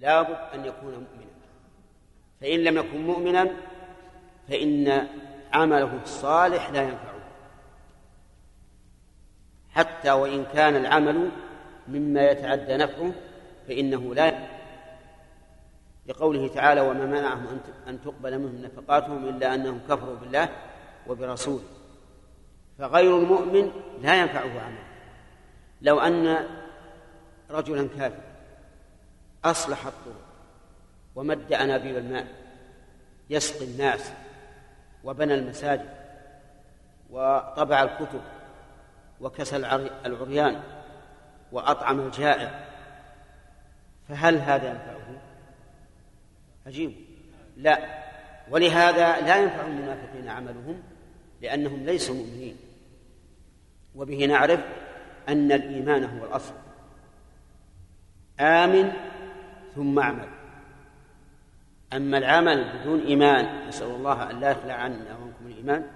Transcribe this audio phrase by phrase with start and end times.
[0.00, 1.36] لابد أن يكون مؤمنا.
[2.40, 3.50] فإن لم يكن مؤمنا
[4.48, 5.08] فإن
[5.52, 7.20] عمله الصالح لا ينفعه.
[9.70, 11.30] حتى وإن كان العمل
[11.88, 13.12] مما يتعدى نفعه
[13.68, 14.56] فإنه لا ينفعه.
[16.06, 20.48] لقوله تعالى وما منعهم أن تقبل منهم نفقاتهم إلا أنهم كفروا بالله
[21.06, 21.64] وبرسوله.
[22.78, 23.70] فغير المؤمن
[24.02, 24.86] لا ينفعه عمله.
[25.82, 26.46] لو أن
[27.50, 28.35] رجلا كافرا
[29.50, 30.26] أصلح الطرق
[31.14, 32.26] ومد أنابيب الماء
[33.30, 34.12] يسقي الناس
[35.04, 35.88] وبنى المساجد
[37.10, 38.20] وطبع الكتب
[39.20, 39.56] وكسى
[40.06, 40.62] العريان
[41.52, 42.66] وأطعم الجائع.
[44.08, 45.20] فهل هذا ينفعه؟
[46.66, 46.94] عجيب.
[47.56, 47.78] لا.
[48.50, 50.82] ولهذا لا ينفع المنافقين عملهم
[51.42, 52.56] لأنهم ليسوا مؤمنين.
[53.94, 54.60] وبه نعرف
[55.28, 56.54] أن الإيمان هو الأصل.
[58.40, 58.92] آمن
[59.76, 60.28] ثم اعمل.
[61.92, 65.86] أما العمل بدون إيمان نسأل الله أن لا يخلع عنا وعنكم الإيمان.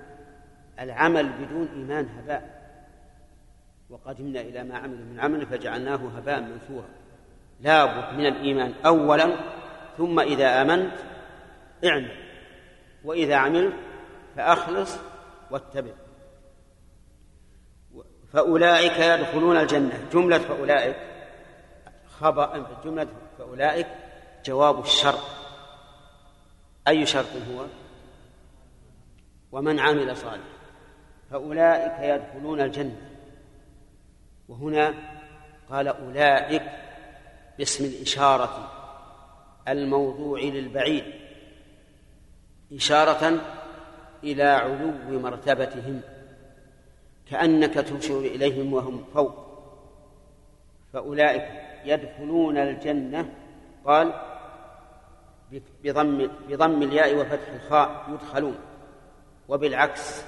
[0.81, 2.61] العمل بدون إيمان هباء.
[3.91, 6.89] وقدمنا إلى ما عملوا من عمل فجعلناه هباء منثورا.
[7.61, 9.37] لابد من الإيمان أولا
[9.99, 10.95] ثم إذا آمنت
[11.85, 12.17] اعمل.
[13.05, 13.75] وإذا عملت
[14.37, 14.99] فأخلص
[15.51, 15.93] واتبع.
[18.33, 20.05] فأولئك يدخلون الجنة.
[20.13, 20.97] جملة فأولئك
[22.21, 23.07] خبر جملة
[23.41, 23.87] فأولئك
[24.45, 25.21] جواب الشرط
[26.89, 27.67] أي شرط هو؟
[29.53, 30.49] ومن عمل صالحا.
[31.31, 33.11] فأولئك يدخلون الجنة.
[34.49, 34.95] وهنا
[35.71, 36.63] قال أولئك
[37.59, 38.73] باسم الإشارة
[39.69, 41.05] الموضوع للبعيد.
[42.73, 43.41] إشارة
[44.25, 46.01] إلى علو مرتبتهم.
[47.31, 49.35] كأنك تشير إليهم وهم فوق.
[50.93, 53.33] فأولئك يدخلون الجنة
[53.85, 54.13] قال
[55.85, 58.59] بضم بضم الياء وفتح الخاء يدخلون
[59.49, 60.25] وبالعكس.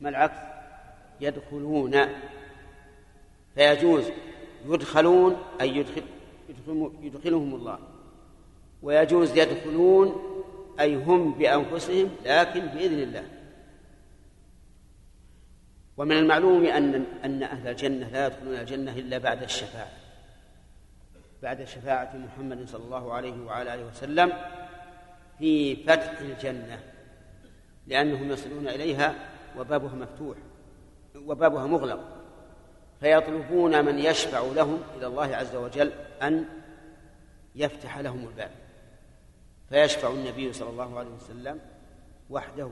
[0.00, 0.38] ما العكس؟
[1.20, 1.96] يدخلون
[3.54, 4.04] فيجوز
[4.66, 6.02] يدخلون أي يدخل
[7.02, 7.78] يدخلهم الله.
[8.82, 10.22] ويجوز يدخلون
[10.80, 13.35] أي هم بأنفسهم لكن بإذن الله.
[15.96, 19.90] ومن المعلوم أن أن أهل الجنة لا يدخلون الجنة إلا بعد الشفاعة.
[21.42, 24.32] بعد شفاعة محمد صلى الله عليه وعلى آله وسلم
[25.38, 26.80] في فتح الجنة
[27.86, 29.14] لأنهم يصلون إليها
[29.58, 30.36] وبابها مفتوح
[31.16, 32.00] وبابها مغلق
[33.00, 35.92] فيطلبون من يشفع لهم إلى الله عز وجل
[36.22, 36.44] أن
[37.54, 38.50] يفتح لهم الباب.
[39.68, 41.60] فيشفع النبي صلى الله عليه وسلم
[42.30, 42.70] وحده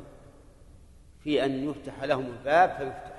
[1.20, 3.13] في أن يفتح لهم الباب فيفتح.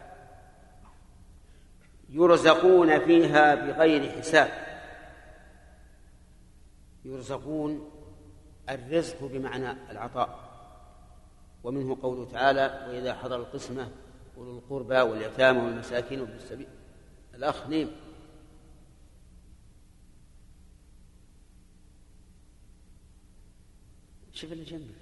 [2.09, 4.65] يرزقون فيها بغير حساب.
[7.05, 7.91] يرزقون
[8.69, 10.45] الرزق بمعنى العطاء.
[11.63, 13.91] ومنه قوله تعالى وإذا حضر القسمة
[14.37, 16.67] أولو القربى واليتامى والمساكين وابن السبيل.
[17.35, 17.91] الأخ نيم.
[24.33, 24.95] شوف اللي جنبك.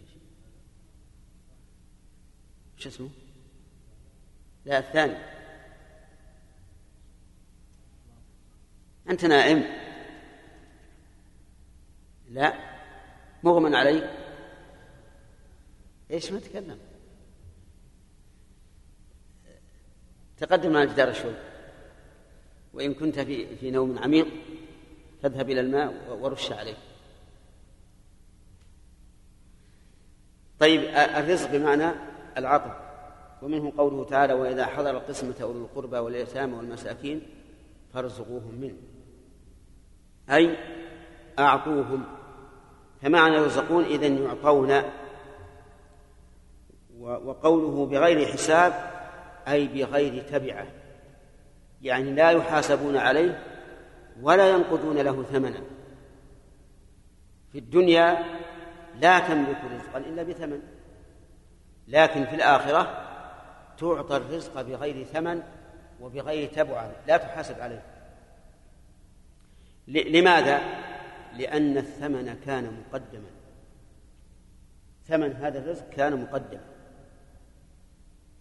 [2.77, 3.09] شو اسمه؟
[4.65, 5.32] لا الثاني.
[9.09, 9.63] أنت نائم.
[12.29, 12.53] لا.
[13.43, 14.09] مغمى عليك.
[16.11, 16.79] إيش ما تكلم.
[20.37, 21.33] تقدم على الجدار شوي
[22.73, 24.27] وإن كنت في في نوم عميق
[25.21, 26.77] فاذهب إلى الماء ورش عليه.
[30.59, 31.91] طيب الرزق بمعنى
[32.37, 32.83] العطف
[33.41, 37.21] ومنه قوله تعالى وإذا حضر القسمة أولو القربى واليتامى والمساكين
[37.93, 38.77] فارزقوهم منه.
[40.29, 40.57] أي
[41.39, 42.03] أعطوهم.
[43.01, 44.81] فمعنى يرزقون إذن يعطون.
[47.00, 48.73] وقوله بغير حساب
[49.47, 50.67] أي بغير تبعة.
[51.81, 53.44] يعني لا يحاسبون عليه
[54.22, 55.62] ولا ينقضون له ثمنا.
[57.51, 58.25] في الدنيا
[59.00, 60.62] لا تملك رزقا إلا بثمن.
[61.88, 63.07] لكن في الآخرة
[63.77, 65.42] تعطى الرزق بغير ثمن
[66.01, 66.92] وبغير تبعة.
[67.07, 67.93] لا تحاسب عليه.
[69.88, 70.62] لماذا؟
[71.38, 73.30] لأن الثمن كان مقدما.
[75.07, 76.62] ثمن هذا الرزق كان مقدما.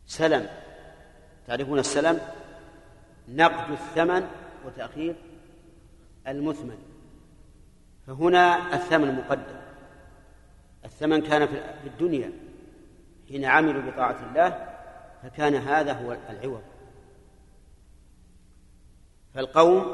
[0.06, 0.48] سلم.
[1.46, 2.20] تعرفون السلم؟
[3.28, 4.28] نقد الثمن
[4.66, 5.14] وتأخير
[6.28, 6.78] المثمن.
[8.06, 9.60] فهنا الثمن مقدم.
[10.84, 12.32] الثمن كان في الدنيا.
[13.28, 14.74] حين عملوا بطاعة الله
[15.22, 16.62] فكان هذا هو العوض.
[19.34, 19.84] فالقوم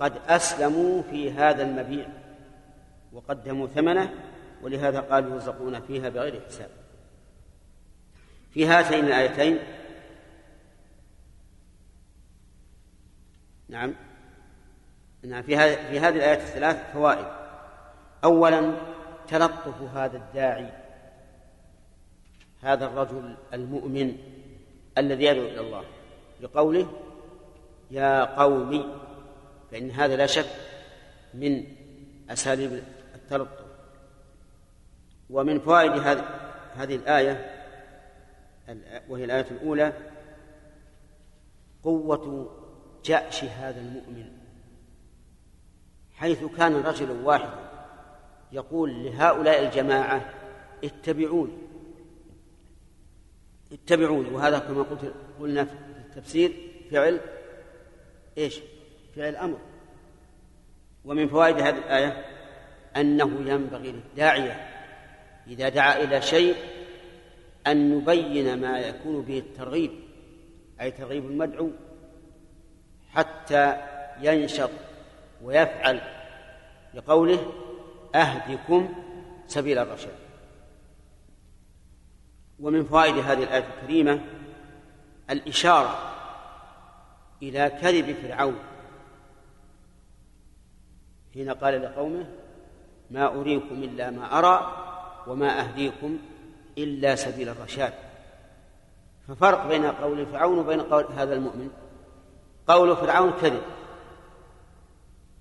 [0.00, 2.06] قد أسلموا في هذا المبيع
[3.12, 4.14] وقدموا ثمنه
[4.62, 6.70] ولهذا قال يرزقون فيها بغير حساب.
[8.50, 9.58] في هاتين الآيتين
[13.68, 13.94] نعم
[15.22, 17.26] نعم في هذه في هذه الآيات الثلاث فوائد.
[18.24, 18.74] أولا
[19.28, 20.70] تلطف هذا الداعي
[22.62, 24.16] هذا الرجل المؤمن
[24.98, 25.84] الذي يدعو إلى الله
[26.42, 26.86] بقوله
[27.90, 29.03] يا قومي
[29.74, 30.46] فإن هذا لا شك
[31.34, 31.64] من
[32.30, 32.82] أساليب
[33.14, 33.64] التلطف.
[35.30, 35.92] ومن فوائد
[36.74, 37.64] هذه الآية
[39.08, 39.92] وهي الآية الأولى
[41.82, 42.50] قوة
[43.04, 44.30] جأش هذا المؤمن.
[46.12, 47.70] حيث كان رجلا واحدا
[48.52, 50.34] يقول لهؤلاء الجماعة
[50.84, 51.58] اتبعوني
[53.72, 55.72] اتبعوني وهذا كما قلت قلنا في
[56.06, 56.52] التفسير
[56.90, 57.20] فعل
[58.38, 58.60] إيش؟
[59.16, 59.58] فعل أمر
[61.04, 62.24] ومن فوائد هذه الآية
[62.96, 64.70] أنه ينبغي للداعية
[65.46, 66.56] إذا دعا إلى شيء
[67.66, 69.90] أن يبين ما يكون به الترغيب
[70.80, 71.70] أي ترغيب المدعو
[73.10, 73.76] حتى
[74.20, 74.70] ينشط
[75.42, 76.00] ويفعل
[76.94, 77.52] لقوله
[78.14, 78.94] أهدكم
[79.46, 80.14] سبيل الرشاد.
[82.60, 84.20] ومن فوائد هذه الآية الكريمة
[85.30, 85.98] الإشارة
[87.42, 88.73] إلى كذب فرعون.
[91.34, 92.26] حين قال لقومه
[93.10, 94.84] ما أريكم إلا ما أرى
[95.26, 96.18] وما أهديكم
[96.78, 97.92] إلا سبيل الرشاد.
[99.28, 101.70] ففرق بين قول فرعون وبين قول هذا المؤمن.
[102.66, 103.62] قول فرعون كذب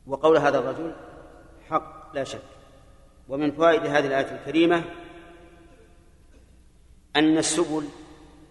[0.07, 0.95] وقول هذا الرجل
[1.69, 2.41] حق لا شك.
[3.29, 4.83] ومن فوائد هذه الآية الكريمة
[7.15, 7.87] أن السبل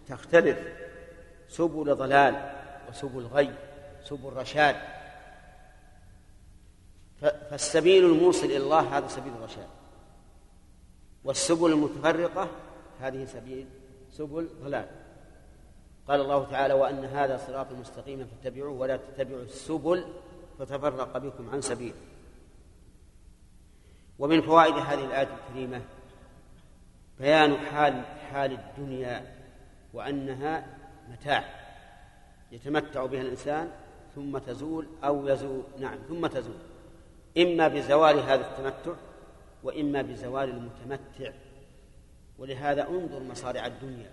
[0.08, 0.58] تختلف
[1.48, 2.52] سبل ضلال
[2.88, 3.50] وسبل غي
[4.04, 5.01] سبل رشاد.
[7.22, 9.68] فالسبيل الموصل إلى الله هذا سبيل الرشاد.
[11.24, 12.48] والسبل المتفرقة
[13.00, 13.66] هذه سبيل
[14.10, 14.88] سبل ضلال.
[16.08, 20.04] قال الله تعالى وأن هذا صراط مستقيما فاتبعوه ولا تتبعوا السبل
[20.58, 21.94] فتفرق بكم عن سبيله
[24.18, 25.80] ومن فوائد هذه الآية الكريمة
[27.20, 29.34] بيان حال حال الدنيا
[29.94, 30.66] وأنها
[31.10, 31.44] متاع
[32.52, 33.70] يتمتع بها الإنسان
[34.14, 35.62] ثم تزول أو يزول.
[35.78, 36.71] نعم ثم تزول.
[37.38, 38.94] إما بزوال هذا التمتع
[39.62, 41.32] وإما بزوال المتمتع.
[42.38, 44.10] ولهذا انظر مصارع الدنيا.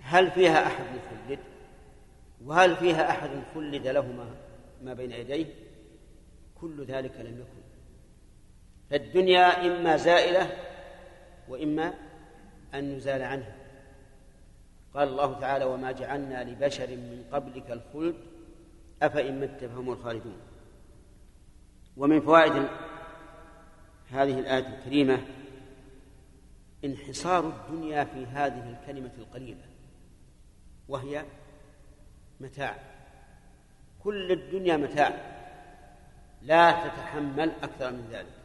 [0.00, 1.38] هل فيها أحد خلد
[2.44, 4.34] وهل فيها أحد خلد له ما,
[4.82, 5.46] ما بين يديه؟
[6.60, 7.62] كل ذلك لم يكن.
[8.90, 10.56] فالدنيا إما زائلة
[11.48, 11.94] وإما
[12.74, 13.56] أن يزال عنها.
[14.94, 18.14] قال الله تعالى وما جعلنا لبشر من قبلك الخلد.
[19.02, 20.36] أفإن مت فهم الخالدون.
[21.96, 22.68] ومن فوائد
[24.10, 25.22] هذه الآية الكريمة
[26.84, 29.64] انحصار الدنيا في هذه الكلمة القليلة
[30.88, 31.24] وهي
[32.40, 32.76] متاع.
[34.04, 35.32] كل الدنيا متاع
[36.42, 38.42] لا تتحمل أكثر من ذلك.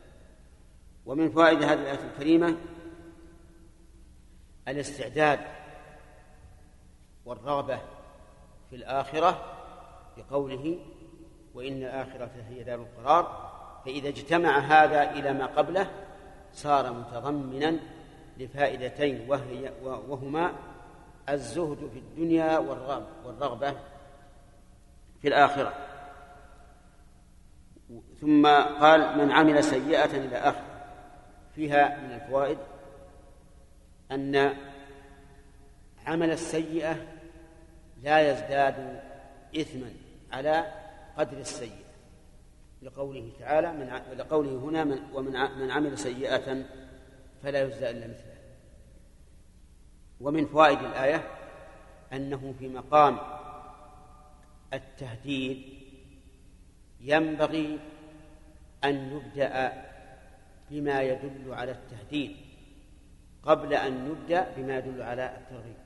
[1.06, 2.58] ومن فوائد هذه الآية الكريمة
[4.68, 5.40] الاستعداد
[7.26, 7.80] والرغبة
[8.70, 9.58] في الآخرة
[10.18, 10.80] بقوله
[11.58, 13.52] وإن الآخرة هي دار القرار
[13.86, 15.92] فإذا اجتمع هذا إلى ما قبله
[16.54, 17.80] صار متضمنا
[18.38, 20.54] لفائدتين وهي وهما
[21.30, 22.58] الزهد في الدنيا
[23.26, 23.76] والرغبة
[25.22, 25.74] في الآخرة.
[28.22, 28.48] ثم
[28.80, 30.64] قال من عمل سيئة إلى آخر
[31.56, 32.58] فيها من الفوائد
[34.12, 34.54] أن
[36.06, 36.96] عمل السيئة
[38.04, 39.02] لا يزداد
[39.56, 39.92] إثما
[40.32, 40.77] على
[41.18, 41.88] قدر السيئة.
[42.82, 46.66] لقوله تعالى من لقوله هنا من ومن من عمل سيئة
[47.44, 48.38] فلا يجزى إلا مثلها
[50.22, 51.28] ومن فوائد الآية
[52.14, 53.18] أنه في مقام
[54.74, 55.64] التهديد
[57.02, 57.80] ينبغي
[58.84, 59.84] أن يبدأ
[60.72, 62.36] بما يدل على التهديد
[63.44, 65.78] قبل أن نبدأ بما يدل على الترغيب.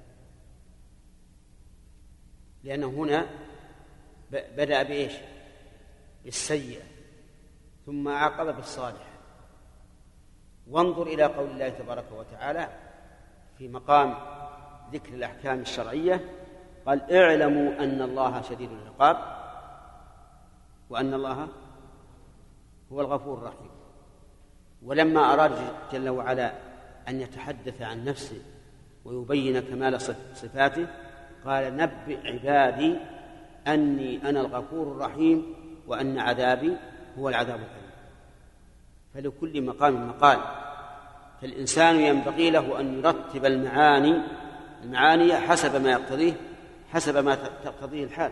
[2.64, 3.30] لأنه هنا
[4.32, 5.14] بدأ بإيش؟
[6.26, 6.84] بالسيئة.
[7.86, 9.08] ثم عاقب بالصالح.
[10.68, 12.70] وانظر إلى قول الله تبارك وتعالى
[13.58, 14.16] في مقام
[14.94, 16.30] ذكر الأحكام الشرعية
[16.86, 19.18] قال اعلموا أن الله شديد العقاب
[20.90, 21.48] وأن الله
[22.92, 23.72] هو الغفور الرحيم.
[24.84, 25.52] ولما أراد
[25.92, 26.54] جل وعلا
[27.08, 28.42] أن يتحدث عن نفسه
[29.06, 30.02] ويبين كمال
[30.34, 30.88] صفاته
[31.46, 32.98] قال نبئ عبادي
[33.68, 35.54] أني أنا الغفور الرحيم
[35.88, 36.78] وأن عذابي
[37.20, 37.92] هو العذاب الأليم.
[39.14, 40.40] فلكل مقام مقال.
[41.42, 44.22] فالإنسان ينبغي له أن يرتب المعاني
[44.84, 46.34] المعاني حسب ما يقتضيه
[46.90, 48.32] حسب ما تقتضيه الحال.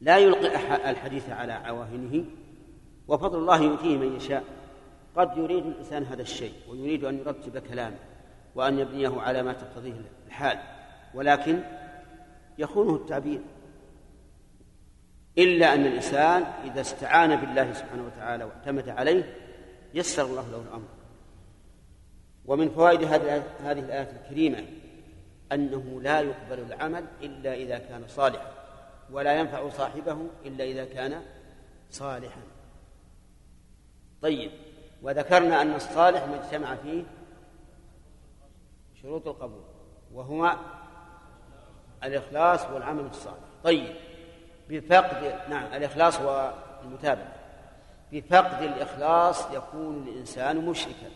[0.00, 2.24] لا يلقي الحديث على عواهنه
[3.08, 4.44] وفضل الله يؤتيه من يشاء.
[5.16, 7.96] قد يريد الإنسان هذا الشيء ويريد أن يرتب كلامه
[8.54, 9.94] وأن يبنيه على ما تقتضيه
[10.26, 10.58] الحال.
[11.14, 11.62] ولكن
[12.58, 13.40] يخونه التعبير.
[15.38, 19.36] إلا أن الإنسان إذا استعان بالله سبحانه وتعالى واعتمد عليه
[19.94, 20.88] يسر الله له الأمر.
[22.46, 24.66] ومن فوائد هذه الآية الكريمة
[25.52, 28.52] أنه لا يقبل العمل إلا إذا كان صالحا
[29.10, 31.22] ولا ينفع صاحبه إلا إذا كان
[31.90, 32.40] صالحا.
[34.22, 34.50] طيب
[35.02, 37.02] وذكرنا أن الصالح ما اجتمع فيه
[39.02, 39.62] شروط القبول
[40.12, 40.58] وهما
[42.04, 43.38] الإخلاص والعمل الصالح.
[43.64, 43.96] طيب
[44.68, 47.32] بفقد نعم الإخلاص والمتابعة.
[48.12, 51.10] بفقد الإخلاص يكون الإنسان مشركا.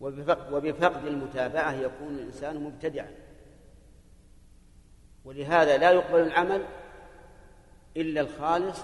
[0.00, 3.10] وبفقد المتابعة يكون الإنسان مبتدعا.
[5.24, 6.64] ولهذا لا يقبل العمل
[7.96, 8.80] إلا الخالص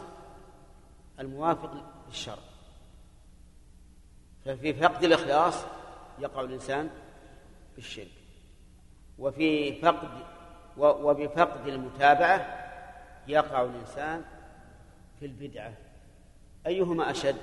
[1.21, 1.73] الموافق
[2.09, 2.39] للشرع.
[4.45, 5.65] ففي فقد الإخلاص
[6.19, 6.91] يقع الإنسان
[7.73, 8.26] في الشرك
[9.19, 10.09] وفي فقد
[10.79, 12.67] وبفقد المتابعة
[13.27, 14.25] يقع الإنسان
[15.21, 15.73] في البدعة.
[16.67, 17.37] أيهما أشد؟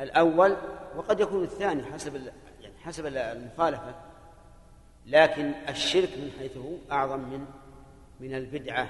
[0.00, 0.56] الأول
[0.96, 3.94] وقد يكون الثاني حسب يعني حسب المخالفة.
[5.06, 7.46] لكن الشرك من حيث هو أعظم من
[8.20, 8.88] من البدعة.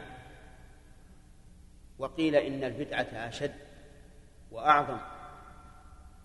[1.99, 3.55] وقيل إن البدعة أشد
[4.51, 4.99] وأعظم.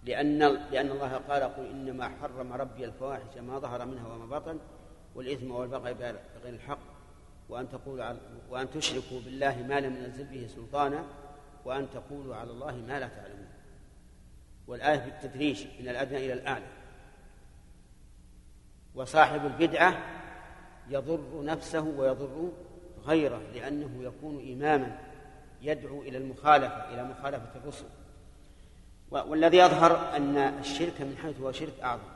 [0.03, 0.39] لأن
[0.71, 4.59] لأن الله قال قل إنما حرم ربي الفواحش ما ظهر منها وما بطن
[5.15, 6.15] والإثم والبغي بغير
[6.45, 6.79] الحق
[7.49, 8.15] وأن تقولوا
[8.49, 11.03] وأن تشركوا بالله ما لم ينزل به سلطانا
[11.65, 13.49] وأن تقولوا على الله ما لا تعلمون.
[14.67, 16.67] والآية بالتدريج من الأدنى إلى الأعلى.
[18.95, 19.97] وصاحب البدعة
[20.89, 22.51] يضر نفسه ويضر
[23.05, 24.99] غيره لأنه يكون إماما
[25.61, 27.85] يدعو إلى المخالفة إلى مخالفة الرسل.
[29.11, 32.11] والذي يظهر أن الشرك من حيث هو شرك أعظم.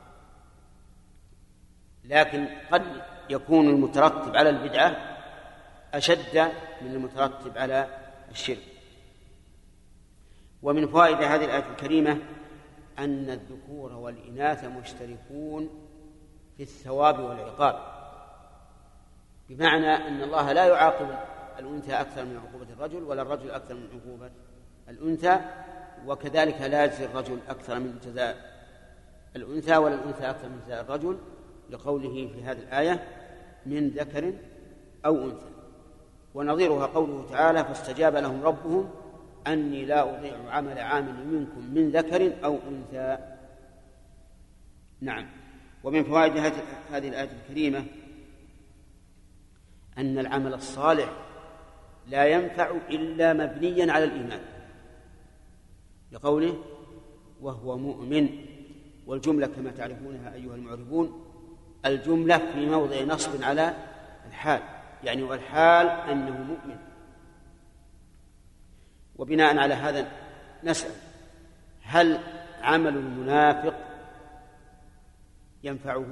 [2.04, 5.16] لكن قد يكون المترتب على البدعة
[5.94, 7.88] أشد من المترتب على
[8.30, 8.62] الشرك.
[10.62, 12.18] ومن فوائد هذه الآية الكريمة
[12.98, 15.70] أن الذكور والإناث مشتركون
[16.56, 17.96] في الثواب والعقاب.
[19.48, 21.18] بمعنى أن الله لا يعاقب
[21.58, 24.30] الأنثى أكثر من عقوبة الرجل ولا الرجل أكثر من عقوبة
[24.88, 25.40] الأنثى
[26.06, 28.56] وكذلك لا يجزي الرجل أكثر من جزاء
[29.36, 31.18] الأنثى ولا الأنثى أكثر من جزاء الرجل
[31.70, 33.04] لقوله في هذه الآية
[33.66, 34.32] من ذكر
[35.06, 35.46] أو أنثى.
[36.34, 38.90] ونظيرها قوله تعالى فاستجاب لهم ربهم
[39.46, 43.18] أني لا أضيع عمل عامل منكم من ذكر أو أنثى.
[45.00, 45.26] نعم.
[45.84, 46.36] ومن فوائد
[46.90, 47.84] هذه الآية الكريمة
[49.98, 51.12] أن العمل الصالح
[52.08, 54.40] لا ينفع إلا مبنيا على الإيمان.
[56.12, 56.62] لقوله
[57.40, 58.28] وهو مؤمن
[59.06, 61.26] والجملة كما تعرفونها أيها المعربون
[61.86, 63.74] الجملة في موضع نصب على
[64.28, 64.62] الحال
[65.04, 66.78] يعني والحال أنه مؤمن.
[69.16, 70.12] وبناء على هذا
[70.64, 70.90] نسأل
[71.82, 72.20] هل
[72.62, 73.74] عمل المنافق
[75.62, 76.06] ينفعه؟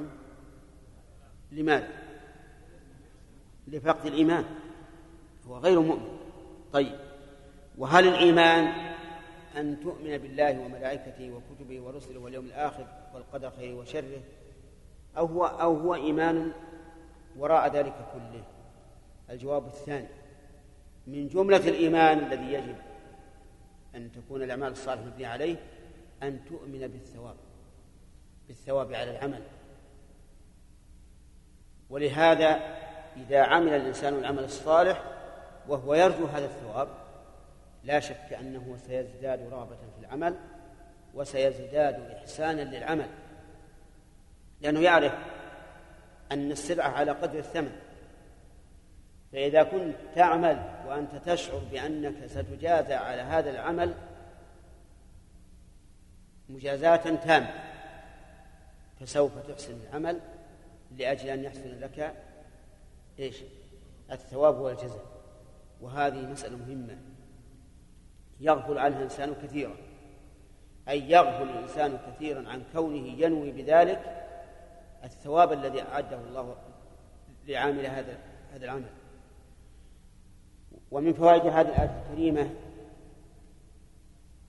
[1.53, 1.89] لماذا؟
[3.69, 4.45] لفقد الإيمان
[5.47, 6.19] هو غير مؤمن.
[6.73, 6.99] طيب
[7.79, 8.94] وهل الإيمان
[9.57, 14.21] أن تؤمن بالله وملائكته وكتبه ورسله واليوم الآخر والقدر خيره وشره
[15.17, 16.53] أو هو أو هو إيمان
[17.37, 18.45] وراء ذلك كله.
[19.31, 20.09] الجواب الثاني
[21.07, 22.77] من جملة الإيمان الذي يجب
[23.95, 25.57] أن تكون الأعمال الصالحة مبنية عليه
[26.23, 27.37] أن تؤمن بالثواب
[28.49, 29.43] بالثواب على العمل.
[31.91, 32.51] ولهذا
[33.17, 35.03] إذا عمل الإنسان العمل الصالح
[35.69, 37.04] وهو يرجو هذا الثواب
[37.85, 40.37] لا شك أنه سيزداد رغبة في العمل
[41.15, 43.09] وسيزداد إحسانا للعمل
[44.61, 45.13] لأنه يعرف
[46.33, 47.77] أن السلعة على قدر الثمن.
[49.33, 53.95] فإذا كنت تعمل وأنت تشعر بأنك ستجازى على هذا العمل
[56.49, 57.55] مجازاة تامة
[59.01, 60.21] فسوف تحسن العمل
[60.99, 62.15] لأجل أن يحسن لك
[63.19, 63.43] إيش؟
[64.11, 65.07] الثواب والجزاء.
[65.81, 66.99] وهذه مسألة مهمة.
[68.41, 69.77] يغفل عنها الإنسان كثيرا.
[70.89, 74.27] أي يغفل الإنسان كثيرا عن كونه ينوي بذلك
[75.05, 76.57] الثواب الذي أعده الله
[77.47, 78.19] لعامل هذا
[78.53, 78.91] هذا العمل.
[80.91, 82.51] ومن فوائد هذه الآية الكريمة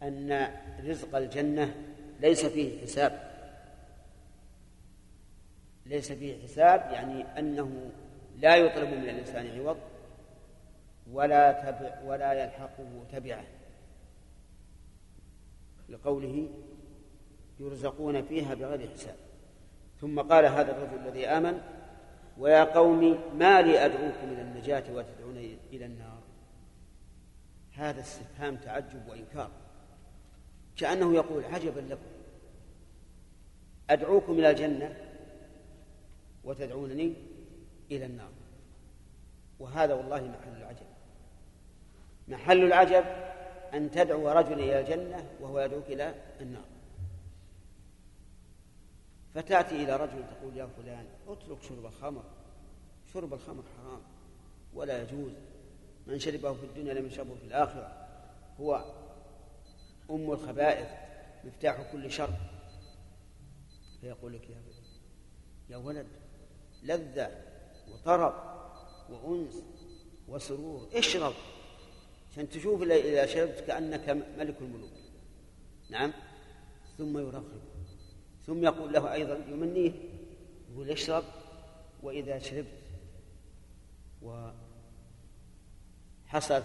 [0.03, 0.51] أن
[0.83, 1.75] رزق الجنة
[2.19, 3.31] ليس فيه حساب.
[5.85, 7.91] ليس فيه حساب يعني أنه
[8.37, 9.77] لا يطلب من الإنسان عوض
[11.11, 13.43] ولا تبع ولا يلحقه تبعه.
[15.89, 16.49] لقوله
[17.59, 19.15] يرزقون فيها بغير حساب.
[20.01, 21.61] ثم قال هذا الرجل الذي آمن
[22.37, 25.37] ويا قوم ما لي أدعوكم إلى النجاة وتدعون
[25.73, 26.21] إلى النار؟
[27.73, 29.51] هذا استفهام تعجب وإنكار.
[30.75, 32.15] كأنه يقول عجبا لكم
[33.89, 34.95] أدعوكم إلى الجنة
[36.43, 37.13] وتدعونني
[37.91, 38.31] إلى النار.
[39.59, 40.85] وهذا والله محل العجب.
[42.27, 43.05] محل العجب
[43.75, 46.65] أن تدعو رجلا إلى الجنة وهو يدعوك إلى النار.
[49.34, 52.24] فتأتي إلى رجل تقول يا فلان اترك شرب الخمر.
[53.13, 54.01] شرب الخمر حرام
[54.74, 55.32] ولا يجوز.
[56.08, 58.08] من شربه في الدنيا لم يشربه في الآخرة.
[58.60, 58.86] هو
[60.12, 60.88] أم الخبائث
[61.44, 62.34] مفتاح كل شر.
[64.01, 64.62] فيقول لك يا
[65.70, 66.08] يا ولد
[66.84, 67.32] لذة
[67.91, 68.34] وطرب
[69.10, 69.63] وأنس
[70.27, 71.34] وسرور اشرب.
[72.35, 74.91] عشان تشوف إذا شربت كأنك ملك الملوك.
[75.89, 76.13] نعم؟
[76.97, 77.43] ثم يرغب.
[78.45, 79.91] ثم يقول له أيضا يمنيه
[80.71, 81.23] يقول اشرب
[82.03, 82.67] وإذا شربت
[84.21, 84.53] وحصلت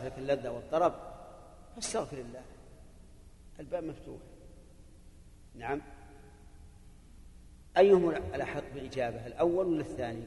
[0.05, 0.95] لك اللذة والطرب
[1.75, 2.43] فاستغفر الله.
[3.61, 4.21] الباب مفتوح.
[5.55, 5.83] نعم؟
[7.77, 10.25] أيهم الأحق بالإجابة الأول ولا الثاني؟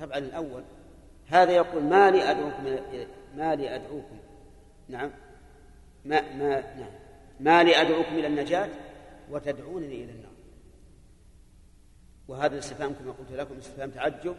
[0.00, 0.64] طبعا الأول.
[1.26, 2.64] هذا يقول ما لي أدعوكم
[3.36, 4.18] ما لي أدعوكم
[4.88, 5.10] نعم.
[6.04, 6.92] ما ما نعم.
[7.40, 8.70] ما لي أدعوكم إلى النجاة
[9.30, 10.32] وتدعونني إلى النار.
[12.28, 14.36] وهذا الاستفهام كما قلت لكم استفهام تعجب.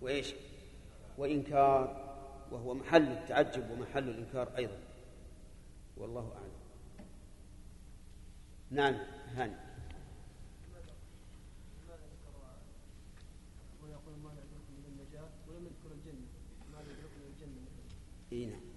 [0.00, 0.34] وإيش؟
[1.18, 2.04] وإنكار.
[2.52, 4.78] وهو محل التعجب ومحل الإنكار أيضا.
[5.96, 6.54] والله أعلم.
[8.70, 8.94] نعم
[9.36, 9.54] هاني.
[18.32, 18.73] إي نعم.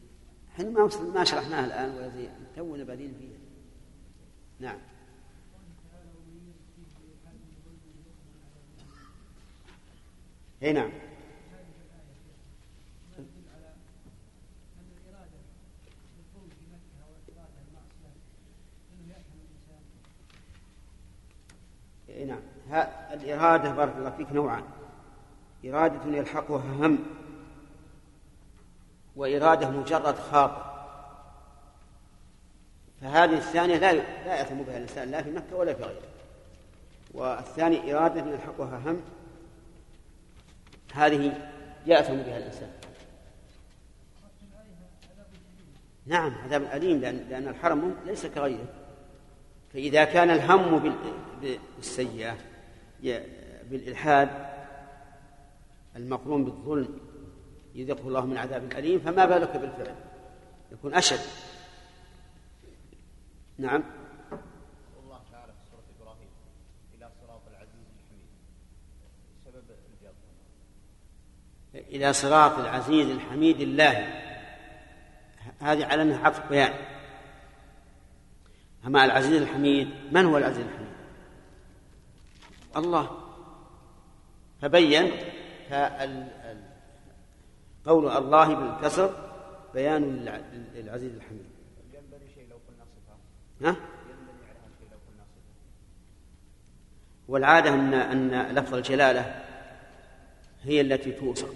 [0.57, 3.37] إحنا ما ما شرحناها الآن زي تونا بادين فيها.
[4.59, 4.79] نعم.
[10.63, 10.91] إي نعم.
[22.27, 22.39] نعم.
[23.13, 24.63] الإرادة بارك الله فيك نوعان
[25.65, 27.26] إرادة يلحقها هم.
[29.17, 30.67] وإرادة مجرد خاطر.
[33.01, 36.01] فهذه الثانية لا لا يأثم بها الإنسان لا في مكة ولا في غيرها
[37.13, 39.01] والثاني إرادة يلحقها هم
[40.93, 41.51] هذه
[41.85, 42.71] يأثم بها الإنسان.
[46.05, 48.67] نعم عذاب أليم لأن, لأن الحرم ليس كغيره.
[49.73, 50.95] فإذا كان الهم
[51.41, 52.37] بالسيئة
[53.69, 54.29] بالإلحاد
[55.95, 56.99] المقرون بالظلم
[57.77, 59.95] يذقه الله من عذاب أليم فما بالك بالفعل؟
[60.71, 61.19] يكون أشد.
[63.57, 63.83] نعم.
[65.03, 66.29] الله تعالى في سورة إبراهيم
[66.95, 68.29] إلى صراط العزيز الحميد.
[69.45, 69.63] سبب
[71.75, 74.23] إلى صراط العزيز الحميد الله.
[75.59, 76.73] هذه على أنها عطف بيان.
[78.85, 80.97] أما العزيز الحميد من هو العزيز الحميد؟
[82.75, 83.23] الله.
[84.61, 85.11] فبين
[87.87, 89.09] قول الله بالكسر
[89.73, 90.03] بيان
[90.75, 91.45] للعزيز الحميد.
[91.93, 93.15] ينبغي شيء لو قلنا صفة.
[93.69, 95.41] ها؟ شيء لو قلنا صفة.
[97.27, 99.43] والعادة أن أن لفظ الجلالة
[100.63, 101.53] هي التي توصف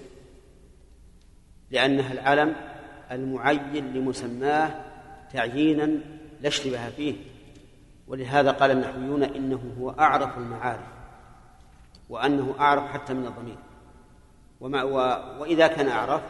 [1.72, 2.56] لأنها العلم
[3.12, 4.86] المعين لمسماه
[5.34, 5.86] تعيينا
[6.42, 7.16] لا اشتباه فيه.
[8.08, 10.88] ولهذا قال النحويون إنه هو أعرف المعارف
[12.10, 13.58] وأنه أعرف حتى من الضمير.
[14.62, 14.84] وما
[15.40, 16.22] وإذا كان أعرف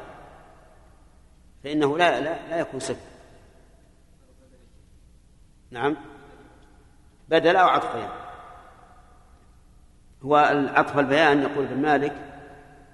[1.64, 3.12] فإنه لا لا, لا يكون صفة
[5.72, 5.98] نعم.
[7.30, 8.10] بدل أو عطف بيان
[10.24, 12.14] هو العطف البيان يقول ابن مالك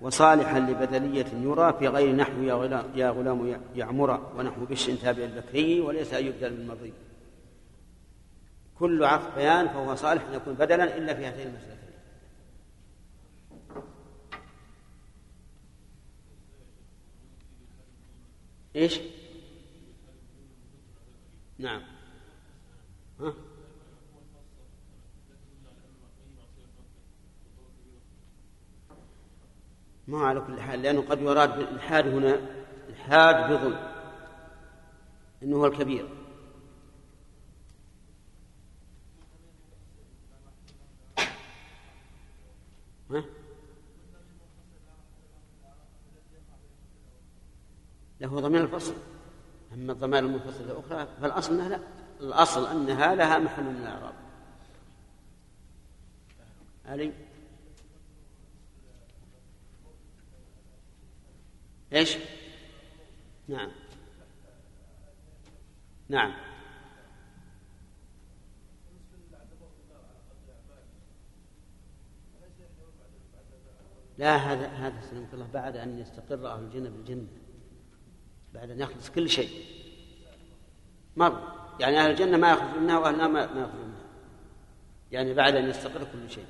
[0.02, 5.80] وصالحا لبدلية يرى في غير نحو يا غلام يا غلام يعمر ونحو بش تابع البكري
[5.80, 6.93] وليس أن يبدل بالمضي
[8.80, 11.77] كل عطف بيان فهو صالح أن يكون بدلا إلا في هاتين المسألتين
[18.78, 19.00] إيش؟
[21.58, 21.82] نعم
[23.20, 23.34] ها؟
[30.08, 32.40] ما على كل حال لأنه قد يراد بالإلحاد هنا
[32.90, 33.80] الإلحاد بظلم
[35.44, 36.10] إنه هو الكبير
[43.12, 43.24] ها؟
[48.22, 48.96] له ضمير الفصل
[49.74, 51.80] أما الضمائر المنفصلة الأخرى فالأصل أنها لا.
[52.22, 54.13] الأصل أنها لها محل من الإعراب.
[56.86, 57.13] علي
[61.94, 62.18] إيش؟
[63.48, 63.72] نعم.
[66.10, 66.34] نعم.
[74.18, 77.28] لا هذا هذا سلمك الله بعد أن يستقر أهل الجنة بالجنة.
[78.54, 79.50] بعد أن يخلص كل شيء.
[81.18, 81.42] مر
[81.80, 84.08] يعني أهل الجنة ما يخرج منها وأهل النار ما يخرج منها.
[85.12, 86.46] يعني بعد أن يستقر كل شيء.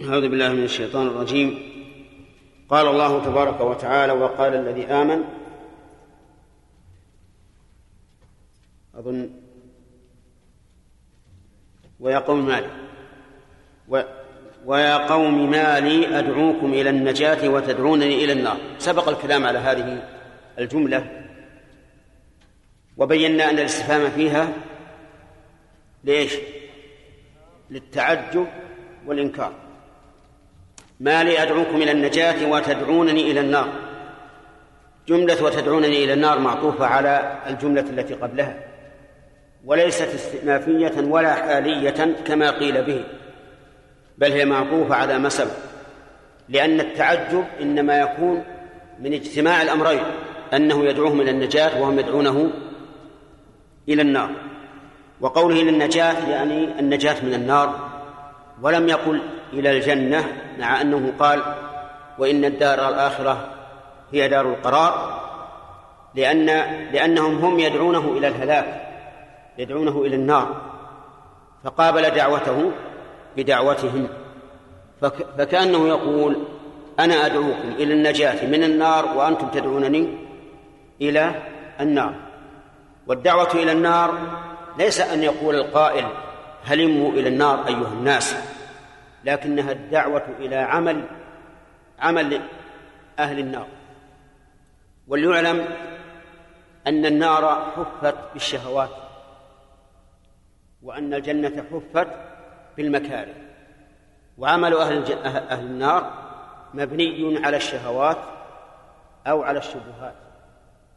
[0.00, 1.58] أعوذ بالله من الشيطان الرجيم.
[2.68, 5.24] قال الله تبارك وتعالى وقال الذي آمن.
[8.94, 9.30] أظن
[12.00, 12.70] ويا قوم مالي.
[13.88, 14.02] و
[14.64, 18.56] ويا قوم مالي أدعوكم إلى النجاة وتدعونني إلى النار.
[18.78, 20.08] سبق الكلام على هذه
[20.58, 21.26] الجملة.
[22.96, 24.52] وبينا أن الاستفهام فيها
[26.04, 26.34] ليش؟
[27.70, 28.46] للتعجب
[29.06, 29.65] والإنكار.
[31.00, 33.68] ما لي أدعوكم إلى النجاة وتدعونني إلى النار.
[35.08, 38.64] جملة وتدعونني إلى النار معطوفة على الجملة التي قبلها.
[39.64, 43.04] وليست استئنافية ولا حالية كما قيل به
[44.18, 45.56] بل هي معطوفة على ما سبق
[46.48, 48.44] لأن التعجب إنما يكون
[49.00, 50.02] من اجتماع الأمرين
[50.54, 52.50] أنه يدعوهم إلى النجاة وهم يدعونه
[53.88, 54.30] إلى النار.
[55.20, 57.85] وقوله للنجاة يعني النجاة من النار
[58.62, 60.24] ولم يقل إلى الجنة
[60.58, 61.42] مع أنه قال
[62.18, 63.48] وإن الدار الآخرة
[64.12, 65.20] هي دار القرار
[66.14, 66.46] لأن
[66.92, 68.86] لأنهم هم يدعونه إلى الهلاك
[69.58, 70.56] يدعونه إلى النار.
[71.64, 72.72] فقابل دعوته
[73.36, 74.08] بدعوتهم
[75.38, 76.36] فكأنه يقول
[76.98, 80.08] أنا أدعوكم إلى النجاة من النار وأنتم تدعونني
[81.00, 81.34] إلى
[81.80, 82.14] النار.
[83.06, 84.18] والدعوة إلى النار
[84.78, 86.04] ليس أن يقول القائل
[86.64, 88.36] هلموا إلى النار أيها الناس.
[89.26, 91.04] لكنها الدعوة إلى عمل
[91.98, 92.40] عمل
[93.18, 93.66] أهل النار.
[95.08, 95.68] وليعلم
[96.86, 98.90] أن النار حفت بالشهوات
[100.82, 102.08] وأن الجنة حفت
[102.76, 103.34] بالمكاره.
[104.38, 106.12] وعمل أهل, أهل النار
[106.74, 108.18] مبني على الشهوات
[109.26, 110.14] أو على الشبهات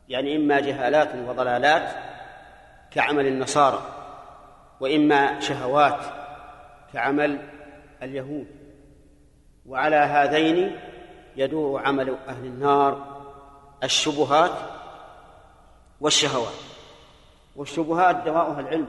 [0.10, 1.90] يعني إما جهالات وضلالات
[2.92, 3.82] كعمل النصارى
[4.80, 6.00] وإما شهوات
[6.94, 7.40] كعمل
[8.04, 8.48] اليهود.
[9.66, 10.80] وعلى هذين
[11.36, 13.20] يدور عمل أهل النار
[13.84, 14.52] الشبهات
[16.02, 16.54] والشهوات.
[17.56, 18.88] والشبهات دواؤها العلم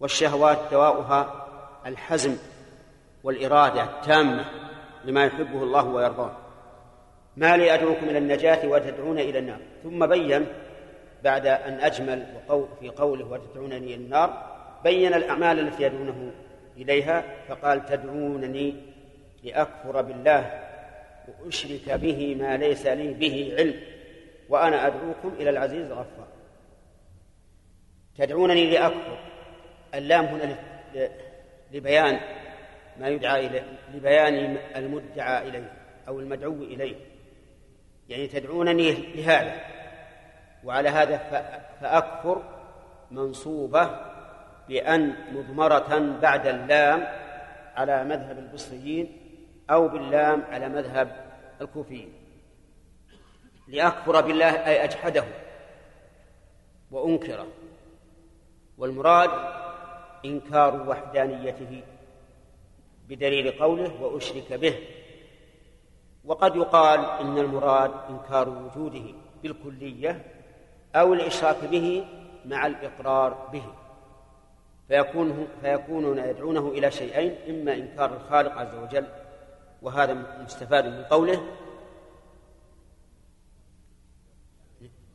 [0.00, 1.46] والشهوات دواؤها
[1.86, 2.36] الحزم
[3.24, 4.44] والإرادة التامة
[5.04, 6.32] لما يحبه الله ويرضاه.
[7.36, 9.60] ما لي أدعوكم إلى النجاة وتدعون إلى النار.
[9.82, 10.46] ثم بين
[11.24, 12.26] بعد أن أجمل
[12.80, 16.32] في قوله وتدعونني إلى النار بين الأعمال التي يدعونه
[16.78, 18.74] إليها فقال تدعونني
[19.44, 20.68] لأكفر بالله
[21.28, 23.80] وأشرك به ما ليس لي به علم
[24.48, 26.28] وأنا أدعوكم إلى العزيز الغفار.
[28.18, 29.18] تدعونني لأكفر.
[29.94, 30.56] اللام هنا
[31.72, 32.20] لبيان
[33.00, 33.62] ما يدعى إليه
[33.94, 35.72] لبيان المدعى إليه
[36.08, 36.96] أو المدعو إليه.
[38.08, 39.60] يعني تدعونني لهذا.
[40.64, 41.16] وعلى هذا
[41.80, 42.42] فأكفر
[43.10, 43.90] منصوبة
[44.68, 47.08] بأن مضمرة بعد اللام
[47.76, 49.16] على مذهب البصريين
[49.70, 52.12] أو باللام على مذهب الكوفيين.
[53.68, 55.24] لأكفر بالله أي أجحده
[56.90, 57.46] وأنكره.
[58.78, 59.30] والمراد
[60.24, 61.82] إنكار وحدانيته
[63.08, 64.74] بدليل قوله وأشرك به.
[66.24, 70.24] وقد يقال إن المراد إنكار وجوده بالكلية
[70.94, 72.06] أو الإشراك به
[72.44, 73.62] مع الإقرار به.
[74.88, 79.06] فيكون فيكونون يدعونه إلى شيئين إما إنكار الخالق عز وجل
[79.82, 81.42] وهذا مستفاد من قوله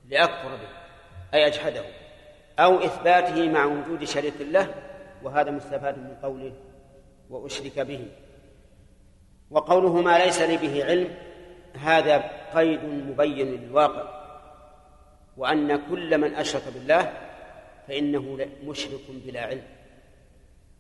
[0.09, 0.69] لأكفر به
[1.33, 1.83] أي أجحده
[2.59, 4.73] أو إثباته مع وجود شريك له
[5.23, 6.53] وهذا مستفاد من قوله
[7.29, 8.07] وأشرك به.
[9.51, 11.15] وقوله ما ليس لي به علم
[11.79, 12.17] هذا
[12.53, 14.23] قيد مبين للواقع
[15.38, 17.13] وأن كل من أشرك بالله
[17.87, 19.63] فإنه مشرك بلا علم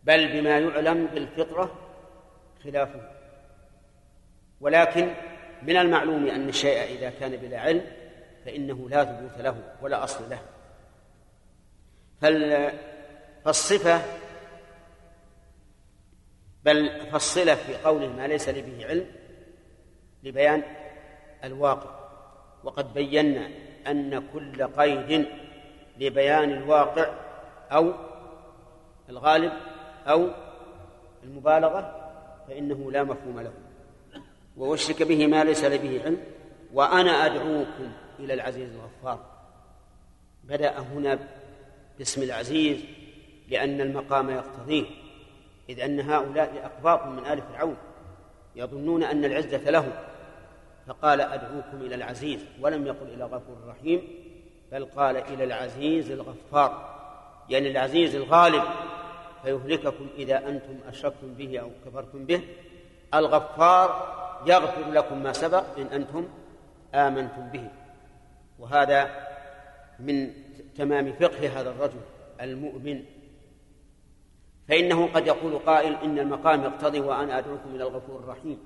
[0.03, 1.71] بل بما يعلم بالفطرة
[2.63, 3.11] خلافه.
[4.61, 5.13] ولكن
[5.61, 7.85] من المعلوم أن الشيء إذا كان بلا علم
[8.45, 10.39] فإنه لا ثبوت له ولا أصل له.
[13.43, 14.01] فالصفة
[16.63, 19.05] بل فالصلة في قوله ما ليس لي به علم
[20.23, 20.63] لبيان
[21.43, 22.03] الواقع.
[22.63, 23.49] وقد بينا
[23.87, 25.27] أن كل قيد
[25.99, 27.07] لبيان الواقع
[27.71, 27.93] أو
[29.09, 29.51] الغالب
[30.07, 30.29] أو
[31.23, 32.11] المبالغة
[32.47, 33.53] فإنه لا مفهوم له.
[34.57, 36.17] وأشرك به ما ليس لي به علم
[36.73, 39.19] وأنا أدعوكم إلى العزيز الغفار.
[40.43, 41.19] بدأ هنا
[41.97, 42.77] باسم العزيز
[43.49, 44.85] لأن المقام يقتضيه
[45.69, 47.75] إذ أن هؤلاء أقباط من آل فرعون
[48.55, 49.91] يظنون أن العزة لهم
[50.87, 54.01] فقال أدعوكم إلى العزيز ولم يقل إلى غفور رحيم
[54.73, 56.93] بل قال إلى العزيز الغفار
[57.49, 58.63] يعني العزيز الغالب
[59.43, 62.41] فيهلككم إذا أنتم أشركتم به أو كفرتم به.
[63.13, 64.13] الغفار
[64.45, 66.27] يغفر لكم ما سبق إن أنتم
[66.93, 67.67] آمنتم به.
[68.59, 69.09] وهذا
[69.99, 70.33] من
[70.77, 72.01] تمام فقه هذا الرجل
[72.41, 73.03] المؤمن.
[74.67, 78.59] فإنه قد يقول قائل إن المقام يقتضي وأنا أدعوكم إلى الغفور الرحيم.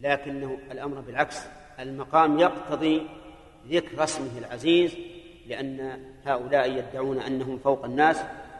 [0.00, 1.46] لكنه الأمر بالعكس
[1.80, 3.06] المقام يقتضي
[3.68, 4.94] ذكر اسمه العزيز
[5.46, 8.16] لأن هؤلاء يدعون أنهم فوق الناس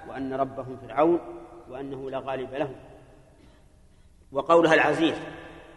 [0.08, 1.20] وأن ربهم فرعون
[1.70, 2.74] وأنه لا غالب لهم.
[4.32, 5.14] وقولها العزيز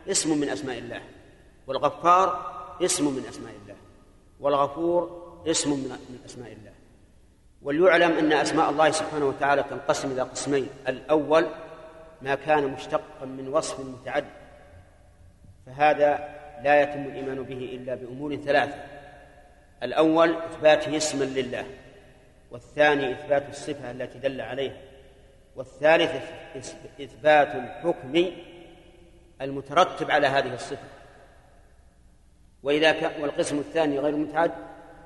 [0.08, 1.02] اسم من أسماء الله
[1.68, 3.76] والغفار اسم من أسماء الله
[4.40, 6.72] والغفور اسم من أسماء الله.
[7.62, 11.48] وليعلم أن أسماء الله سبحانه وتعالى تنقسم إلى قسمين الأول
[12.22, 14.26] ما كان مشتقا من وصف متعد
[15.66, 16.10] فهذا
[16.64, 18.93] لا يتم الإيمان به إلا بأمور ثلاثة.
[19.84, 21.66] الأول إثباته اسما لله
[22.52, 24.78] والثاني إثبات الصفة التي دل عليها
[25.56, 26.12] والثالث
[27.02, 28.26] إثبات الحكم
[29.42, 30.88] المترتب على هذه الصفة.
[32.64, 34.52] وإذا كان والقسم الثاني غير متعد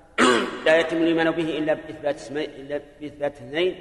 [0.66, 3.76] لا يتم الإيمان به إلا بإثبات اسمي إلا بإثبات اثنين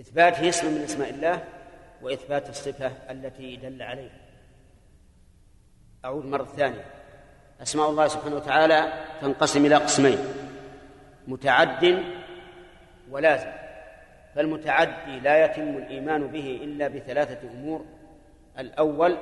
[0.00, 1.44] إثباته اسم من أسماء الله
[2.02, 4.18] وإثبات الصفة التي دل عليها
[6.04, 6.97] أعود مرة ثانية.
[7.62, 10.18] أسماء الله سبحانه وتعالى تنقسم إلى قسمين.
[11.26, 12.04] متعد
[13.10, 13.50] ولازم.
[14.34, 17.84] فالمتعدي لا يتم الإيمان به إلا بثلاثة أمور.
[18.58, 19.16] الأول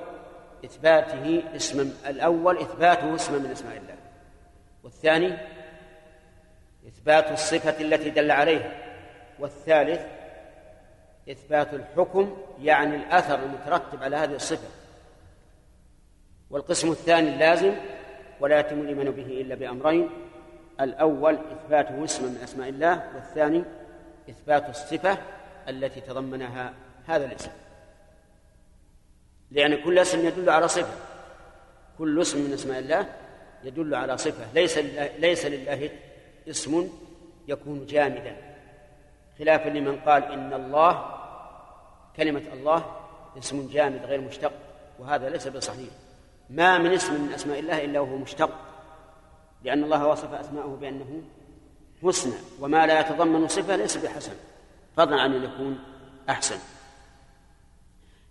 [0.64, 3.94] إثباته اسم الأول إثباته اسما من أسماء الله.
[4.84, 5.36] والثاني
[6.88, 8.72] إثبات الصفة التي دل عليها.
[9.38, 10.00] والثالث
[11.30, 14.68] إثبات الحكم يعني الأثر المترتب على هذه الصفة.
[16.50, 17.74] والقسم الثاني اللازم
[18.40, 20.10] ولا يتم الإيمان به إلا بأمرين.
[20.80, 23.64] الأول إثباته اسما من أسماء الله والثاني
[24.30, 25.18] إثبات الصفة
[25.68, 26.72] التي تضمنها
[27.06, 27.50] هذا الاسم.
[29.50, 30.94] لأن كل اسم يدل على صفة.
[31.98, 33.06] كل اسم من أسماء الله
[33.64, 34.52] يدل على صفة.
[34.54, 35.90] ليس لله, ليس لله
[36.48, 36.88] اسم
[37.48, 38.36] يكون جامدا.
[39.38, 41.18] خلافا لمن قال إن الله
[42.16, 42.96] كلمة الله
[43.38, 44.52] اسم جامد غير مشتق
[44.98, 45.88] وهذا ليس بصحيح.
[46.50, 48.50] ما من اسم من أسماء الله إلا وهو مشتق
[49.64, 51.22] لأن الله وصف أسماءه بأنه
[52.02, 54.32] حسنى وما لا يتضمن صفة ليس بحسن
[54.96, 55.78] فضلا عن أن يكون
[56.28, 56.58] أحسن.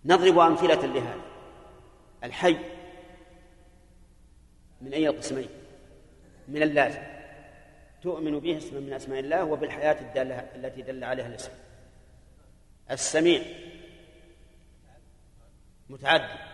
[0.04, 1.20] نضرب أمثلة لهذا.
[2.24, 2.58] الحي
[4.80, 5.48] من أي القسمين
[6.48, 7.02] من اللازم
[8.02, 11.50] تؤمن به اسم من أسماء الله وبالحياة الدالة التي دل عليها الاسم.
[12.90, 13.42] السميع.
[15.88, 16.45] متعدد.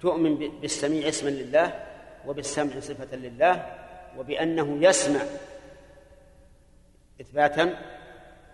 [0.00, 1.84] تؤمن بالسميع اسما لله
[2.26, 3.76] وبالسمع صفة لله
[4.18, 5.20] وبأنه يسمع
[7.20, 7.78] إثباتا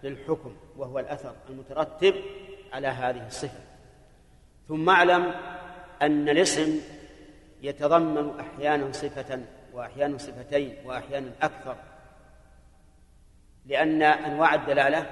[0.03, 2.15] للحكم وهو الأثر المترتب
[2.73, 3.61] على هذه الصفة.
[4.69, 5.35] ثم اعلم
[6.03, 6.81] أن الاسم
[7.63, 9.41] يتضمن أحيانا صفة
[9.73, 11.77] وأحيانا صفتين وأحيانا أكثر
[13.67, 15.11] لأن أنواع الدلالة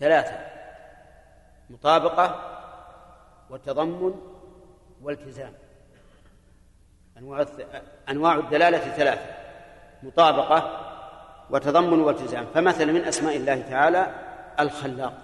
[0.00, 0.38] ثلاثة
[1.70, 2.54] مطابقة
[3.50, 4.37] وتضمن
[5.02, 5.52] والتزام.
[7.18, 7.46] أنواع
[8.08, 9.36] أنواع الدلالة ثلاثة
[10.02, 10.84] مطابقة
[11.50, 12.46] وتضمن والتزام.
[12.54, 14.14] فمثلا من أسماء الله تعالى
[14.60, 15.22] الخلاق.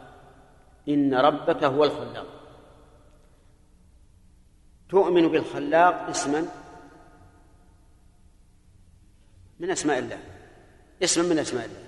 [0.88, 2.26] إن ربك هو الخلاق.
[4.88, 6.44] تؤمن بالخلاق اسما
[9.60, 10.18] من أسماء الله.
[11.02, 11.84] اسم من أسماء الله.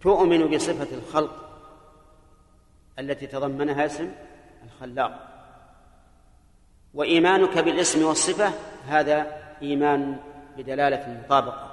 [0.00, 1.48] تؤمن بصفة الخلق
[2.98, 4.12] التي تضمنها اسم
[4.64, 5.31] الخلاق.
[6.94, 8.50] وإيمانك بالاسم والصفة
[8.88, 9.26] هذا
[9.62, 10.16] إيمان
[10.56, 11.72] بدلالة المطابقة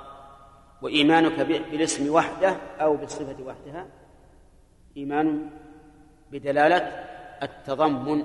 [0.82, 3.88] وإيمانك بالاسم وحده أو بالصفة وحدها
[4.98, 5.50] إيمان
[6.32, 6.78] بدلالة
[7.44, 8.24] التضمن.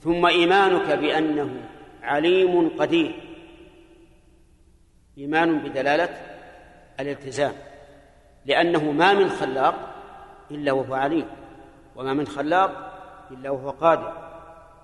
[0.00, 1.50] ثم إيمانك بأنه
[2.02, 3.20] عليم قدير
[5.18, 6.08] إيمان بدلالة
[7.00, 7.52] الالتزام.
[8.46, 9.94] لأنه ما من خلاق
[10.50, 11.26] إلا وهو عليم
[11.96, 12.70] وما من خلاق
[13.30, 14.27] إلا وهو قادر.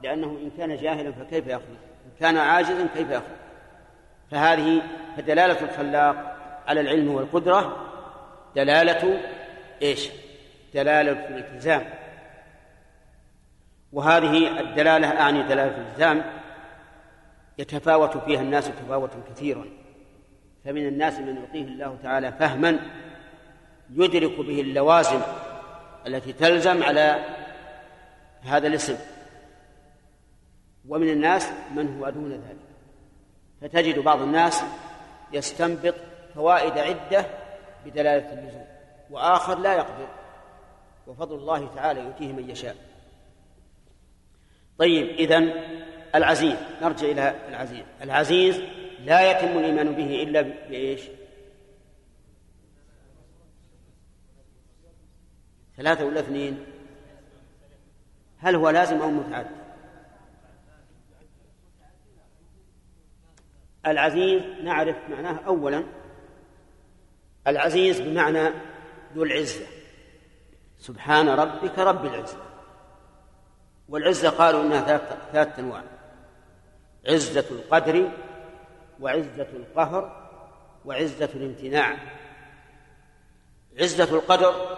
[0.05, 3.37] لأنه إن كان جاهلا فكيف يخلق إن كان عاجزا كيف يخلق
[4.31, 4.83] فهذه
[5.17, 6.37] فدلالة الخلاق
[6.67, 7.90] على العلم والقدرة.
[8.57, 9.21] دلالة
[9.83, 10.09] إيش؟
[10.75, 11.85] دلالة الالتزام.
[13.93, 16.25] وهذه الدلالة أعني دلالة الالتزام.
[17.59, 19.64] يتفاوت فيها الناس تفاوتا كثيرا.
[20.64, 22.79] فمن الناس من يعطيه الله تعالى فهما
[23.90, 25.21] يدرك به اللوازم
[26.07, 27.25] التي تلزم على
[28.43, 28.97] هذا الاسم.
[30.88, 32.57] ومن الناس من هو دون ذلك.
[33.61, 34.62] فتجد بعض الناس
[35.33, 35.94] يستنبط
[36.35, 37.27] فوائد عدة
[37.85, 38.66] بدلالة اللزوم
[39.11, 40.09] وآخر لا يقدر
[41.07, 42.77] وفضل الله تعالى يؤتيه من يشاء.
[44.79, 45.53] طيب إذن
[46.14, 47.85] العزيز نرجع إلى العزيز.
[48.03, 48.61] العزيز
[49.01, 51.01] لا يتم الإيمان به إلا بإيش؟
[55.77, 56.64] ثلاثة ولا اثنين؟
[58.38, 59.63] هل هو لازم أو متعدد؟
[63.87, 65.85] العزيز نعرف معناه أولا.
[67.47, 68.51] العزيز بمعنى
[69.14, 69.66] ذو العزة.
[70.79, 72.38] سبحان ربك رب العزة.
[73.88, 74.99] والعزة قالوا إنها
[75.33, 75.83] ثلاثة أنواع.
[77.09, 78.11] عزة القدر
[79.01, 80.31] وعزة القهر
[80.85, 81.97] وعزة الامتناع.
[83.81, 84.77] عزة القدر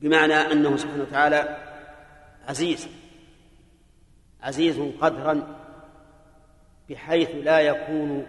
[0.00, 1.58] بمعنى أنه سبحانه وتعالى
[2.48, 2.88] عزيز
[4.42, 5.61] عزيز قدرا
[6.92, 8.26] بحيث لا يكون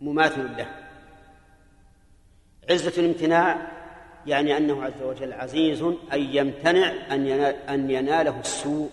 [0.00, 0.66] مماثل له.
[2.70, 3.56] عزة الامتناع
[4.26, 7.28] يعني أنه عز وجل عزيز أن يمتنع أن
[7.68, 8.90] أن يناله السوء.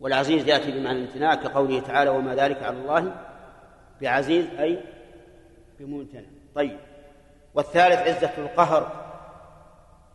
[0.00, 3.16] والعزيز يأتي بمعنى الامتناع كقوله تعالى وما ذلك على الله
[4.00, 4.78] بعزيز أي
[5.80, 6.28] بممتنع.
[6.54, 6.78] طيب.
[7.54, 9.08] والثالث عزة القهر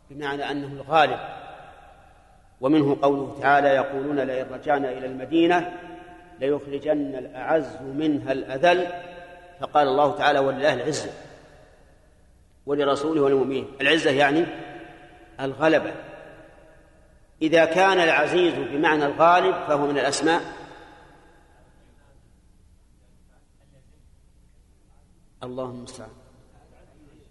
[0.10, 1.20] بمعنى أنه الغالب.
[2.62, 5.74] ومنه قوله تعالى يقولون لئن رجعنا إلى المدينة
[6.40, 8.88] ليخرجن الأعز منها الأذل.
[9.60, 11.12] فقال الله تعالى ولله العزة
[12.66, 13.68] ولرسوله وللمؤمنين.
[13.82, 14.46] العزة يعني
[15.40, 15.94] الغلبة.
[17.42, 20.42] إذا كان العزيز بمعنى الغالب فهو من الأسماء
[25.44, 26.10] اللهم المستعان.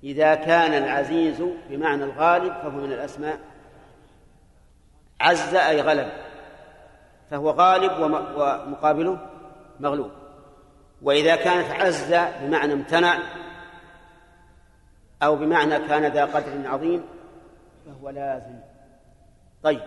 [0.05, 3.39] إذا كان العزيز بمعنى الغالب فهو من الأسماء
[5.21, 6.13] عز أي غلب.
[7.33, 9.19] فهو غالب ومقابله
[9.81, 10.11] مغلوب.
[11.03, 13.19] وإذا كانت عز بمعنى امتنع
[15.23, 17.05] أو بمعنى كان ذا قدر عظيم
[17.87, 18.61] فهو لازم.
[19.63, 19.81] طيب.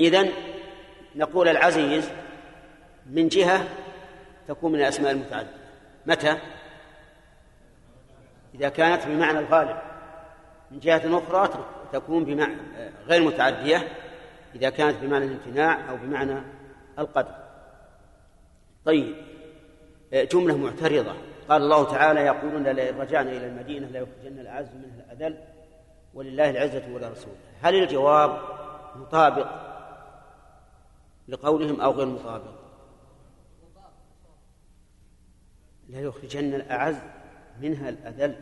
[0.00, 0.30] إذن
[1.16, 2.10] نقول العزيز
[3.06, 3.64] من جهة
[4.48, 5.50] تكون من الأسماء المتعددة.
[6.06, 6.38] متى؟
[8.54, 9.76] إذا كانت بمعنى الغالب.
[10.70, 12.56] من جهة أخرى تكون بمعنى
[13.06, 13.88] غير متعدية
[14.54, 16.42] إذا كانت بمعنى الامتناع أو بمعنى
[16.98, 17.34] القدر.
[18.84, 19.16] طيب
[20.12, 21.14] جملة معترضة.
[21.48, 25.38] قال الله تعالى يقولون لئن رجعنا إلى المدينة ليخرجن الأعز منها الأذل
[26.14, 28.38] ولله العزة ولرسوله هل الجواب
[28.96, 29.48] مطابق
[31.28, 32.52] لقولهم أو غير مطابق؟
[35.88, 36.96] لا يخرجن الأعز
[37.60, 38.36] منها الأذل.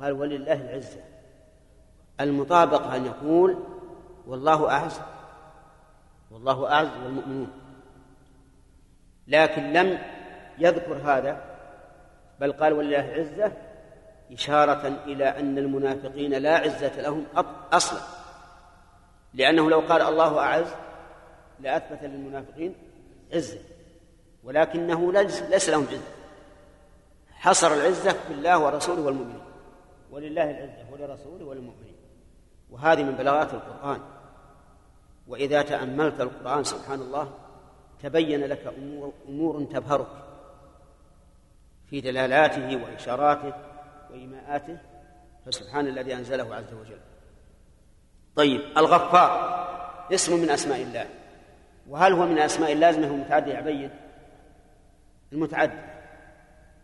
[0.00, 1.00] قال ولله العزة.
[2.20, 3.56] المطابق أن يقول
[4.26, 5.00] والله أعز.
[6.30, 7.50] والله أعز والمؤمنون
[9.28, 9.98] لكن لم
[10.58, 11.44] يذكر هذا
[12.40, 13.52] بل قال ولله عزة
[14.32, 17.26] إشارة إلى أن المنافقين لا عزة لهم
[17.72, 18.00] أصلا.
[19.34, 20.66] لأنه لو قال الله أعز
[21.60, 22.74] لأثبت للمنافقين
[23.34, 23.58] عزة
[24.44, 26.00] ولكنه ليس لهم عزة.
[27.30, 29.44] حصر العزة بالله ورسوله والمؤمنين.
[30.10, 31.96] ولله العزة ولرسوله وللمؤمنين
[32.70, 34.00] وهذه من بلاغات القرآن.
[35.28, 37.32] وإذا تأملت القرآن سبحان الله
[38.02, 40.06] تبين لك أمور, أمور تبهرك
[41.90, 43.52] في دلالاته وإشاراته
[44.10, 44.78] وإيماءاته
[45.46, 46.98] فسبحان الذي أنزله عز وجل.
[48.36, 49.66] طيب الغفار
[50.14, 51.06] اسم من أسماء الله.
[51.88, 52.72] وهل هو من أسماء
[53.16, 53.90] متعدي يا عبيد.
[55.32, 55.78] المتعدي.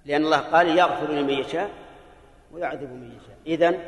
[0.04, 1.70] لأن الله قال يغفر لمن يشاء
[2.52, 3.36] ويعذب من يشاء.
[3.46, 3.78] إذن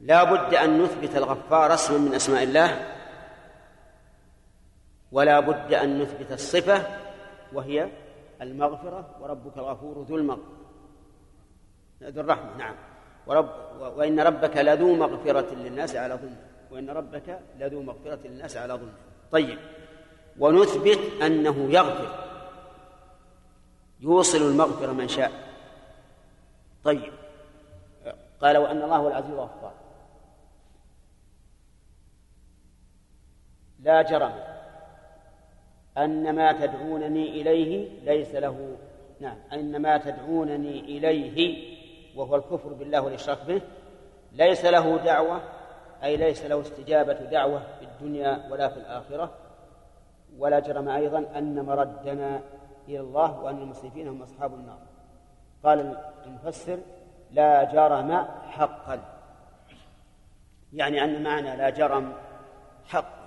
[0.00, 2.99] لا بد أن نثبت الغفار اسما من أسماء الله
[5.12, 6.86] ولا بد أن نثبت الصفة
[7.52, 7.88] وهي
[8.42, 10.60] المغفرة وربك الغفور ذو المغفرة.
[12.02, 12.74] ذو الرحمة نعم.
[13.26, 13.48] ورب
[13.80, 16.36] وإن ربك لذو مغفرة للناس على ظلم.
[16.70, 18.94] وإن ربك لذو مغفرة للناس على ظلم.
[19.32, 19.58] طيب.
[20.38, 22.30] ونثبت أنه يغفر.
[24.00, 25.32] يوصل المغفرة من شاء.
[26.84, 27.12] طيب.
[28.40, 29.74] قال وأن الله هو العزيز الغفار.
[33.80, 34.59] لا جرم.
[35.98, 38.76] أن ما تدعونني إليه ليس له
[39.20, 41.70] نعم أن ما تدعونني إليه
[42.16, 43.62] وهو الكفر بالله والإشراك به
[44.32, 45.40] ليس له دعوة
[46.04, 49.34] أي ليس له استجابة دعوة في الدنيا ولا في الآخرة.
[50.38, 52.42] ولا جرم أيضا أن مردنا
[52.88, 54.78] إلى الله وأن المسرفين هم أصحاب النار.
[55.64, 56.78] قال المفسر
[57.30, 59.00] لا جرم حقا.
[60.72, 62.12] يعني أن معنى لا جرم
[62.88, 63.19] حق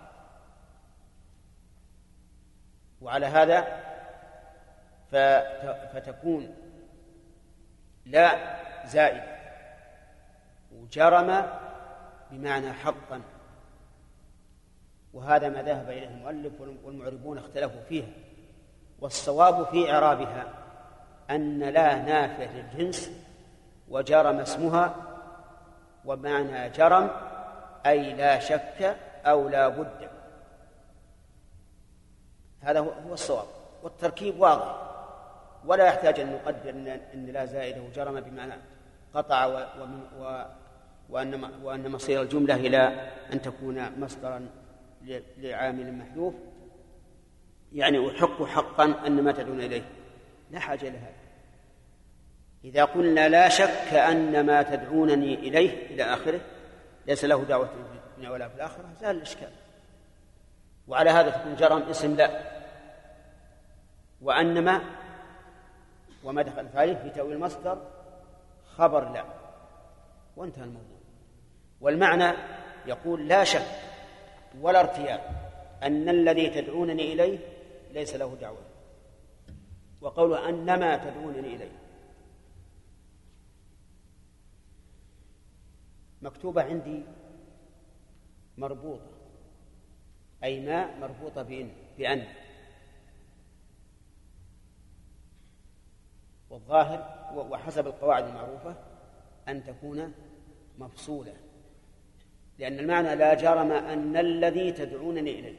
[3.04, 3.68] وعلى هذا
[5.93, 6.56] فتكون
[8.06, 9.34] لا زائدة
[10.72, 11.45] وجرم
[12.32, 13.22] بمعنى حقا.
[15.14, 18.08] وهذا ما ذهب إليه المؤلف والمعربون اختلفوا فيها.
[18.99, 20.54] والصواب في إعرابها
[21.30, 23.12] أن لا نافية للجنس
[23.89, 24.95] وجرم اسمها
[26.06, 27.10] ومعنى جرم
[27.86, 28.95] أي لا شك
[29.26, 30.12] أو لا بد.
[32.64, 33.45] هذا هو الصواب.
[33.84, 34.93] والتركيب واضح.
[35.66, 36.70] ولا يحتاج أن نقدر
[37.14, 38.53] أن لا زائده جرم بمعنى
[39.14, 39.45] قطع
[39.82, 40.43] ومن و
[41.09, 44.49] وأن وأن مصير الجملة إلى أن تكون مصدرا
[45.38, 46.34] لعامل محذوف.
[47.74, 49.84] يعني أحق حقا أن ما تدعون إليه.
[50.51, 51.24] لا حاجة إلى هذا.
[52.64, 56.39] إذا قلنا لا شك أن ما تدعونني إليه إلى آخره
[57.07, 59.51] ليس له دعوة في الدنيا ولا في الآخرة زال الإشكال.
[60.88, 62.53] وعلى هذا تكون جرم اسم لا.
[64.24, 64.82] وأنما
[66.24, 67.82] وما دخل عليه في تأويل المصدر
[68.76, 69.26] خبر لا.
[70.36, 70.97] وانتهى الموضوع.
[71.82, 72.38] والمعنى
[72.86, 73.80] يقول لا شك
[74.61, 75.21] ولا ارتياب
[75.84, 77.39] أن الذي تدعونني إليه
[77.91, 78.61] ليس له دعوة.
[80.01, 81.80] وقوله أنما تدعونني إليه.
[86.21, 87.03] مكتوبة عندي
[88.57, 89.11] مربوطة.
[90.43, 92.42] أي ما مربوطة بإن بأن.
[96.54, 98.76] والظاهر وحسب القواعد المعروفة
[99.47, 100.14] أن تكون
[100.78, 101.34] مفصولة.
[102.60, 105.58] لأن المعنى لا جرم أن الذي تدعونني إليه.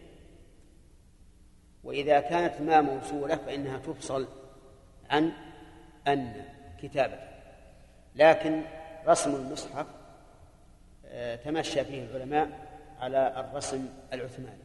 [1.85, 4.29] وإذا كانت ما موصولة فإنها تفصل
[5.11, 5.33] عن
[6.09, 6.45] أن
[6.83, 7.19] كتابة
[8.17, 8.63] لكن
[9.07, 9.87] رسم المصحف
[11.07, 12.49] آه، تمشى فيه العلماء
[13.01, 14.65] على الرسم العثماني.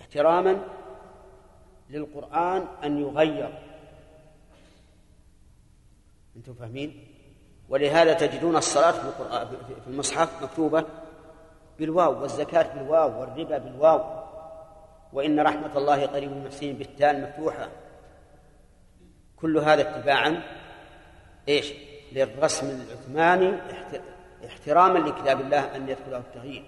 [0.00, 0.58] احتراما
[1.90, 3.73] للقرآن أن يغير
[6.36, 7.04] أنتم فاهمين؟
[7.68, 9.48] ولهذا تجدون الصلاة في القرآن
[9.84, 10.84] في المصحف مكتوبة
[11.78, 14.24] بالواو والزكاة بالواو والربا بالواو
[15.12, 17.68] وإن رحمة الله قريب المحسنين بالتال مفتوحة
[19.36, 20.42] كل هذا اتباعا
[21.48, 21.72] إيش؟
[22.12, 23.58] للرسم العثماني
[24.46, 26.64] احتراما لكتاب الله أن يدخله التغيير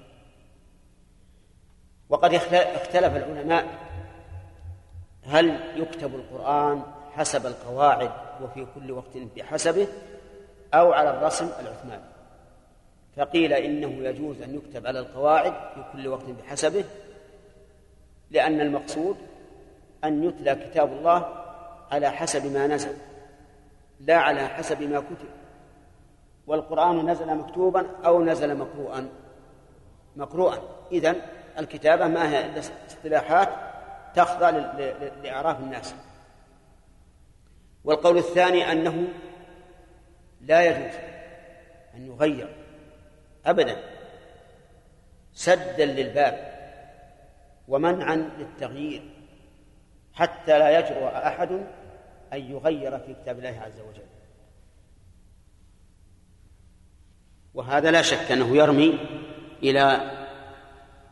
[2.09, 3.67] وقد اختلف العلماء
[5.27, 9.89] هل يكتب القرآن حسب القواعد وفي كل وقت بحسبه
[10.74, 12.05] أو على الرسم العثماني
[13.16, 16.84] فقيل إنه يجوز أن يكتب على القواعد في كل وقت بحسبه
[18.30, 19.16] لأن المقصود
[20.05, 21.28] أن يتلى كتاب الله
[21.91, 22.97] على حسب ما نزل
[24.01, 25.28] لا على حسب ما كتب.
[26.47, 29.09] والقرآن نزل مكتوبا أو نزل مقروءا.
[30.16, 30.59] مقروءا.
[30.93, 31.16] إذن
[31.59, 32.59] الكتابة ما هي
[32.89, 33.49] اصطلاحات
[34.14, 34.51] تخضع
[35.22, 35.95] لإعراف الناس.
[37.87, 39.09] والقول الثاني أنه
[40.41, 40.95] لا يجوز
[41.95, 42.57] أن يغير
[43.47, 43.76] أبدا
[45.32, 46.57] سدا للباب
[47.68, 49.11] ومنعا للتغيير
[50.14, 51.53] حتى لا يجرؤ أحد
[52.32, 54.07] أن يغير في كتاب الله عز وجل.
[57.55, 58.99] وهذا لا شك أنه يرمي
[59.62, 60.11] إلى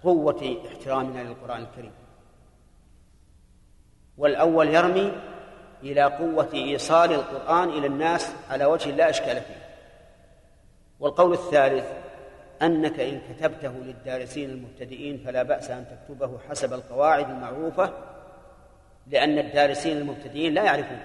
[0.02, 1.92] قوة احترامنا للقرآن الكريم.
[4.16, 5.33] والأول يرمي
[5.84, 9.64] إلى قوة إيصال القرآن إلى الناس على وجه لا إشكال فيه.
[11.00, 11.84] والقول الثالث
[12.62, 17.92] أنك إن كتبته للدارسين المبتدئين فلا بأس أن تكتبه حسب القواعد المعروفة
[19.06, 21.00] لأن الدارسين المبتدئين لا يعرفون.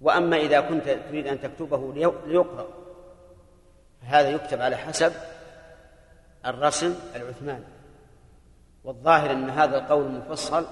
[0.00, 1.94] وأما إذا كنت تريد أن تكتبه
[2.26, 2.66] ليقرأ
[4.02, 5.12] فهذا يكتب على حسب
[6.46, 7.64] الرسم العثماني.
[8.84, 10.66] والظاهر أن هذا القول المفصل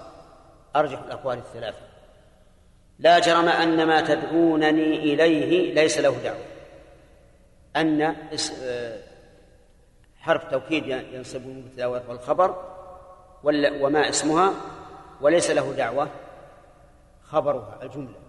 [0.77, 1.94] أرجح الأقوال الثلاثة.
[2.99, 6.45] لا جرم أن ما تدعونني إليه ليس له دعوة.
[7.77, 8.17] أن
[10.19, 12.75] حرف توكيد ينصب المبتدا والخبر
[13.81, 14.55] وما اسمها
[15.21, 16.11] وليس له دعوة
[17.23, 18.21] خبرها الجملة.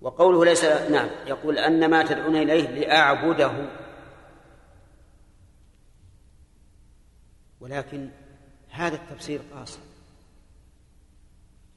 [0.00, 3.52] وقوله ليس نعم يقول أن ما تدعون إليه لأعبده.
[7.60, 8.08] ولكن
[8.70, 9.80] هذا التفسير قاصر.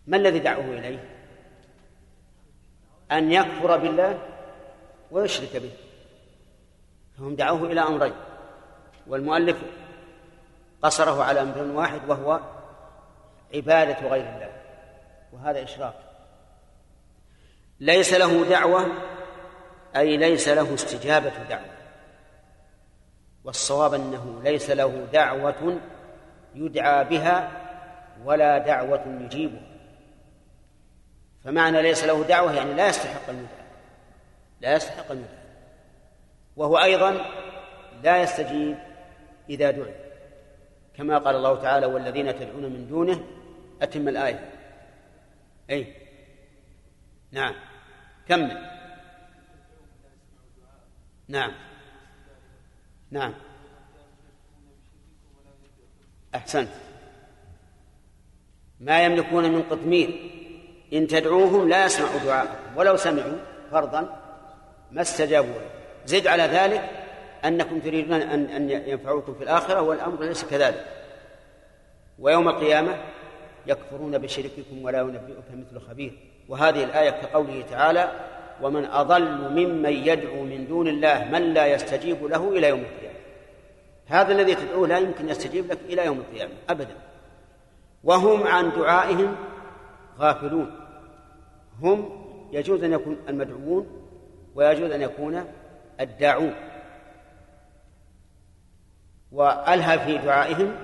[0.07, 1.12] ما الذي دعوه إليه؟
[3.13, 4.19] أن يكفر بالله
[5.11, 5.71] ويشرك به.
[7.17, 8.13] فهم دعوه إلى أمرين.
[9.07, 9.57] والمؤلف
[10.81, 12.39] قصره على أمر واحد وهو
[13.53, 14.51] عبادة غير الله.
[15.33, 15.93] وهذا إشراك.
[17.79, 18.87] ليس له دعوة
[19.95, 21.73] أي ليس له استجابة دعوة.
[23.43, 25.79] والصواب أنه ليس له دعوة
[26.55, 27.51] يدعى بها
[28.25, 29.72] ولا دعوة يجيبها.
[31.43, 33.63] فمعنى ليس له دعوة يعني لا يستحق أن يدعى
[34.61, 35.43] لا يستحق أن يدعى
[36.55, 37.25] وهو أيضا
[38.03, 38.77] لا يستجيب
[39.49, 39.95] إذا دعي.
[40.93, 43.23] كما قال الله تعالى والذين تدعون من دونه
[43.81, 44.49] أتم الآية.
[45.69, 45.95] أي؟
[47.31, 47.55] نعم.
[48.27, 48.69] كمل.
[51.27, 51.51] نعم.
[53.11, 53.33] نعم.
[56.35, 56.69] أحسنت.
[58.79, 60.32] ما يملكون من قطمير.
[60.93, 63.37] إن تدعوهم لا يسمعوا دعاءكم ولو سمعوا
[63.71, 64.19] فرضا
[64.91, 65.53] ما استجابوا
[66.05, 66.89] زد على ذلك
[67.45, 70.85] أنكم تريدون أن أن ينفعوكم في الآخرة والأمر ليس كذلك.
[72.19, 72.97] ويوم القيامة
[73.67, 76.13] يكفرون بشرككم ولا ينبئك مثل خبير.
[76.49, 78.11] وهذه الآية كقوله تعالى
[78.61, 83.19] ومن أضل ممن يدعو من دون الله من لا يستجيب له إلى يوم القيامة.
[84.07, 86.95] هذا الذي تدعوه لا يمكن يستجيب لك إلى يوم القيامة أبدا.
[88.03, 89.35] وهم عن دعائهم
[90.19, 90.82] غافلون.
[91.81, 92.09] هم
[92.51, 93.87] يجوز أن يكون المدعوون
[94.55, 95.45] ويجوز أن يكون
[95.99, 96.53] الداعون.
[99.31, 100.75] وألهى في دعائهم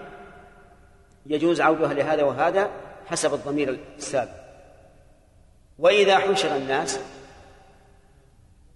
[1.25, 2.69] يجوز عودها لهذا وهذا
[3.05, 4.39] حسب الضمير السابق.
[5.79, 6.99] وإذا حشر الناس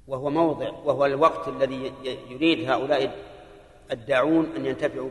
[0.08, 1.94] وهو موضع وهو الوقت الذي
[2.30, 3.16] يريد هؤلاء
[3.92, 5.10] الداعون أن ينتفعوا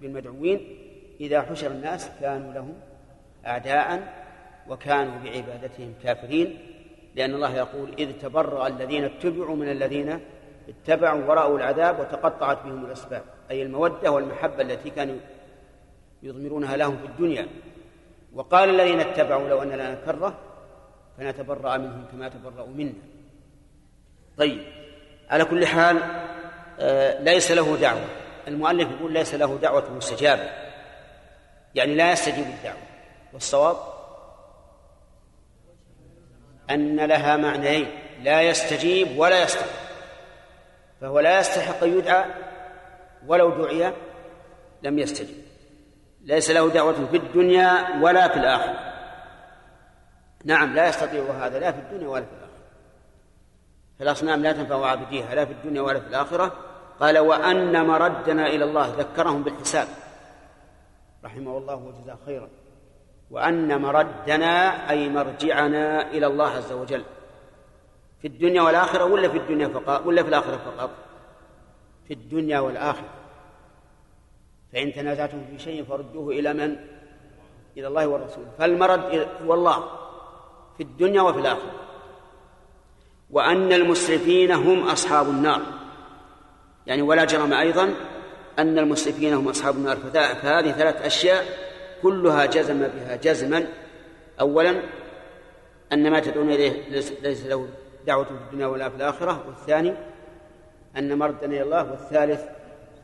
[0.00, 0.78] بالمدعوين
[1.20, 2.74] إذا حشر الناس كانوا لهم
[3.46, 4.21] أعداء
[4.68, 6.58] وكانوا بعبادتهم كافرين
[7.14, 10.20] لأن الله يقول إذ تبرأ الذين اتبعوا من الذين
[10.68, 15.16] اتبعوا ورأوا العذاب وتقطعت بهم الأسباب أي المودة والمحبة التي كانوا
[16.22, 17.48] يضمرونها لهم في الدنيا.
[18.34, 20.38] وقال الذين اتبعوا لو أن لنا كرة
[21.18, 22.92] فنتبرأ منهم كما تبرأوا منا.
[24.38, 24.58] طيب
[25.30, 25.98] على كل حال
[26.80, 28.04] آه ليس له دعوة.
[28.48, 30.50] المؤلف يقول ليس له دعوة مستجابة
[31.74, 32.82] يعني لا يستجيب الدعوة.
[33.32, 33.76] والصواب
[36.74, 37.86] أن لها معنيين
[38.22, 39.82] لا يستجيب ولا يستحق
[41.00, 42.24] فهو لا يستحق أن يدعى
[43.26, 43.92] ولو دعي
[44.82, 45.42] لم يستجب.
[46.24, 48.92] ليس له دعوة في الدنيا ولا في الآخرة.
[50.44, 52.52] نعم لا يستطيع هذا لا في الدنيا ولا في الآخرة.
[53.98, 56.52] فالأصنام لا تنفع عابديها لا في الدنيا ولا في الآخرة.
[57.00, 59.88] قال وأن مردنا إلى الله ذكرهم بالحساب.
[61.24, 62.48] رحمه الله وجزاه خيرا.
[63.32, 67.02] وأن مردنا أي مرجعنا إلى الله عز وجل.
[68.20, 70.90] في الدنيا والآخرة ولا في الدنيا فقط؟ ولا في الآخرة فقط؟
[72.08, 73.08] في الدنيا والآخرة.
[74.72, 76.76] فإن تنازعتم في شيء فردوه إلى من؟
[77.76, 78.44] إلى الله والرسول.
[78.58, 79.84] فالمرد هو الله
[80.76, 81.72] في الدنيا وفي الآخرة.
[83.30, 85.62] وأن المسرفين هم أصحاب النار.
[86.86, 87.94] يعني ولا جرم أيضا
[88.58, 89.96] أن المسرفين هم أصحاب النار.
[89.96, 91.61] فهذه ثلاث أشياء
[92.02, 93.66] كلها جزم بها جزما.
[94.40, 94.82] أولا
[95.92, 96.88] أن ما تدعون إليه
[97.22, 97.68] ليس له
[98.06, 99.44] دعوة في الدنيا ولا في الآخرة.
[99.48, 99.94] والثاني
[100.96, 101.90] أن مردنا إلى الله.
[101.90, 102.42] والثالث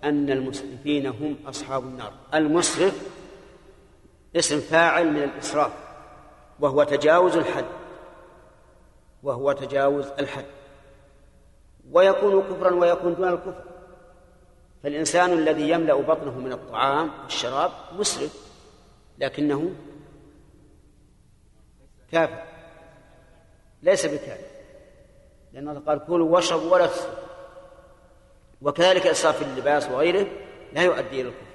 [0.04, 2.12] أن المسرفين هم أصحاب النار.
[2.34, 3.08] المسرف
[4.36, 5.72] اسم فاعل من الإسراف
[6.60, 7.64] وهو تجاوز الحد.
[9.22, 10.44] وهو تجاوز الحد.
[11.92, 13.64] ويكون كفرا ويكون دون الكفر.
[14.82, 18.47] فالإنسان الذي يملأ بطنه من الطعام والشراب مسرف.
[19.18, 19.70] لكنه
[22.12, 22.42] كافر.
[23.82, 24.48] ليس بكافر.
[25.52, 27.28] لأن الله قال كلوا واشربوا ولا تسرفوا
[28.62, 30.26] وكذلك الإسراف في اللباس وغيره
[30.72, 31.48] لا يؤدي إلى الكفر.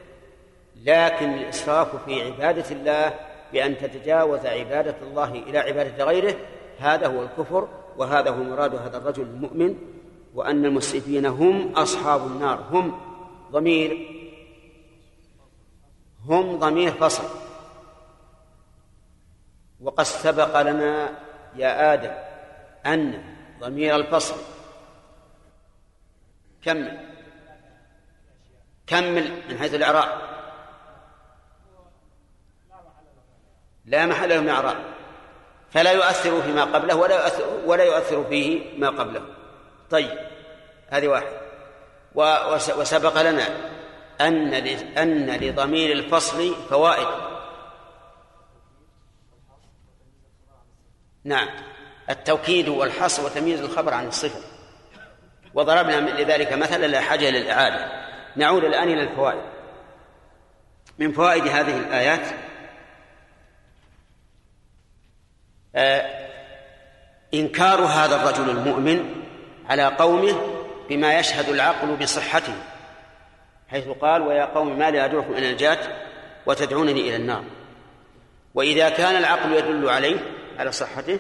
[0.76, 3.14] لكن الإسراف في عبادة الله
[3.54, 6.36] بأن تتجاوز عبادة الله إلى عبادة غيره
[6.78, 9.76] هذا هو الكفر وهذا هو مراد هذا الرجل المؤمن
[10.36, 13.00] وأن المسرفين هم أصحاب النار هم
[13.52, 14.10] ضمير
[16.26, 17.24] هم ضمير فصل.
[19.84, 21.10] وقد سبق لنا
[21.56, 22.12] يا آدم
[22.86, 23.24] أن
[23.60, 24.36] ضمير الفصل
[26.64, 27.00] كمل.
[28.88, 30.22] كمل من حيث الإعراب.
[33.86, 34.78] لا محل له من إعراب.
[35.72, 39.22] فلا يؤثر فيما قبله ولا يؤثر ولا يؤثر فيه ما قبله.
[39.90, 40.18] طيب
[40.88, 41.34] هذه واحد.
[42.78, 43.48] وسبق لنا
[44.22, 44.54] أن
[44.98, 47.33] أن لضمير الفصل فوائد.
[51.24, 51.48] نعم.
[52.10, 54.40] التوكيد والحصر وتمييز الخبر عن الصفة.
[55.54, 58.04] وضربنا لذلك مثلا لا حاجة إلى الإعادة
[58.36, 59.42] نعود الآن إلى الفوائد.
[61.00, 62.28] من فوائد هذه الآيات
[65.76, 66.30] آه
[67.34, 69.24] إنكار هذا الرجل المؤمن
[69.70, 70.36] على قومه
[70.90, 72.54] بما يشهد العقل بصحته
[73.68, 75.78] حيث قال ويا قوم ما لي أدعوكم إلى النجاة
[76.46, 77.44] وتدعونني إلى النار.
[78.54, 80.18] وإذا كان العقل يدل عليه
[80.60, 81.20] على صحته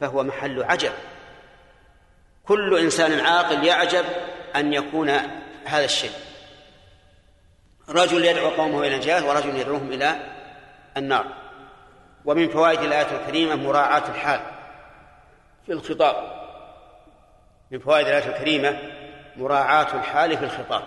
[0.00, 0.92] فهو محل عجب.
[2.44, 4.04] كل إنسان عاقل يعجب
[4.56, 5.10] أن يكون
[5.64, 6.12] هذا الشيء.
[7.88, 10.16] رجل يدعو قومه إلى النجاة ورجل يدعوهم إلى
[10.96, 11.26] النار.
[12.24, 14.40] ومن فوائد الآية الكريمة مراعاة الحال
[15.66, 16.16] في الخطاب.
[17.70, 18.78] من فوائد الآية الكريمة
[19.36, 20.82] مراعاة الحال في الخطاب.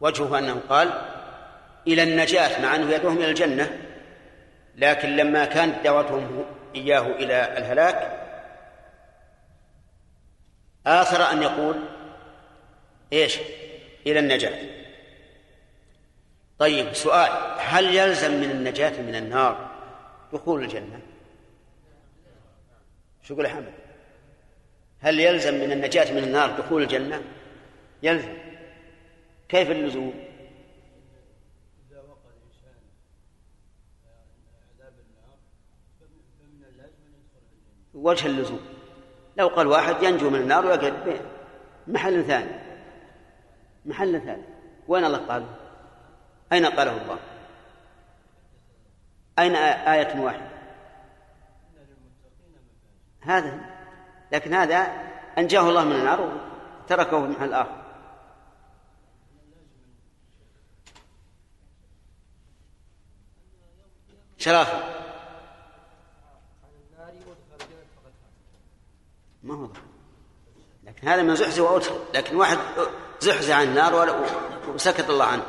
[0.00, 0.90] وجهه أنه قال
[1.86, 3.78] إلى النجاة مع أنه يدعوهم إلى الجنة
[4.76, 8.26] لكن لما كانت دعوتهم إياه إلى الهلاك.
[10.86, 11.76] آثر أن يقول
[13.12, 13.38] إيش؟
[14.06, 14.80] إلى النجاة.
[16.58, 19.70] طيب سؤال هل يلزم من النجاة من النار
[20.32, 21.00] دخول الجنة؟
[23.22, 23.72] شو يقول حمد؟
[25.00, 27.22] هل يلزم من النجاة من النار دخول الجنة؟
[28.02, 28.34] يلزم.
[29.48, 30.14] كيف اللزوم
[31.90, 32.80] إذا وقع الإنسان
[34.78, 35.38] عذاب النار
[36.00, 38.60] فمن اللازم أن يدخل الجنة وجه اللزوم.
[39.36, 41.20] لو قال واحد ينجو من النار ويقعد
[41.86, 42.52] محل ثاني.
[43.86, 44.42] محل ثاني.
[44.88, 45.46] وين الله قال
[46.52, 47.18] أين قاله الله؟
[49.38, 50.50] أين آية واحدة
[53.20, 53.60] هذا.
[54.32, 54.86] لكن هذا
[55.38, 56.40] أنجاه الله من النار
[56.84, 57.80] وتركه في محل آخر.
[64.38, 64.99] شرافة.
[69.42, 69.68] ما هو
[70.84, 72.58] لكن هذا من زحزح وأدخل لكن واحد
[73.20, 74.24] زحزح عن النار
[74.74, 75.42] وسكت الله عنه.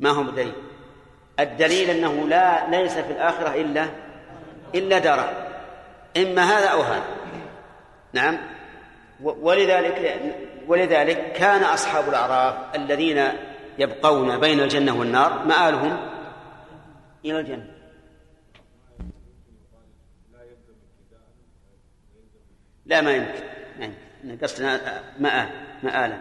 [0.00, 0.52] ما هو بدليل
[1.40, 3.88] الدليل أنه لا ليس في الآخرة إلا
[4.74, 5.34] إلا داران
[6.16, 7.04] إما هذا أو هذا.
[8.12, 8.38] نعم.
[9.22, 10.20] ولذلك
[10.66, 13.28] ولذلك كان أصحاب الأعراف الذين
[13.78, 16.10] يبقون بين الجنة والنار مآلهم
[17.24, 17.77] إلى الجنة.
[22.88, 23.42] لا ما يمكن.
[24.24, 25.48] يمكن قصدنا مآل
[25.82, 26.18] مآلا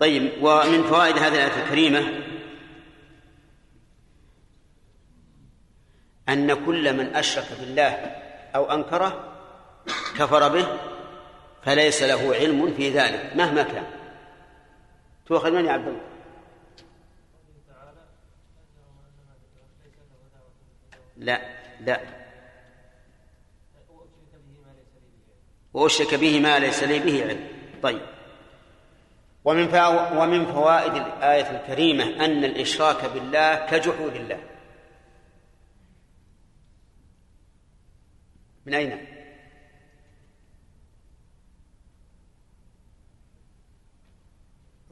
[0.00, 2.24] طيب ومن فوائد هذه الآية الكريمة
[6.28, 7.90] أن كل من أشرك بالله
[8.54, 9.32] أو أنكره
[10.18, 10.66] كفر به
[11.62, 13.84] فليس له علم في ذلك مهما كان.
[15.26, 16.00] تؤخذ من يا عبد الله.
[21.16, 21.40] لا
[21.80, 22.23] لا.
[25.74, 27.48] وأشرك به ما ليس لي به علم.
[27.82, 28.02] طيب.
[29.44, 29.74] ومن
[30.18, 34.40] ومن فوائد الآية الكريمة أن الإشراك بالله كجحود الله.
[38.66, 39.06] من أين؟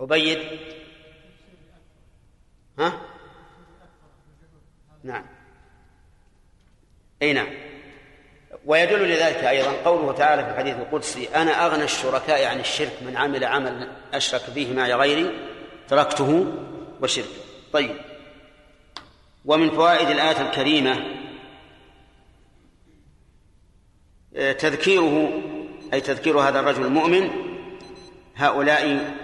[0.00, 0.38] عبيد
[2.78, 3.00] ها؟
[5.04, 5.26] نعم.
[7.22, 7.71] أي نعم
[8.66, 13.44] ويدل لذلك أيضا قوله تعالى في الحديث القدسي أنا أغنى الشركاء عن الشرك من عمل
[13.44, 15.30] عمل أشرك به معي غيري
[15.88, 16.46] تركته
[17.02, 17.24] وشرك
[17.72, 17.96] طيب.
[19.44, 21.04] ومن فوائد الآية الكريمة
[24.36, 25.42] آه، تذكيره
[25.92, 27.30] أي تذكير هذا الرجل المؤمن
[28.36, 29.14] هؤلاء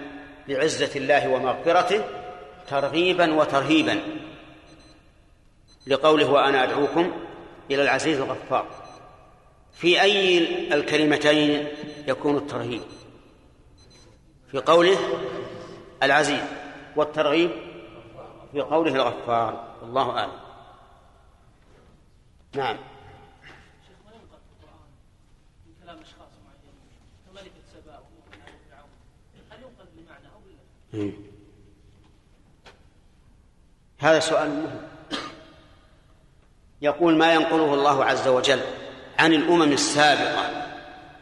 [0.47, 2.03] بعزة الله ومغفرته
[2.67, 3.99] ترغيبا وترهيبا
[5.87, 7.11] لقوله وأنا أدعوكم
[7.71, 8.88] إلى العزيز الغفار.
[9.79, 10.37] في أي
[10.73, 11.67] الكلمتين
[12.07, 12.81] يكون الترهيب؟
[14.51, 14.97] في قوله
[16.03, 16.41] العزيز
[16.95, 17.51] والترغيب
[18.51, 20.39] في قوله الغفار والله أعلم.
[22.55, 22.77] نعم.
[33.97, 34.81] هذا سؤال مهم.
[36.81, 38.61] يقول ما ينقله الله عز وجل؟
[39.19, 40.65] عن الأمم السابقة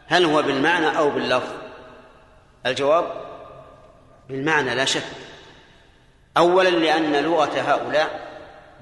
[0.06, 1.52] هل هو بالمعنى أو باللفظ؟
[2.66, 3.12] الجواب
[4.28, 5.02] بالمعنى لا شك.
[6.36, 8.28] أولا لأن لغة هؤلاء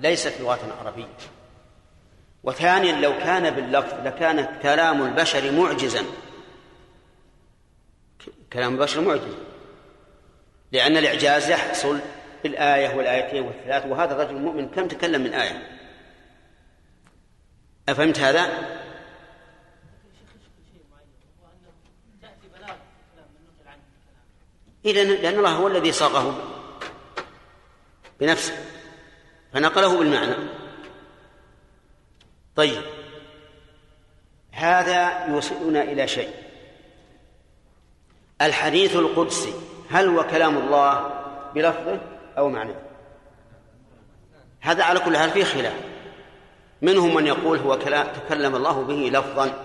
[0.01, 1.17] ليست لغة عربية.
[2.45, 6.03] وثانيا لو كان باللفظ لكان كلام البشر معجزا.
[8.53, 9.35] كلام البشر معجز
[10.73, 12.01] لأن الإعجاز يحصل
[12.43, 15.69] بالآية والآيتين والثلاث وهذا الرجل المؤمن كم تكلم من آية؟
[17.89, 18.49] أفهمت هذا؟
[24.87, 26.39] إذا لأن الله هو الذي صاغه
[28.21, 28.55] بنفسه
[29.53, 30.35] فنقله بالمعنى.
[32.57, 32.83] طيب.
[34.53, 36.31] هذا يوصلنا إلى شيء.
[38.43, 39.53] الحديث القدسي
[39.91, 41.23] هل هو كلام الله
[41.55, 42.01] بلفظه
[42.39, 42.77] أو معناه
[44.61, 45.81] هذا على كل حال فيه خلاف.
[46.83, 49.65] منهم من يقول هو كلام تكلم الله به لفظا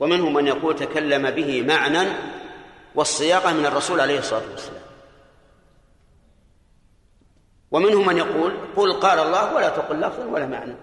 [0.00, 2.08] ومنهم من يقول تكلم به معنى
[2.94, 4.82] والصياغة من الرسول عليه الصلاة والسلام.
[7.70, 10.74] ومنهم من يقول قل قال الله ولا تقل لفظا ولا معنى.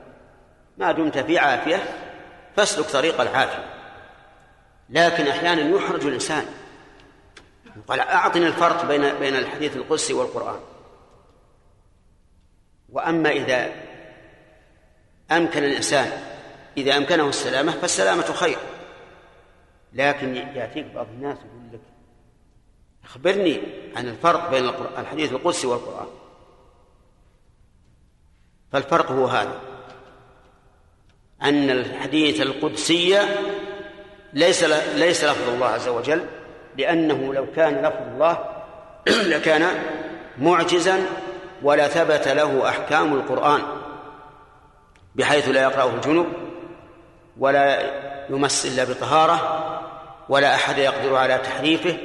[0.78, 1.84] ما دمت في عافية
[2.56, 3.66] فاسلك طريق العافية.
[4.90, 6.46] لكن أحيانا يحرج الإنسان.
[7.88, 10.60] قال أعطني الفرق بين بين الحديث القدسي والقرآن.
[12.90, 13.72] وأما إذا
[15.32, 16.12] أمكن الإنسان
[16.78, 18.58] إذا أمكنه السلامة فالسلامة خير.
[19.94, 21.38] لكن يأتيك بعض الناس
[23.12, 23.62] أخبرني
[23.96, 26.08] عن الفرق بين الحديث القدسي والقرآن.
[28.72, 29.60] فالفرق هو هذا.
[31.44, 33.20] أن الحديث القدسي
[34.34, 34.64] ليس
[34.96, 36.26] ليس لفظ الله عز وجل
[36.78, 38.38] لأنه لو كان لفظ الله
[39.36, 39.68] لكان
[40.38, 41.06] معجزا
[41.64, 43.62] ولا ثبت له أحكام القرآن
[45.16, 46.26] بحيث لا يقرأه الجنب
[47.38, 47.80] ولا
[48.30, 49.68] يمس إلا بطهارة
[50.30, 51.98] ولا أحد يقدر على تحريفه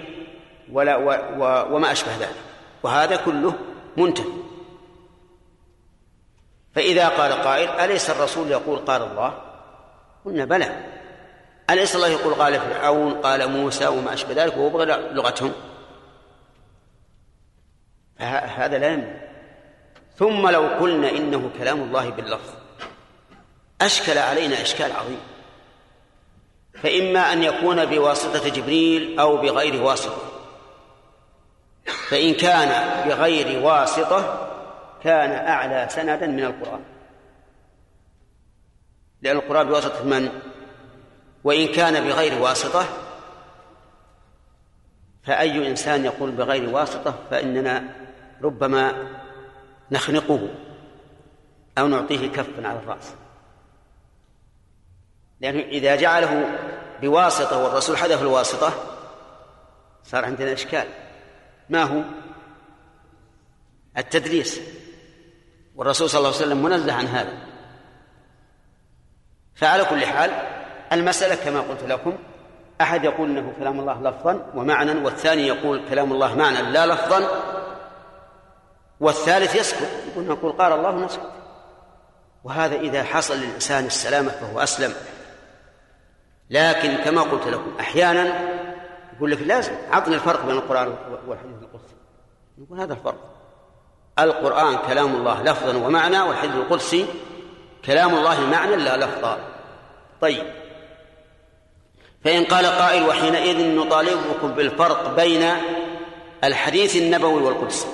[0.72, 2.36] ولا و و وما أشبه ذلك.
[2.82, 3.54] وهذا كله
[3.96, 4.32] منتهي.
[6.74, 9.38] فإذا قال قائل أليس الرسول يقول قال الله؟
[10.24, 10.84] قلنا بلى.
[11.70, 15.52] أليس الله يقول قال فرعون قال موسى وما أشبه ذلك؟ وهو بغير لغتهم.
[18.18, 19.26] هذا لا يمنع.
[20.16, 22.50] ثم لو قلنا إنه كلام الله باللفظ
[23.80, 25.20] أشكل علينا إشكال عظيم.
[26.74, 30.35] فإما أن يكون بواسطة جبريل أو بغير واسطة.
[31.86, 32.68] فإن كان
[33.08, 34.48] بغير واسطة
[35.02, 36.80] كان أعلى سندا من القرآن.
[39.22, 40.40] لأن القرآن بواسطة من؟
[41.44, 42.84] وإن كان بغير واسطة
[45.22, 47.84] فأي إنسان يقول بغير واسطة فإننا
[48.42, 48.92] ربما
[49.90, 50.48] نخنقه
[51.78, 53.14] أو نعطيه كفا على الرأس.
[55.40, 56.58] لأنه إذا جعله
[57.02, 58.72] بواسطة والرسول حذف الواسطة
[60.04, 60.86] صار عندنا إشكال.
[61.68, 62.02] ما هو؟
[63.98, 64.60] التدريس
[65.76, 67.38] والرسول صلى الله عليه وسلم منزه عن هذا.
[69.54, 70.30] فعلى كل حال
[70.92, 72.18] المسألة كما قلت لكم
[72.80, 77.28] أحد يقول أنه كلام الله لفظا ومعنى والثاني يقول كلام الله معنى لا لفظا
[79.00, 81.32] والثالث يسكت يقول نقول قال الله نسكت.
[82.44, 84.94] وهذا إذا حصل للإنسان السلامة فهو أسلم.
[86.50, 88.55] لكن كما قلت لكم أحيانا
[89.16, 89.72] يقول لك لازم.
[89.90, 90.96] عطني الفرق بين القرآن
[91.26, 91.94] والحديث القدسي.
[92.58, 93.36] نقول هذا الفرق.
[94.18, 97.06] القرآن كلام الله لفظا ومعنى والحديث القدسي
[97.84, 99.38] كلام الله معنى لا لفظا
[100.20, 100.46] طيب.
[102.24, 105.52] فإن قال قائل وحينئذ نطالبكم بالفرق بين
[106.44, 107.88] الحديث النبوي والقدسي.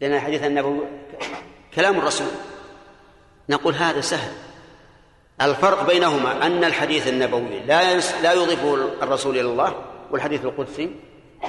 [0.00, 0.80] لأن الحديث النبوي
[1.74, 2.28] كلام الرسول.
[3.48, 4.45] نقول هذا سهل.
[5.40, 10.90] الفرق بينهما أن الحديث النبوي لا لا يضيفه الرسول إلى الله والحديث القدسي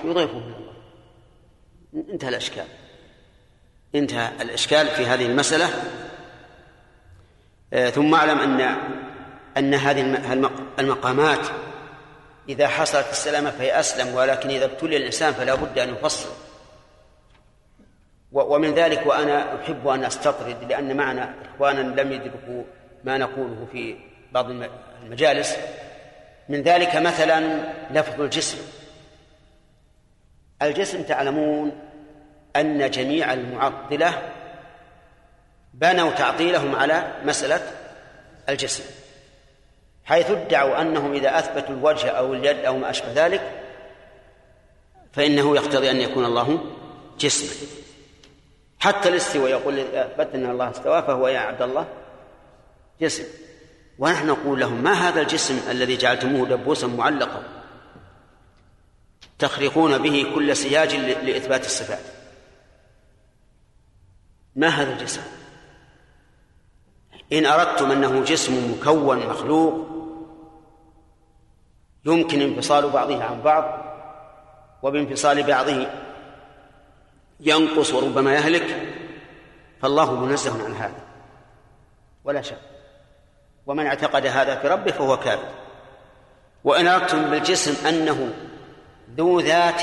[0.03, 0.73] يضيفه إلى الله.
[2.13, 2.65] انتهى الإشكال.
[3.95, 5.69] انتهى الإشكال في هذه المسألة.
[7.73, 8.77] آه، ثم أعلم أن
[9.57, 10.01] أن هذه
[10.79, 11.47] المقامات
[12.49, 16.29] إذا حصلت السلامة فهي أسلم ولكن إذا ابتلي الإنسان فلا بد أن يفصل.
[18.31, 22.63] ومن ذلك وأنا أحب أن أستطرد لأن معنا إخوانا لم يدركوا
[23.03, 23.95] ما نقوله في
[24.31, 24.49] بعض
[25.03, 25.57] المجالس.
[26.49, 28.57] من ذلك مثلا لفظ الجسم.
[30.61, 31.71] الجسم تعلمون
[32.55, 34.31] أن جميع المعطلة
[35.73, 37.61] بنوا تعطيلهم على مسألة
[38.49, 38.83] الجسم
[40.05, 43.41] حيث ادعوا أنهم إذا أثبتوا الوجه أو اليد أو ما أشبه ذلك
[45.13, 46.59] فإنه يقتضي أن يكون الله
[47.19, 47.67] جسما.
[48.79, 51.87] حتى الاستواء يقول أثبت أن الله استوى فهو يا عبد الله
[53.01, 53.23] جسم.
[53.99, 57.43] ونحن نقول لهم ما هذا الجسم الذي جعلتموه دبوسا معلقا؟
[59.39, 62.03] تخرقون به كل سياج لإثبات الصفات.
[64.55, 65.21] ما هذا الجسم؟
[67.33, 69.87] إن أردتم أنه جسم مكون مخلوق
[72.05, 73.87] يمكن انفصال بعضه عن بعض
[74.83, 75.87] وبانفصال بعضه
[77.39, 78.93] ينقص وربما يهلك
[79.81, 81.01] فالله منزه عن هذا.
[82.23, 82.76] ولا شك.
[83.67, 85.49] ومن اعتقد هذا في ربه فهو كافر.
[86.63, 88.33] وإن أردتم بالجسم أنه
[89.17, 89.81] ذو ذات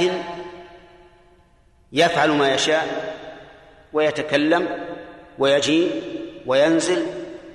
[1.92, 3.14] يفعل ما يشاء
[3.92, 4.68] ويتكلم
[5.38, 6.02] ويجيء
[6.46, 7.06] وينزل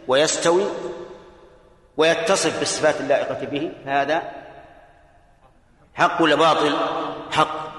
[0.08, 0.66] ويستوي
[1.98, 4.24] ويتصف بالصفات اللائقة به فهذا
[5.94, 6.78] حق ولا باطل؟
[7.32, 7.70] حق.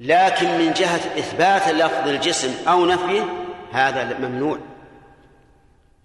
[0.00, 3.22] لكن من جهة إثبات لفظ الجسم أو نفيه
[3.72, 4.58] هذا ممنوع.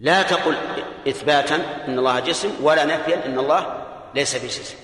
[0.04, 0.56] لا تقل
[1.08, 1.56] إثباتا
[1.88, 3.86] إن الله جسم ولا نفيا إن الله
[4.16, 4.76] ليس بجسم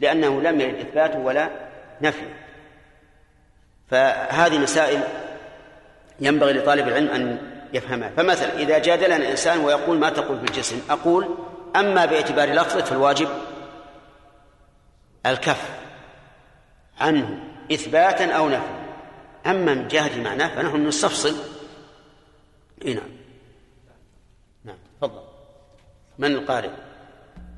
[0.00, 1.50] لأنه لم يرد إثبات ولا
[2.00, 2.28] نفي.
[3.90, 5.00] فهذه مسائل
[6.20, 7.38] ينبغي لطالب العلم أن
[7.72, 8.10] يفهمها.
[8.16, 11.36] فمثلا إذا جادلنا إنسان ويقول ما تقول بالجسم أقول
[11.76, 13.28] أما باعتبار لفظه فالواجب
[15.26, 15.70] الكف
[17.00, 17.38] عنه
[17.72, 18.86] إثباتا أو نفيا.
[19.46, 21.36] أما من جهة معناه فنحن نستفصل.
[22.82, 23.15] إيه نعم.
[25.00, 25.20] تفضل.
[26.18, 26.70] من القارئ؟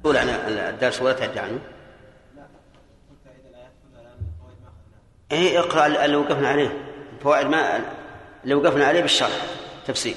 [0.05, 1.61] قول عن الدرس ولا تعد عنه.
[5.33, 6.85] إيه اقرأ اللي وقفنا عليه.
[7.23, 7.81] فوائد ما
[8.45, 9.47] اللي وقفنا عليه بالشرح.
[9.87, 10.17] تفسير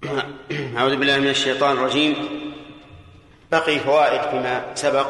[0.76, 2.14] أعوذ بالله من الشيطان الرجيم.
[3.52, 5.06] بقي فوائد فيما سبق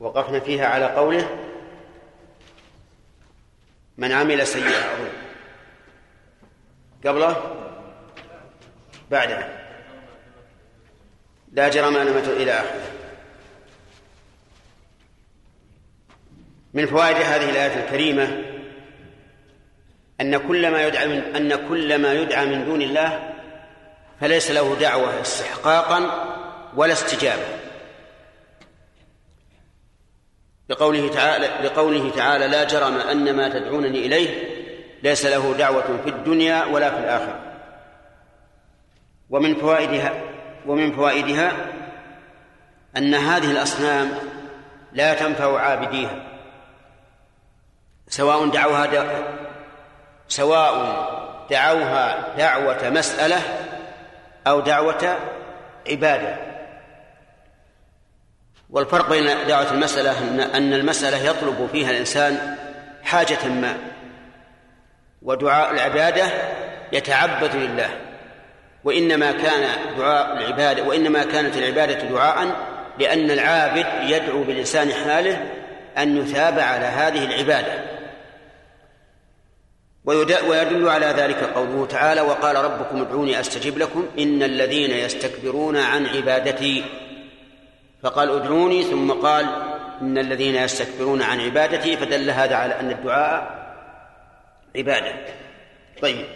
[0.00, 1.28] وقفنا فيها على قوله
[3.98, 4.96] من عمل سيئة
[7.06, 7.36] قبله
[9.10, 9.48] بعده.
[11.52, 12.90] لا جرم أن إلى آخره.
[16.74, 18.44] من فوائد هذه الآية الكريمة
[20.20, 23.33] أن كل ما يدعى من أن كل ما يدعى من دون الله
[24.20, 26.10] فليس له دعوة استحقاقا
[26.76, 27.46] ولا استجابة.
[30.68, 34.54] لقوله تعالى لقوله تعالى لا جرم أن ما تدعونني إليه
[35.02, 37.40] ليس له دعوة في الدنيا ولا في الآخرة.
[39.30, 40.12] ومن فوائدها
[40.66, 41.52] ومن فوائدها
[42.96, 44.10] أن هذه الأصنام
[44.92, 46.22] لا تنفع عابديها.
[48.08, 48.86] سواء دعوها
[50.28, 50.74] سواء
[51.50, 53.42] دعوها دعوة مسألة
[54.46, 55.18] أو دعوة
[55.90, 56.36] عبادة.
[58.70, 60.18] والفرق بين دعوة المسألة
[60.56, 62.56] أن المسألة يطلب فيها الإنسان
[63.02, 63.76] حاجة ما
[65.22, 66.24] ودعاء العبادة
[66.92, 67.88] يتعبد لله.
[68.84, 69.68] وإنما كان
[69.98, 72.56] دعاء العبادة وإنما كانت العبادة دعاء
[72.98, 75.46] لأن العابد يدعو بلسان حاله
[75.98, 77.93] أن يثاب على هذه العبادة.
[80.04, 86.84] ويدل على ذلك قوله تعالى وقال ربكم ادعوني أستجب لكم إن الذين يستكبرون عن عبادتي.
[88.02, 88.82] فقال ادعوني.
[88.82, 89.46] ثم قال
[90.00, 91.96] إن الذين يستكبرون عن عبادتي.
[91.96, 93.64] فدل هذا على أن الدعاء
[94.76, 95.14] عبادة.
[96.02, 96.26] طيب.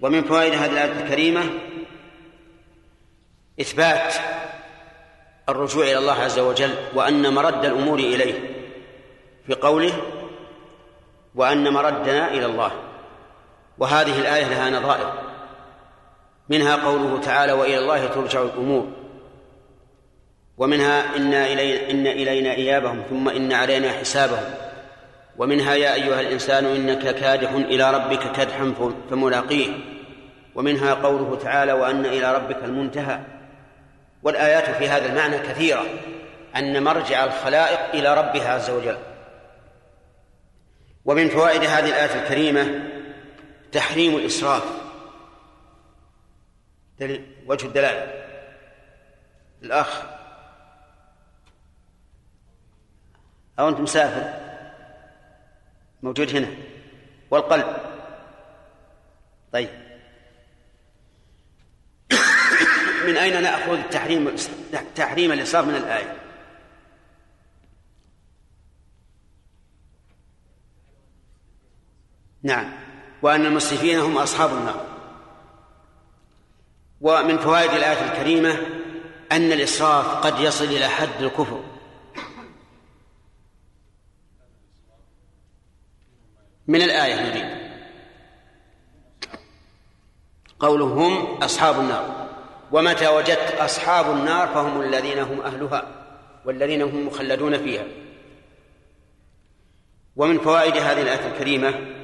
[0.00, 1.44] ومن فوائد هذه الآية الكريمة
[3.60, 4.14] إثبات
[5.48, 8.34] الرجوع إلى الله عز وجل وأن مرد الأمور إليه
[9.46, 9.92] في قوله
[11.34, 12.87] وأن مردنا إلى الله.
[13.78, 15.12] وهذه الآية لها نظائر.
[16.48, 18.88] منها قوله تعالى وإلى الله ترجع الأمور.
[20.58, 24.54] ومنها إن إلينا, إن إلينا إيابهم ثم إن علينا حسابهم.
[25.36, 28.74] ومنها يا أيها الإنسان إنك كادح إلى ربك كدحا
[29.10, 29.68] فملاقيه.
[30.54, 33.20] ومنها قوله تعالى وأن إلى ربك المنتهى.
[34.22, 35.84] والآيات في هذا المعنى كثيرة
[36.56, 38.96] أن مرجع الخلائق إلى ربها عز وجل.
[41.04, 42.97] ومن فوائد هذه الآية الكريمة
[43.72, 44.64] تحريم الإسراف.
[47.46, 48.24] وجه الدلالة.
[49.62, 50.02] الأخ.
[53.58, 54.40] أو أنت مسافر.
[56.02, 56.48] موجود هنا.
[57.30, 57.76] والقلب.
[59.52, 59.68] طيب.
[63.06, 64.36] من أين نأخذ تحريم
[64.94, 66.18] تحريم الإسراف من الآية؟
[72.42, 72.87] نعم.
[73.22, 74.86] وأن المسرفين هم أصحاب النار.
[77.00, 78.58] ومن فوائد الآية الكريمة
[79.32, 81.64] أن الإسراف قد يصل إلى حد الكفر.
[86.66, 87.68] من الآية نريد
[90.60, 92.28] قولهم أصحاب النار.
[92.72, 95.86] ومتى وجدت أصحاب النار فهم الذين هم أهلها
[96.44, 97.84] والذين هم مخلدون فيها.
[100.16, 101.97] ومن فوائد هذه الآية الكريمة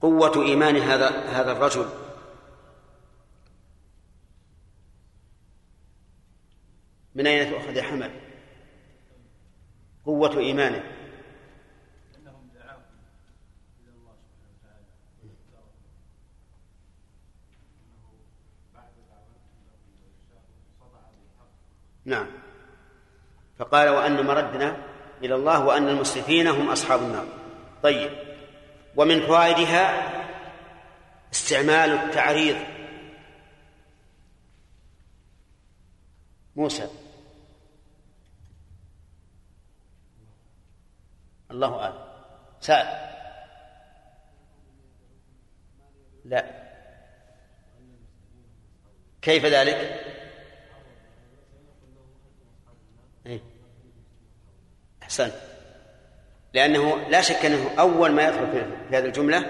[0.00, 1.88] قوة إيمان هذا هذا الرجل.
[7.14, 8.10] من أين تؤخذ يا حمد؟
[10.06, 10.82] قوة إيمانه.
[22.04, 22.26] نعم.
[23.58, 24.76] فقال وأن مردنا
[25.22, 27.26] إلى الله وأن المسرفين هم أصحاب النار.
[27.82, 28.27] طيب.
[28.98, 30.12] ومن فوائدها
[31.32, 32.56] استعمال التعريض.
[36.56, 36.88] موسى.
[41.50, 42.08] الله أعلم.
[42.60, 43.08] سأل.
[46.24, 46.68] لا.
[49.22, 50.04] كيف ذلك؟
[53.26, 53.40] إيه؟
[55.02, 55.47] أحسنت.
[56.58, 59.46] لأنه لا شك أنه أول ما يدخل في هذه الجملة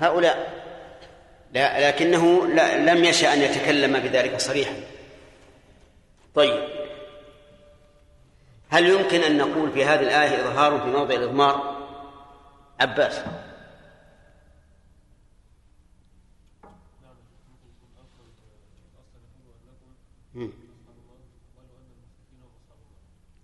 [0.00, 0.64] هؤلاء.
[1.52, 4.74] لا لكنه لا لم يشأ أن يتكلم بذلك صريحا.
[6.34, 6.68] طيب.
[8.70, 11.76] هل يمكن أن نقول في هذه الآية إظهار في موضع الإضمار؟
[12.80, 13.20] عباس.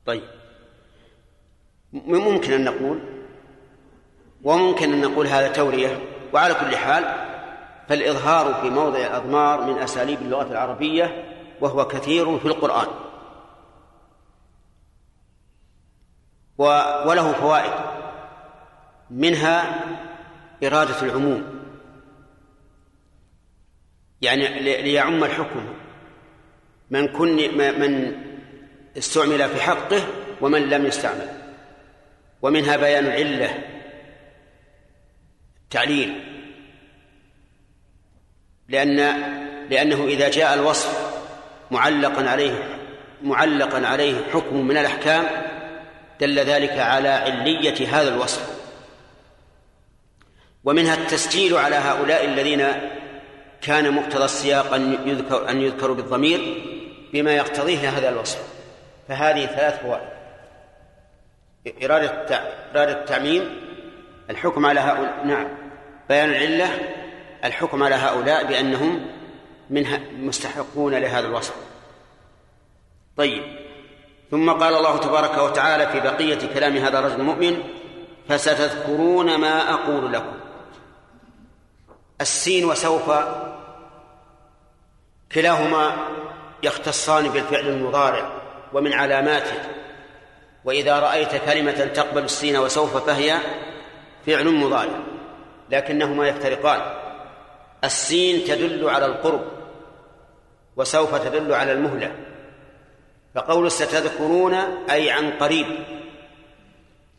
[0.07, 0.40] طيب.
[1.93, 3.01] ممكن أن نقول
[4.43, 6.01] وممكن أن نقول هذا تورية.
[6.33, 7.05] وعلى كل حال
[7.89, 11.25] فالإظهار في موضع الأضمار من أساليب اللغة العربية
[11.61, 12.87] وهو كثير في القرآن.
[16.59, 17.73] وله فوائد.
[19.11, 19.85] منها
[20.65, 21.61] إرادة العموم.
[24.23, 25.67] يعني ليعم الحكم.
[26.91, 28.13] من كن من
[28.99, 30.01] استعمل في حقه
[30.41, 31.40] ومن لم يستعمل.
[32.43, 33.59] ومنها بيان العله
[35.71, 36.25] تعليل.
[38.69, 38.97] لأن
[39.71, 41.21] لأنه إذا جاء الوصف
[41.71, 42.79] معلقا عليه
[43.23, 45.27] معلقا عليه حكم من الأحكام
[46.21, 48.61] دل ذلك على علية هذا الوصف.
[50.65, 52.67] ومنها التسجيل على هؤلاء الذين
[53.63, 56.65] كان مقتضى السياق أن يذكر أن يذكروا بالضمير
[57.13, 58.39] بما يقتضيه هذا الوصف.
[59.09, 60.20] فهذه ثلاث فوائد.
[61.67, 62.37] إرادة
[62.75, 63.61] إرادة التعميم
[64.31, 65.49] الحكم على هؤلاء نعم.
[66.09, 66.79] بيان العلة
[67.45, 69.07] الحكم على هؤلاء بأنهم
[69.71, 69.87] من
[70.27, 71.55] مستحقون لهذا الوصف.
[73.17, 73.43] طيب.
[74.31, 77.63] ثم قال الله تبارك وتعالى في بقية كلام هذا الرجل المؤمن
[78.29, 80.35] فستذكرون ما أقول لكم.
[82.21, 83.13] السين وسوف
[85.33, 85.93] كلاهما
[86.63, 88.33] يختصان بالفعل المضارع
[88.73, 89.81] ومن علاماته.
[90.65, 93.39] وإذا رأيت كلمة تقبل السين وسوف فهي
[94.27, 95.01] فعل مضارع
[95.71, 96.81] لكنهما يفترقان.
[97.85, 99.45] السين تدل على القرب
[100.77, 102.15] وسوف تدل على المهلة
[103.35, 104.55] فقول ستذكرون
[104.91, 105.67] أي عن قريب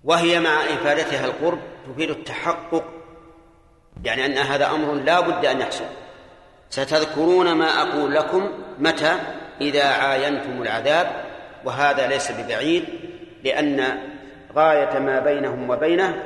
[0.04, 2.84] وهي مع إفادتها القرب تفيد التحقق
[4.04, 5.86] يعني أن هذا أمر لا بد أن يحصل.
[6.70, 9.18] ستذكرون ما أقول لكم متى
[9.62, 11.26] إذا عاينتم العذاب
[11.66, 12.86] وهذا ليس ببعيد
[13.44, 14.00] لأن
[14.56, 16.24] غاية ما بينهم وبينه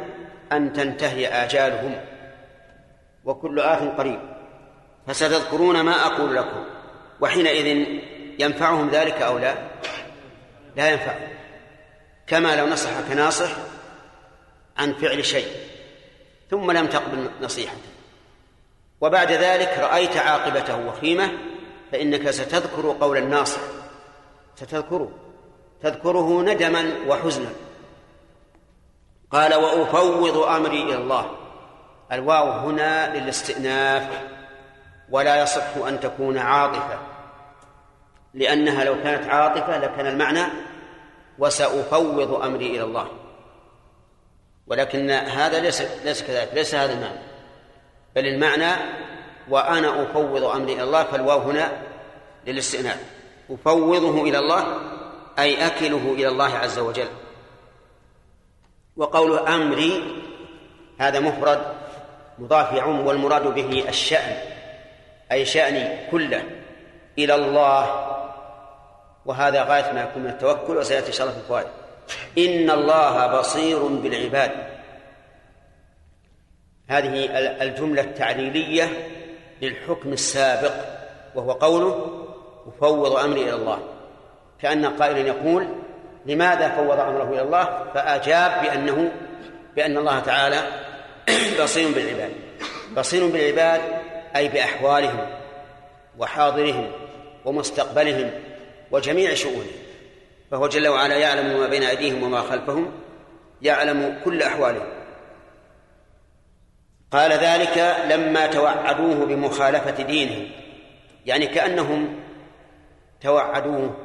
[0.51, 2.01] أن تنتهي آجالهم
[3.25, 4.19] وكل آت قريب.
[5.07, 6.65] فستذكرون ما أقول لكم
[7.21, 7.87] وحينئذ
[8.39, 9.55] ينفعهم ذلك أو لا؟
[10.75, 11.13] لا ينفع.
[12.27, 13.49] كما لو نصحك ناصح
[14.77, 15.47] عن فعل شيء
[16.49, 17.89] ثم لم تقبل نصيحته
[19.01, 21.31] وبعد ذلك رأيت عاقبته وخيمة
[21.91, 23.61] فإنك ستذكر قول الناصح.
[24.55, 25.11] ستذكره.
[25.81, 27.49] تذكره ندما وحزنا.
[29.31, 31.31] قال وأفوض أمري إلى الله.
[32.11, 34.09] الواو هنا للاستئناف
[35.09, 36.99] ولا يصح أن تكون عاطفة
[38.33, 40.43] لأنها لو كانت عاطفة لكان المعنى
[41.39, 43.07] وسأفوض أمري إلى الله.
[44.67, 47.19] ولكن هذا ليس ليس كذلك ليس هذا المعنى.
[48.15, 48.71] بل المعنى
[49.49, 51.71] وأنا أفوض أمري إلى الله فالواو هنا
[52.47, 53.03] للاستئناف.
[53.49, 54.94] أفوضه إلى الله
[55.39, 57.07] أي أكله إلى الله عز وجل.
[58.97, 60.23] وقوله أمري
[60.97, 61.61] هذا مفرد
[62.39, 64.37] مضاف يعم والمراد به الشأن
[65.31, 66.43] أي شأني كله
[67.17, 68.11] إلى الله.
[69.25, 71.67] وهذا غاية ما يكون من التوكل وسيأتي إن شاء الله في الفوائد.
[72.37, 74.51] إن الله بصير بالعباد.
[76.87, 77.25] هذه
[77.61, 79.09] الجملة التعليلية
[79.61, 80.73] للحكم السابق
[81.35, 82.25] وهو قوله
[82.67, 83.94] أفوض أمري إلى الله.
[84.61, 85.67] كأن قائلا يقول
[86.25, 89.11] لماذا فوض أمره إلى الله؟ فأجاب بأنه
[89.75, 90.61] بأن الله تعالى
[91.63, 92.31] بصير بالعباد.
[92.97, 93.81] بصير بالعباد
[94.35, 95.27] أي بأحوالهم
[96.17, 96.91] وحاضرهم
[97.45, 98.31] ومستقبلهم
[98.91, 99.85] وجميع شؤونهم.
[100.51, 102.91] فهو جل وعلا يعلم ما بين أيديهم وما خلفهم
[103.61, 104.87] يعلم كل أحوالهم.
[107.11, 110.47] قال ذلك لما توعدوه بمخالفة دينهم.
[111.25, 112.19] يعني كأنهم
[113.21, 114.04] توعدوه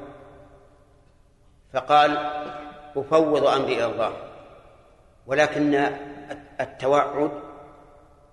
[1.73, 2.17] فقال
[2.97, 4.13] أفوض أمري إلى الله.
[5.27, 5.91] ولكن
[6.61, 7.31] التوعد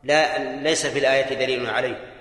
[0.03, 2.13] لا ليس في الآية دليل عليه.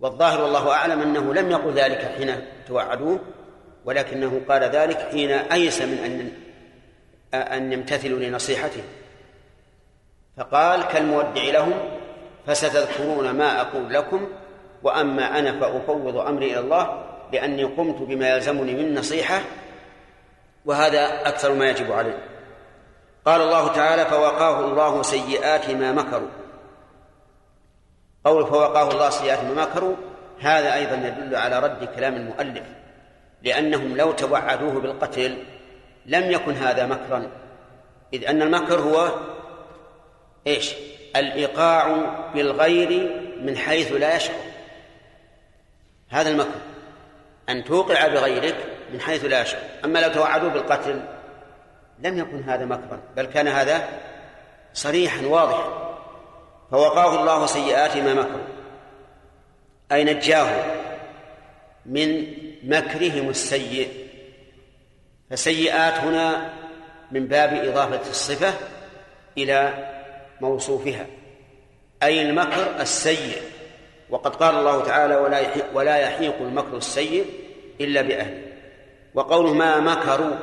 [0.00, 3.20] والظاهر والله أعلم أنه لم يقل ذلك حين توعدوه
[3.84, 6.32] ولكنه قال ذلك حين أيس من أن
[7.34, 8.82] أن يمتثلوا لنصيحته.
[10.36, 11.72] فقال كالمودع لهم
[12.46, 14.28] فستذكرون ما أقول لكم
[14.82, 19.40] وأما أنا فأفوض أمري إلى الله لأني قمت بما يلزمني من نصيحة
[20.64, 22.18] وهذا أكثر ما يجب عليه
[23.24, 26.28] قال الله تعالى فوقاه الله سيئات ما مكروا.
[28.24, 29.96] قول فوقاه الله سيئات ما مكروا
[30.40, 32.64] هذا أيضا يدل على رد كلام المؤلف
[33.42, 35.44] لأنهم لو توعدوه بالقتل
[36.06, 37.30] لم يكن هذا مكرا.
[38.12, 39.12] إذ أن المكر هو
[40.46, 40.74] إيش؟
[41.16, 41.96] الإيقاع
[42.34, 44.36] بالغير من حيث لا يشعر.
[46.08, 46.71] هذا المكر.
[47.52, 48.56] أن توقع بغيرك
[48.92, 51.02] من حيث لا يشعر أما لو توعدوا بالقتل
[51.98, 53.88] لم يكن هذا مكرا بل كان هذا
[54.74, 55.92] صريحا واضحا.
[56.70, 58.46] فوقاه الله سيئات ما مكروا.
[59.92, 60.64] أي نجاه
[61.86, 62.26] من
[62.64, 63.88] مكرهم السيء.
[65.30, 66.52] فسيئات هنا
[67.10, 68.54] من باب إضافة الصفة
[69.38, 69.88] إلى
[70.40, 71.06] موصوفها.
[72.02, 73.42] أي المكر السيء.
[74.10, 77.41] وقد قال الله تعالى ولا يحيق, ولا يحيق المكر السيء
[77.84, 78.42] إلا بأهله.
[79.14, 80.36] وقوله ما مكروا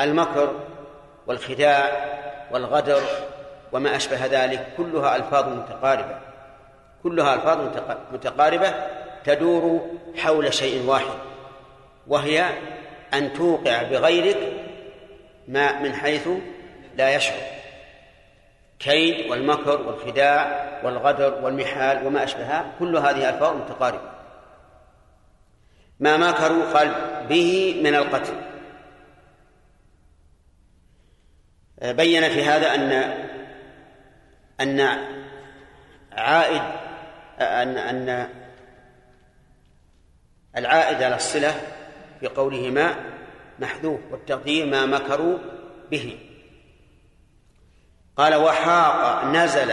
[0.00, 0.54] المكر
[1.26, 1.90] والخداع
[2.52, 3.02] والغدر
[3.72, 6.18] وما أشبه ذلك كلها ألفاظ متقاربة.
[7.02, 7.58] كلها ألفاظ
[8.12, 8.74] متقاربة
[9.24, 11.18] تدور حول شيء واحد
[12.06, 12.46] وهي
[13.14, 14.52] أن توقع بغيرك
[15.48, 16.28] ما من حيث
[16.96, 17.40] لا يشعر.
[18.78, 24.19] كيد والمكر والخداع والغدر والمحال وما أشبهها كل هذه ألفاظ متقاربة.
[26.00, 26.94] ما مكروا قال
[27.28, 28.34] به من القتل.
[31.82, 32.92] بين في هذا أن
[34.60, 34.80] أن
[36.12, 36.62] عائد
[37.40, 38.28] أن أن
[40.56, 41.54] العائد على الصلة
[42.20, 42.94] في قوله ما
[43.58, 45.38] محذوف والتقدير ما مكروا
[45.90, 46.18] به.
[48.16, 49.72] قال وحاق نزل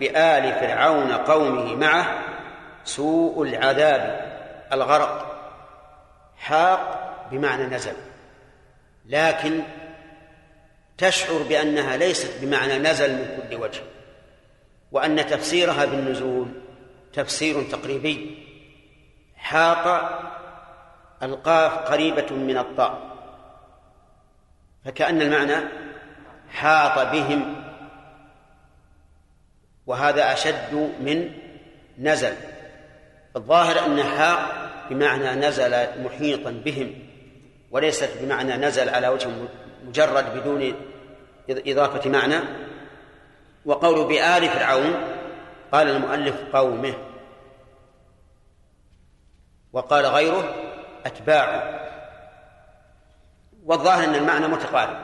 [0.00, 2.24] بآل فرعون قومه معه
[2.84, 4.28] سوء العذاب
[4.72, 5.37] الغرق.
[6.38, 7.94] حاق بمعنى نزل
[9.06, 9.62] لكن
[10.98, 13.82] تشعر بأنها ليست بمعنى نزل من كل وجه
[14.92, 16.48] وأن تفسيرها بالنزول
[17.12, 18.44] تفسير تقريبي.
[19.36, 19.84] حاق
[21.22, 23.16] القاف قريبة من الطاء
[24.84, 25.68] فكأن المعنى
[26.50, 27.62] حاط بهم
[29.86, 31.30] وهذا أشد من
[31.98, 32.34] نزل.
[33.36, 36.94] الظاهر أن حاق بمعنى نزل محيطا بهم
[37.70, 39.28] وليست بمعنى نزل على وجه
[39.86, 40.74] مجرد بدون
[41.48, 42.40] إضافة معنى.
[43.64, 44.94] وقول بآل فرعون
[45.72, 46.94] قال المؤلف قومه
[49.72, 50.54] وقال غيره
[51.06, 51.80] أتباعه
[53.64, 54.96] والظاهر أن المعنى متقارب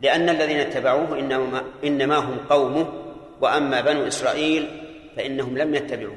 [0.00, 2.92] لأن الذين اتبعوه إنما, إنما هم قومه
[3.40, 4.84] وأما بنو إسرائيل
[5.16, 6.16] فإنهم لم يتبعوه.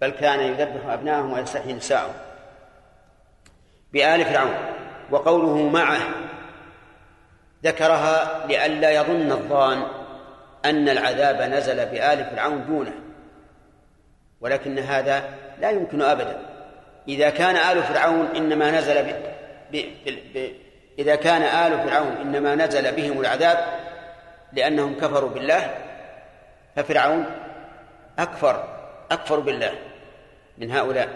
[0.00, 2.14] بل كان يذبح أبناءهم ويستحيي نساءهم.
[3.92, 4.54] بآل فرعون.
[5.10, 5.98] وقوله معه
[7.64, 9.82] ذكرها لئلا يظن الظان
[10.64, 12.94] أن العذاب نزل بآل فرعون دونه.
[14.40, 15.24] ولكن هذا
[15.60, 16.38] لا يمكن أبدا.
[17.08, 19.14] إذا كان آل فرعون إنما نزل ب...
[19.72, 19.86] ب...
[20.34, 20.52] ب...
[20.98, 23.58] إذا كان آل فرعون إنما نزل بهم العذاب
[24.52, 25.74] لأنهم كفروا بالله
[26.76, 27.24] ففرعون
[28.18, 28.64] أكفر
[29.10, 29.72] أكفر بالله.
[30.60, 31.08] من هؤلاء.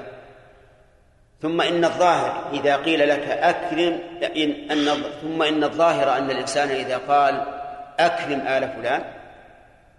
[1.42, 4.00] ثم إن الظاهر إذا قيل لك أكرم
[4.36, 7.46] إن أن ثم إن الظاهر أن الإنسان إذا قال
[7.98, 9.04] أكرم آل فلان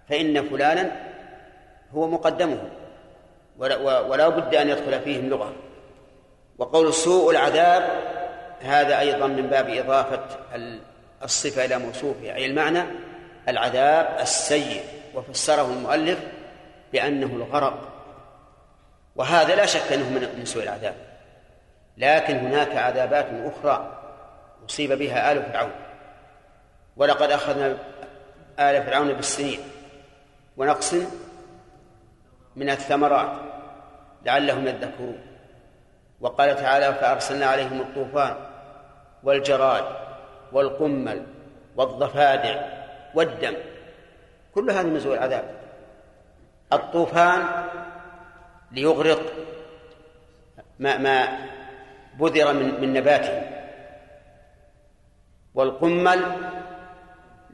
[0.08, 0.92] فإن فلانا
[1.94, 2.58] هو مقدمه.
[3.58, 5.52] ولا, ولا بد أن يدخل فيهم لغة.
[6.58, 7.90] وقول سوء العذاب
[8.60, 10.20] هذا أيضا من باب إضافة
[11.22, 12.82] الصفة إلى موصوفها أي المعنى
[13.48, 14.82] العذاب السيء.
[15.14, 16.18] وفسره المؤلف
[16.92, 17.95] بأنه الغرق.
[19.16, 20.94] وهذا لا شك أنه من سوء العذاب.
[21.96, 24.02] لكن هناك عذابات أخرى
[24.68, 25.72] أصيب بها آل فرعون.
[26.96, 27.78] ولقد أخذنا
[28.58, 29.60] آل فرعون بالسنين.
[30.56, 30.94] ونقص
[32.56, 33.32] من الثمرات
[34.24, 35.18] لعلهم يذكرون.
[36.20, 38.36] وقال تعالى فأرسلنا عليهم الطوفان
[39.22, 39.84] والجراد
[40.52, 41.26] والقمل
[41.76, 42.62] والضفادع
[43.14, 43.54] والدم.
[44.54, 45.44] كل هذا من سوء العذاب.
[46.72, 47.44] الطوفان
[48.72, 49.32] ليغرق
[50.78, 51.38] ما ما
[52.18, 53.42] بذر من من نباته.
[55.54, 56.22] والقمل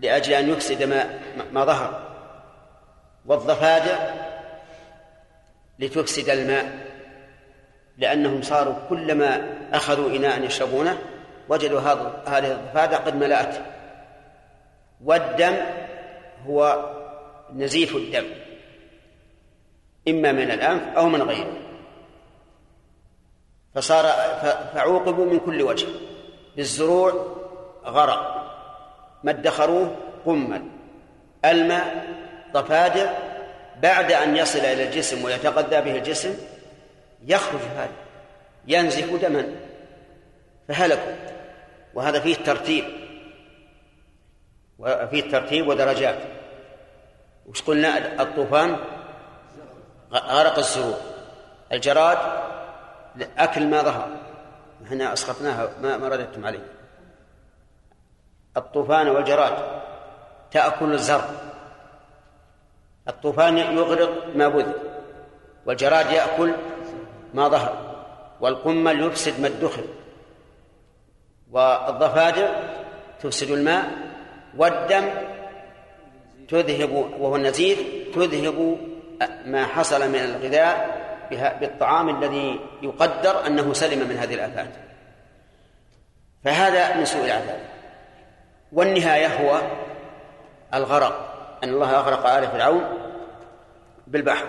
[0.00, 1.18] لأجل أن يفسد ما
[1.52, 2.12] ما ظهر.
[3.26, 4.10] والضفادع
[5.78, 6.86] لتفسد الماء
[7.98, 10.98] لأنهم صاروا كلما أخذوا إناء يشربونه
[11.48, 11.80] وجدوا
[12.26, 13.56] هذه الضفادع قد ملأت.
[15.04, 15.56] والدم
[16.46, 16.90] هو
[17.54, 18.41] نزيف الدم.
[20.08, 21.56] إما من الأنف أو من غيره.
[23.74, 24.04] فصار
[24.74, 25.86] فعوقبوا من كل وجه.
[26.56, 27.36] بالزروع
[27.84, 28.42] غرق.
[29.24, 29.96] ما ادخروه
[30.26, 30.62] قمل.
[31.44, 32.06] الماء
[32.52, 33.12] ضفادع
[33.82, 36.34] بعد أن يصل إلى الجسم ويتغذى به الجسم
[37.26, 37.90] يخرج هذا.
[38.66, 39.46] ينزف دما.
[40.68, 41.12] فهلكوا.
[41.94, 42.84] وهذا فيه ترتيب.
[44.78, 46.18] وفيه ترتيب ودرجات.
[47.46, 48.76] وش قلنا؟ الطوفان
[50.12, 50.96] غرق الزروع
[51.72, 52.18] الجراد
[53.38, 54.08] أكل ما ظهر.
[54.86, 56.66] إحنا أسقطناها ما ما رددتم عليه.
[58.56, 59.82] الطوفان والجراد
[60.50, 61.28] تأكل الزرع.
[63.08, 64.74] الطوفان يغرق ما بذل
[65.66, 66.54] والجراد يأكل
[67.34, 67.94] ما ظهر
[68.40, 69.84] والقمل يفسد ما ادخر.
[71.52, 72.48] والضفادع
[73.20, 73.90] تفسد الماء
[74.56, 75.10] والدم
[76.48, 77.78] تذهب وهو النزيف
[78.14, 78.78] تذهب
[79.46, 81.02] ما حصل من الغذاء
[81.60, 84.70] بالطعام الذي يقدر أنه سلم من هذه الآفات.
[86.44, 87.60] فهذا من سوء العذاب.
[88.72, 89.60] والنهاية هو
[90.74, 91.28] الغرق.
[91.64, 92.84] أن الله أغرق آل فرعون
[94.06, 94.46] بالبحر.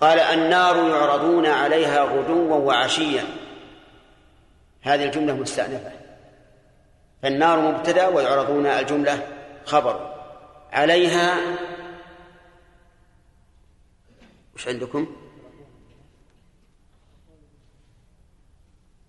[0.00, 3.24] قال النار يعرضون عليها غدوا وعشيا.
[4.82, 5.90] هذه الجملة مستأنفة.
[7.22, 9.18] فالنار مبتدأ ويعرضون الجملة
[9.64, 10.14] خبر.
[10.72, 11.34] عليها
[14.56, 15.06] وش عندكم؟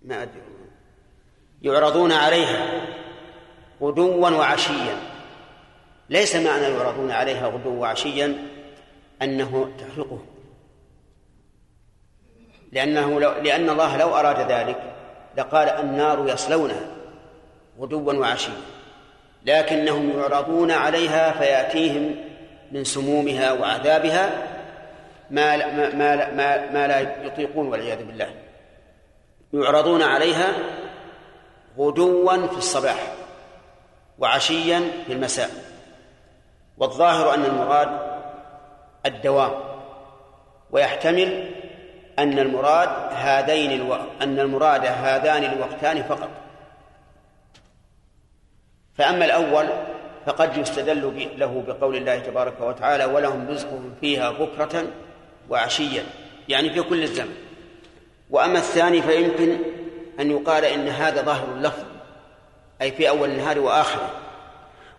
[0.02, 0.42] ما أدري.
[1.62, 2.86] يعرضون عليها
[3.82, 4.96] غدوا وعشيا.
[6.08, 8.48] ليس معنى يعرضون عليها غدوا وعشيا
[9.22, 10.18] أنه تحرقه
[12.72, 14.94] لأنه لو لأن الله لو أراد ذلك
[15.36, 16.88] لقال النار يصلونها
[17.78, 18.60] غدوا وعشيا.
[19.46, 22.14] لكنهم يعرضون عليها فيأتيهم
[22.72, 24.55] من سمومها وعذابها
[25.30, 28.34] ما ما ما, ما, ما لا يطيقون والعياذ بالله.
[29.52, 30.52] يعرضون عليها
[31.78, 33.14] غدوا في الصباح
[34.18, 35.50] وعشيا في المساء.
[36.78, 37.88] والظاهر أن المراد
[39.06, 39.52] الدوام
[40.70, 41.50] ويحتمل
[42.18, 43.94] أن المراد هذين ألو...
[44.22, 46.30] أن المراد هذان الوقتان فقط.
[48.94, 49.68] فأما الأول
[50.26, 54.84] فقد يستدل له بقول الله تبارك وتعالى ولهم رزقهم فيها بكرة
[55.48, 56.04] وعشيا
[56.48, 57.34] يعني في كل الزمن.
[58.30, 59.58] وأما الثاني فيمكن
[60.20, 61.84] أن يقال إن هذا ظاهر اللفظ
[62.82, 64.10] أي في أول النهار وآخره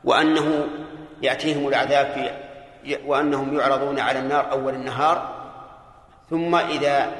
[0.03, 0.67] وأنه
[1.21, 2.31] يأتيهم العذاب في
[3.05, 5.37] وأنهم يعرضون على النار أول النهار
[6.29, 7.11] ثم إذا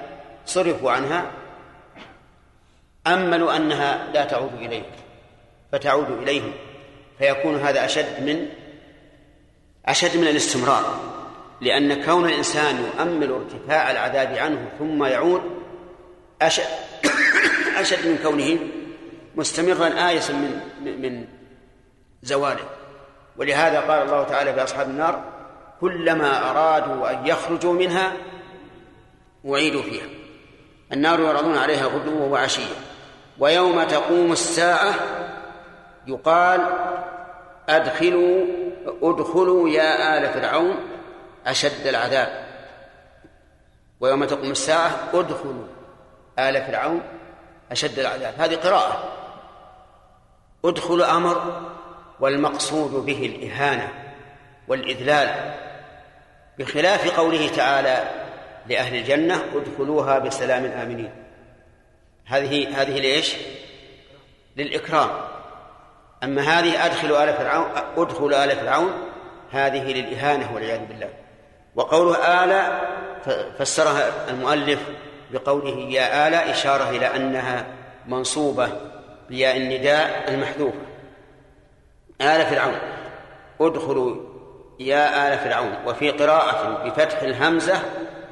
[0.45, 1.25] صرفوا عنها
[3.07, 4.91] أملوا أنها لا تعود إليهم
[5.71, 6.51] فتعود إليهم
[7.17, 8.49] فيكون هذا أشد من
[9.85, 11.16] أشد من الاستمرار.
[11.61, 15.41] لأن كون الإنسان يؤمل ارتفاع العذاب عنه ثم يعود
[16.41, 16.63] أشد
[17.81, 18.59] أشد من كونه
[19.35, 20.61] مستمرا آيسا من
[21.01, 21.25] من
[22.23, 22.63] زواله.
[23.37, 25.23] ولهذا قال الله تعالى في أصحاب النار
[25.81, 28.13] كلما أرادوا أن يخرجوا منها
[29.49, 30.05] أعيدوا فيها.
[30.93, 32.75] النار يعرضون عليها غدوا وعشيا
[33.39, 34.93] ويوم تقوم الساعة
[36.07, 36.61] يقال
[37.69, 38.45] أدخلوا
[39.01, 40.75] أدخلوا يا آل فرعون.
[41.47, 42.47] أشد العذاب.
[43.99, 45.67] ويوم تقوم الساعة ادخلوا
[46.39, 47.01] آل فرعون
[47.71, 48.33] أشد العذاب.
[48.37, 49.13] هذه قراءة.
[50.65, 51.61] ادخلوا أمر
[52.19, 53.93] والمقصود به الإهانة
[54.67, 55.53] والإذلال.
[56.59, 58.09] بخلاف قوله تعالى
[58.67, 61.11] لأهل الجنة ادخلوها بسلام آمنين.
[62.25, 63.35] هذه هذه لإيش؟
[64.57, 65.09] للإكرام.
[66.23, 68.91] أما هذه أدخلوا آل فرعون ادخلوا آل فرعون
[69.51, 71.26] هذه للإهانة والعياذ بالله.
[71.77, 72.81] وقوله آل
[73.59, 74.79] فسرها المؤلف
[75.31, 77.65] بقوله يا آل إشارة إلى أنها
[78.05, 78.69] منصوبة
[79.29, 80.79] بياء النداء المحذوفة.
[82.21, 82.79] آل فرعون.
[83.61, 84.15] ادخلوا
[84.79, 85.77] يا آل فرعون.
[85.85, 87.81] وفي قراءة بفتح الهمزة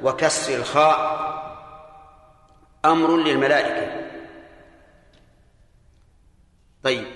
[0.02, 1.26] وكسر الخاء
[2.84, 4.06] أمر للملائكة.
[6.84, 7.06] طيب.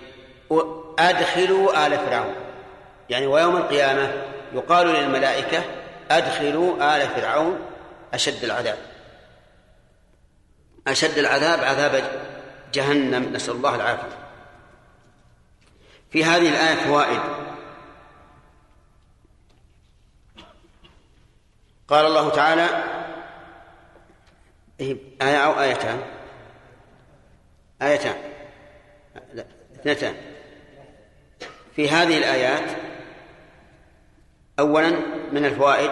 [0.99, 2.35] أدخلوا آل فرعون.
[3.09, 4.13] يعني ويوم القيامة
[4.53, 5.63] يقال للملائكة
[6.11, 7.61] أدخلوا آل فرعون
[8.15, 8.79] أشد العذاب.
[10.87, 12.05] أشد العذاب عذاب
[12.73, 13.33] جهنم.
[13.33, 14.19] نسأل الله العافية.
[16.11, 17.21] في هذه الآية فوائد.
[21.89, 22.85] قال الله تعالى
[24.81, 26.01] إيه، آية أو آيتان؟
[27.83, 28.17] آيتان.
[29.75, 30.15] اثنتان.
[31.77, 32.90] في هذه الآيات
[34.61, 34.91] أولا
[35.33, 35.91] من الفوائد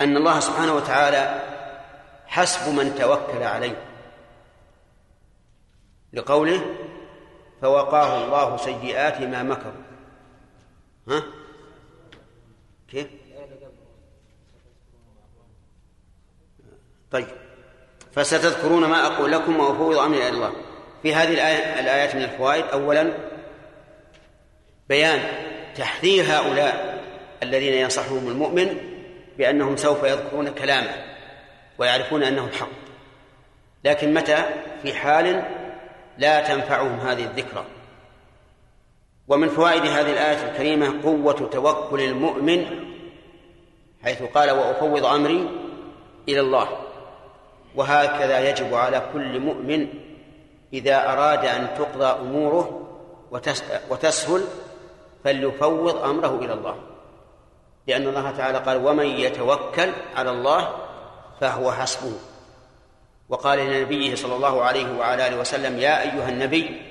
[0.00, 1.42] أن الله سبحانه وتعالى
[2.26, 3.76] حسب من توكل عليه
[6.12, 6.76] لقوله
[7.62, 9.82] فوقاه الله سيئات ما مكروا
[11.08, 11.22] ها؟
[12.88, 13.06] كيف؟
[17.10, 17.26] طيب.
[18.12, 20.52] فستذكرون ما أقول لكم وأفوض أمري إلى الله.
[21.02, 23.29] في هذه الآية الآيات من الفوائد أولا
[24.90, 25.20] بيان
[25.76, 27.00] تحذير هؤلاء
[27.42, 28.76] الذين ينصحهم المؤمن
[29.38, 30.90] بأنهم سوف يذكرون كلامه
[31.78, 32.68] ويعرفون أنه الحق.
[33.84, 34.44] لكن متى؟
[34.82, 35.44] في حال
[36.18, 37.64] لا تنفعهم هذه الذكرى.
[39.28, 42.66] ومن فوائد هذه الآية الكريمة قوة توكل المؤمن
[44.02, 45.48] حيث قال وأفوض أمري
[46.28, 46.68] إلى الله
[47.74, 49.88] وهكذا يجب على كل مؤمن
[50.72, 52.86] إذا أراد أن تقضى أموره
[53.90, 54.42] وتسهل
[55.24, 56.76] فليفوض أمره إلى الله.
[57.86, 60.76] لأن الله تعالى قال ومن يتوكل على الله
[61.40, 62.12] فهو حسبه.
[63.28, 66.82] وقال لنبيه صلى الله عليه وعلى آله وسلم يا أيها النبي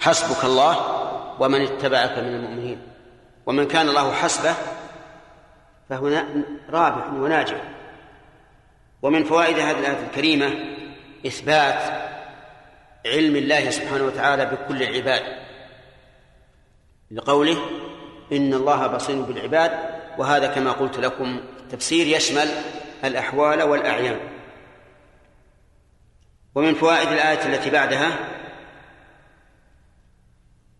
[0.00, 0.76] حسبك الله
[1.40, 2.82] ومن اتبعك من المؤمنين.
[3.46, 4.54] ومن كان الله حسبه
[5.88, 6.22] فهو
[6.70, 7.60] رابح وناجح.
[9.02, 10.54] ومن فوائد هذه الآية الكريمة
[11.26, 11.82] إثبات
[13.06, 15.45] علم الله سبحانه وتعالى بكل العباد
[17.10, 17.56] لقوله
[18.32, 19.72] إن الله بصير بالعباد
[20.18, 22.48] وهذا كما قلت لكم تفسير يشمل
[23.04, 24.20] الأحوال والأعيان.
[26.54, 28.18] ومن فوائد الآية التي بعدها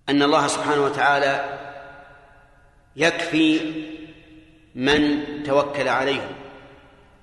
[0.08, 1.58] أن الله سبحانه وتعالى
[2.96, 3.60] يكفي
[4.74, 6.30] من توكل عليه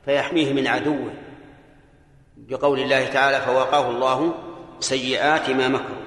[0.06, 1.14] فيحميه من عدوه
[2.38, 4.34] بقول الله تعالى فوقاه الله
[4.80, 6.04] سيئات ما مكروا.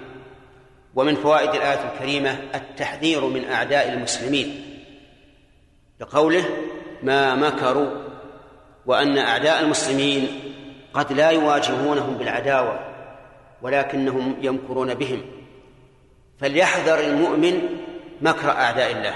[0.96, 4.64] ومن فوائد الآية الكريمة التحذير من أعداء المسلمين
[6.00, 6.44] لقوله
[7.02, 7.90] ما مكروا
[8.86, 10.40] وأن أعداء المسلمين
[10.94, 12.80] قد لا يواجهونهم بالعداوة
[13.62, 15.22] ولكنهم يمكرون بهم
[16.38, 17.62] فليحذر المؤمن
[18.20, 19.14] مكر أعداء الله.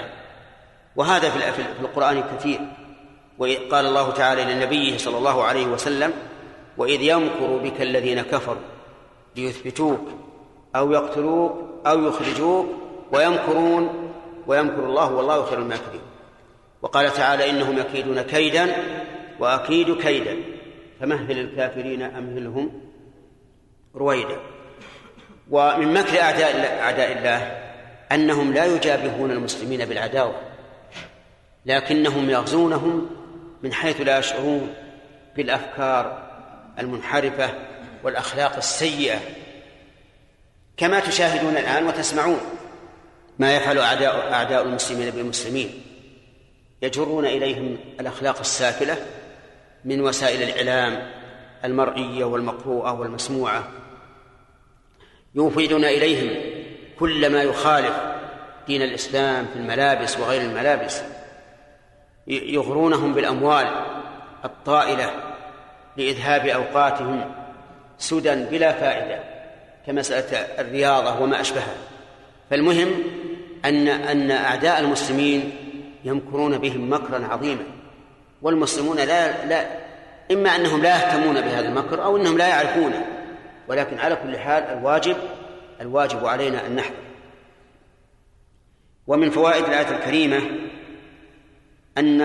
[0.95, 2.59] وهذا في القرآن كثير
[3.71, 6.13] قال الله تعالى لنبيه صلى الله عليه وسلم
[6.77, 8.61] وإذ يمكر بك الذين كفروا
[9.35, 10.07] ليثبتوك
[10.75, 12.67] أو يقتلوك أو يخرجوك
[13.11, 14.11] ويمكرون
[14.47, 16.01] ويمكر الله والله خير الماكرين
[16.81, 18.75] وقال تعالى إنهم يكيدون كيدا
[19.39, 20.37] وأكيد كيدا.
[20.99, 22.71] فمهل الكافرين أمهلهم
[23.95, 24.39] رويدا.
[25.49, 27.37] ومن مكر أعداء أعداء الله
[28.11, 30.35] أنهم لا يجابهون المسلمين بالعداوة
[31.65, 33.09] لكنهم يغزونهم
[33.63, 34.73] من حيث لا يشعرون
[35.35, 36.31] بالأفكار
[36.79, 37.49] المنحرفة
[38.03, 39.19] والأخلاق السيئة
[40.81, 42.39] كما تشاهدون الآن وتسمعون
[43.39, 45.83] ما يفعل أعداء أعداء المسلمين بالمسلمين.
[46.81, 48.97] يجرون إليهم الأخلاق السافلة
[49.85, 51.11] من وسائل الإعلام
[51.65, 53.67] المرئية والمقروءة والمسموعة.
[55.35, 56.51] يوفدون إليهم
[56.99, 57.95] كل ما يخالف
[58.67, 61.01] دين الإسلام في الملابس وغير الملابس.
[62.27, 63.67] يغرونهم بالأموال
[64.45, 65.11] الطائلة
[65.97, 67.35] لإذهاب أوقاتهم
[67.97, 69.40] سدى بلا فائدة.
[69.87, 71.75] كمسألة الرياضة وما أشبهها.
[72.49, 73.03] فالمهم
[73.65, 75.51] أن أن أعداء المسلمين
[76.03, 77.63] يمكرون بهم مكرا عظيما
[78.41, 79.67] والمسلمون لا لا
[80.31, 83.05] إما أنهم لا يهتمون بهذا المكر أو أنهم لا يعرفونه.
[83.67, 85.17] ولكن على كل حال الواجب
[85.81, 86.95] الواجب علينا أن نحذر.
[89.07, 90.41] ومن فوائد الآية الكريمة
[91.97, 92.21] أن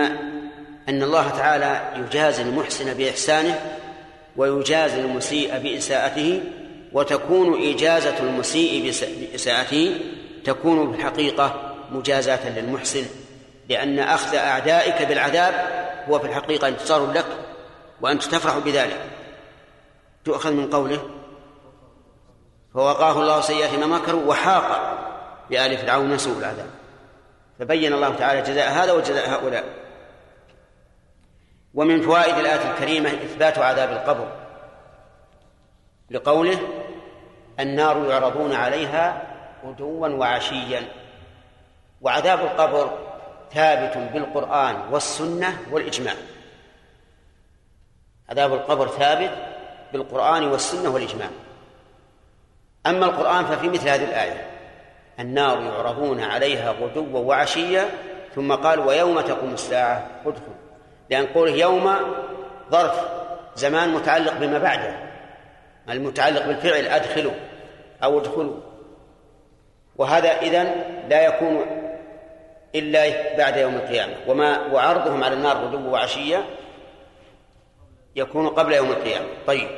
[0.89, 3.59] أن الله تعالى يجازي المحسن بإحسانه
[4.35, 6.43] ويجازي المسيء بإساءته
[6.93, 8.93] وتكون إجازة المسيء
[9.31, 9.99] بإساءته
[10.43, 13.05] تكون في الحقيقة مجازاة للمحسن
[13.69, 15.53] لأن أخذ أعدائك بالعذاب
[16.09, 17.25] هو في الحقيقة انتصار لك
[18.01, 19.01] وأنت تفرح بذلك.
[20.25, 21.09] تؤخذ من قوله
[22.73, 24.97] فوقاه الله سيئات ما مكروا وحاق
[25.49, 26.69] بآل فرعون سوء العذاب.
[27.59, 29.63] فبين الله تعالى جزاء هذا وجزاء هؤلاء.
[31.73, 34.31] ومن فوائد الآية الكريمة إثبات عذاب القبر.
[36.11, 36.59] لقوله
[37.59, 39.21] النار يعرضون عليها
[39.65, 40.81] غدوا وعشيا.
[42.01, 42.97] وعذاب القبر
[43.53, 46.13] ثابت بالقرآن والسنة والإجماع.
[48.29, 49.31] عذاب القبر ثابت
[49.93, 51.29] بالقرآن والسنة والإجماع.
[52.85, 54.47] أما القرآن ففي مثل هذه الآية
[55.19, 57.89] النار يعرضون عليها غدوا وعشيا
[58.35, 60.55] ثم قال ويوم تقوم الساعة ادخل.
[61.09, 61.95] لأن قوله يوم
[62.71, 63.07] ظرف
[63.55, 65.06] زمان متعلق بما بعده.
[65.89, 67.33] المتعلق بالفعل أدخلوا
[68.03, 68.55] أو ادخلوا.
[69.97, 71.65] وهذا إذن لا يكون
[72.75, 74.13] إلا بعد يوم القيامة.
[74.27, 76.45] وما وعرضهم على النار غدو وعشية
[78.15, 79.25] يكون قبل يوم القيامة.
[79.47, 79.69] طيب.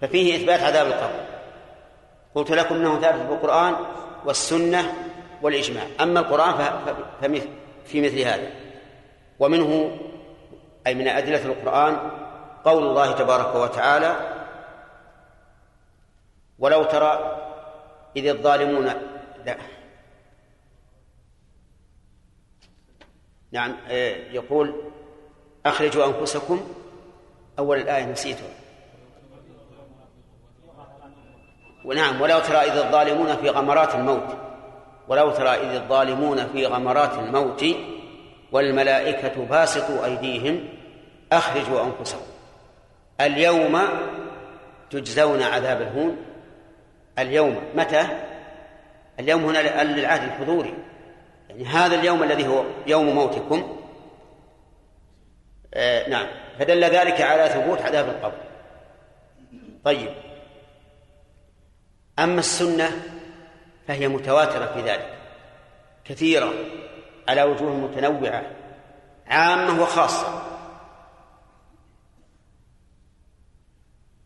[0.00, 1.20] ففيه إثبات عذاب القبر.
[2.34, 3.74] قلت لكم أنه ثابت بالقرآن
[4.24, 4.92] والسنة
[5.42, 5.84] والإجماع.
[6.00, 6.54] أما القرآن
[7.84, 8.50] في مثل هذا.
[9.38, 9.98] ومنه
[10.86, 11.96] أي من أدلة القرآن
[12.64, 14.41] قول الله تبارك وتعالى
[16.62, 17.38] ولو ترى
[18.16, 18.86] إذ الظالمون
[19.46, 19.56] لا.
[23.52, 24.74] نعم آه، يقول
[25.66, 26.60] أخرجوا أنفسكم
[27.58, 28.44] أول الآية نسيته
[31.84, 34.36] ونعم ولو ترى إذ الظالمون في غمرات الموت
[35.08, 37.64] ولو ترى إذ الظالمون في غمرات الموت
[38.52, 40.68] والملائكة باسطوا أيديهم
[41.32, 42.32] أخرجوا أنفسكم.
[43.20, 43.78] اليوم
[44.90, 46.31] تجزون عذاب الهون.
[47.18, 48.06] اليوم متى؟
[49.20, 50.74] اليوم هنا للعهد الحضوري.
[51.48, 53.78] يعني هذا اليوم الذي هو يوم موتكم.
[55.74, 56.26] آه نعم.
[56.58, 58.40] فدل ذلك على ثبوت عذاب القبر.
[59.84, 60.14] طيب.
[62.18, 62.90] أما السنة
[63.88, 65.18] فهي متواترة في ذلك.
[66.04, 66.52] كثيرة
[67.28, 68.42] على وجوه متنوعة
[69.26, 70.42] عامة وخاصة.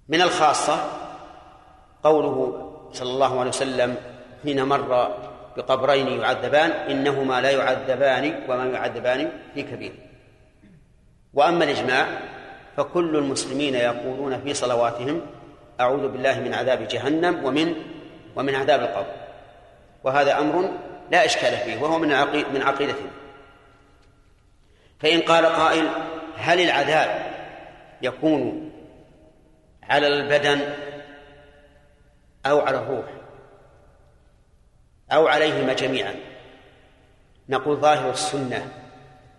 [0.08, 0.90] من الخاصة
[2.04, 2.65] قوله
[2.96, 3.96] صلى الله عليه وسلم
[4.42, 5.16] حين مر
[5.56, 9.92] بقبرين يعذبان إنهما لا يعذبان وما يعذبان في كبير.
[11.34, 12.06] وأما الإجماع
[12.76, 15.20] فكل المسلمين يقولون في صلواتهم
[15.80, 17.74] أعوذ بالله من عذاب جهنم ومن
[18.36, 19.12] ومن عذاب القبر.
[20.04, 20.70] وهذا أمر
[21.10, 22.08] لا إشكال فيه وهو من
[22.54, 23.10] من عقيدتنا
[25.00, 25.88] فإن قال قائل
[26.36, 27.32] هل العذاب
[28.02, 28.70] يكون
[29.82, 30.60] على البدن
[32.46, 33.06] أو على الروح
[35.12, 36.14] أو عليهما جميعا.
[37.48, 38.72] نقول ظاهر السنة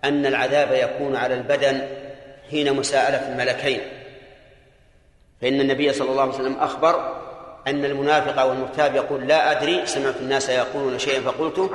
[0.03, 1.87] أن العذاب يكون على البدن
[2.49, 3.81] حين مساءلة الملكين
[5.41, 7.21] فإن النبي صلى الله عليه وسلم أخبر
[7.67, 11.69] أن المنافق والمرتاب يقول لا أدري سمعت الناس يقولون شيئا فقلته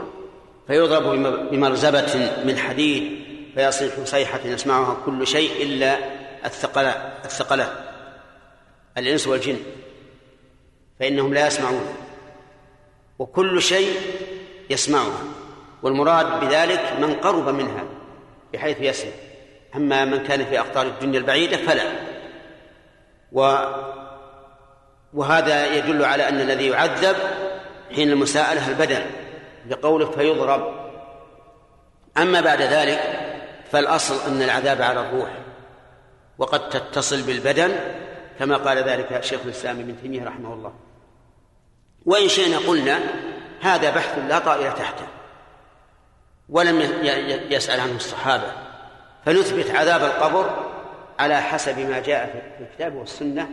[0.66, 1.02] فيضرب
[1.50, 3.22] بمرزبة من حديد
[3.54, 5.96] فيصيح صيحة يسمعها كل شيء إلا
[6.44, 7.68] الثقلان الثقلان
[8.98, 9.56] الإنس والجن.
[11.02, 11.94] فإنهم لا يسمعون.
[13.18, 14.00] وكل شيء
[14.70, 15.22] يسمعها
[15.82, 17.84] والمراد بذلك من قرب منها
[18.52, 19.10] بحيث يسمع.
[19.76, 21.82] أما من كان في أقطار الدنيا البعيدة فلا.
[23.32, 23.56] و
[25.14, 27.16] وهذا يدل على أن الذي يعذب
[27.94, 29.02] حين المساءلة البدن
[29.68, 30.90] لقوله فيضرب.
[32.18, 33.00] أما بعد ذلك
[33.70, 35.30] فالأصل أن العذاب على الروح
[36.38, 37.72] وقد تتصل بالبدن
[38.38, 40.91] كما قال ذلك شيخ الإسلام ابن تيمية رحمه الله.
[42.06, 43.00] وإن شئنا قلنا
[43.60, 45.06] هذا بحث لا طائل تحته
[46.48, 46.80] ولم
[47.50, 48.52] يسأل عنه الصحابة
[49.26, 50.72] فنثبت عذاب القبر
[51.18, 52.26] على حسب ما جاء
[52.58, 53.48] في الكتاب والسنة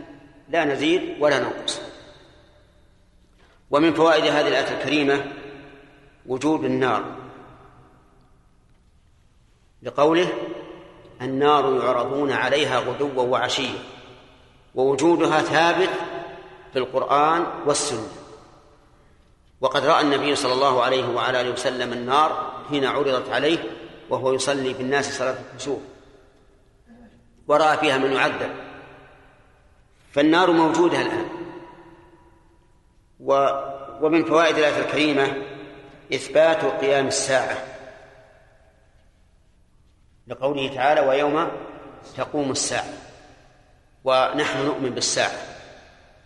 [0.48, 1.80] لا نزيد ولا ننقص.
[3.70, 5.24] ومن فوائد هذه الآية الكريمة
[6.26, 7.04] وجود النار.
[9.82, 10.28] لقوله
[11.22, 13.78] النار يعرضون عليها غدوا وعشيا
[14.74, 15.90] ووجودها ثابت
[16.72, 18.19] في القرآن والسنة.
[19.60, 23.58] وقد رأى النبي صلى الله عليه وعلى آله وسلم النار حين عرضت عليه
[24.10, 25.78] وهو يصلي في الناس صلاة الكسوف
[27.48, 28.50] ورأى فيها من يعذب.
[30.12, 31.28] فالنار موجودة الآن.
[33.20, 33.32] و
[34.00, 35.42] ومن فوائد الآية الكريمة
[36.14, 37.56] إثبات قيام الساعة.
[40.26, 41.50] لقوله تعالى ويوم
[42.16, 42.92] تقوم الساعة
[44.04, 45.38] ونحن نؤمن بالساعة.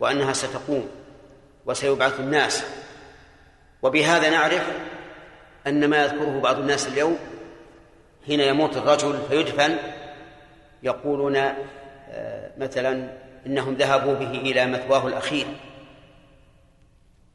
[0.01, 0.89] وأنها ستقوم.
[1.67, 2.65] وسيبعث الناس.
[3.85, 4.69] وبهذا نعرف
[5.67, 7.19] أن ما يذكره بعض الناس اليوم
[8.27, 9.77] حين يموت الرجل فيدفن
[10.83, 13.11] يقولون آه، مثلا
[13.47, 15.47] إنهم ذهبوا به إلى مثواه الأخير.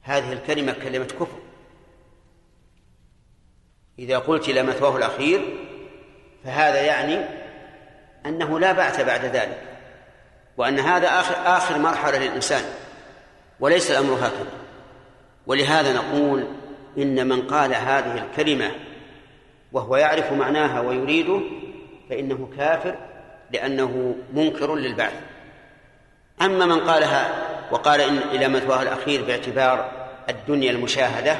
[0.01, 1.39] هذه الكلمة كلمة كفر.
[3.99, 5.57] إذا قلت إلى مثواه الأخير
[6.43, 7.25] فهذا يعني
[8.25, 9.61] أنه لا بعث بعد ذلك
[10.57, 12.63] وأن هذا آخر آخر مرحلة للإنسان
[13.59, 14.68] وليس الأمر هكذا.
[15.49, 16.47] ولهذا نقول
[16.97, 18.71] إن من قال هذه الكلمة
[19.71, 21.41] وهو يعرف معناها ويريده
[22.09, 22.95] فإنه كافر
[23.51, 25.13] لأنه منكر للبعث.
[26.41, 27.29] أما من قالها
[27.71, 29.91] وقال إن إلى مثواه الأخير باعتبار
[30.29, 31.37] الدنيا المشاهدة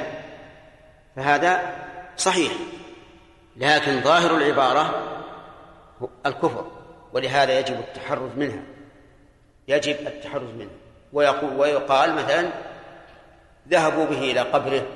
[1.16, 1.60] فهذا
[2.16, 2.52] صحيح
[3.56, 5.06] لكن ظاهر العبارة
[6.26, 6.66] الكفر
[7.12, 8.62] ولهذا يجب التحرز منها
[9.68, 10.74] يجب التحرز منها
[11.12, 12.69] ويقول ويقال مثلا
[13.70, 14.86] ذهبوا به إلى قبره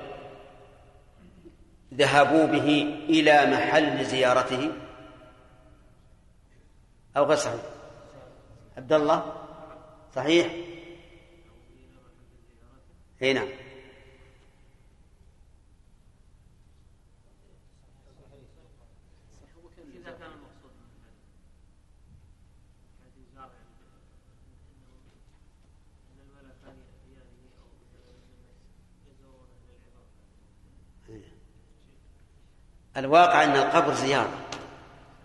[1.94, 4.72] ذهبوا به إلى محل زيارته.
[7.16, 7.60] أو غير صحيح.
[8.76, 9.32] عبد الله
[10.14, 10.46] صحيح؟
[13.22, 13.63] اي نعم.
[32.96, 34.28] الواقع أن القبر زيارة.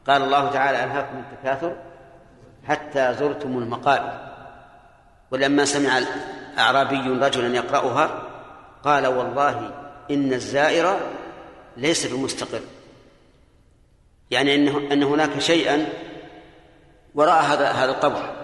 [0.07, 1.75] قال الله تعالى ألهاكم التكاثر
[2.67, 4.29] حتى زرتم المقابر.
[5.31, 6.01] ولما سمع
[6.57, 8.23] أعرابي رجلا يقرأها
[8.83, 9.71] قال والله
[10.11, 10.99] إن الزائر
[11.77, 12.61] ليس بمستقر.
[14.31, 15.85] يعني أنه أن هناك شيئا
[17.15, 18.35] وراء هذا هذا القبر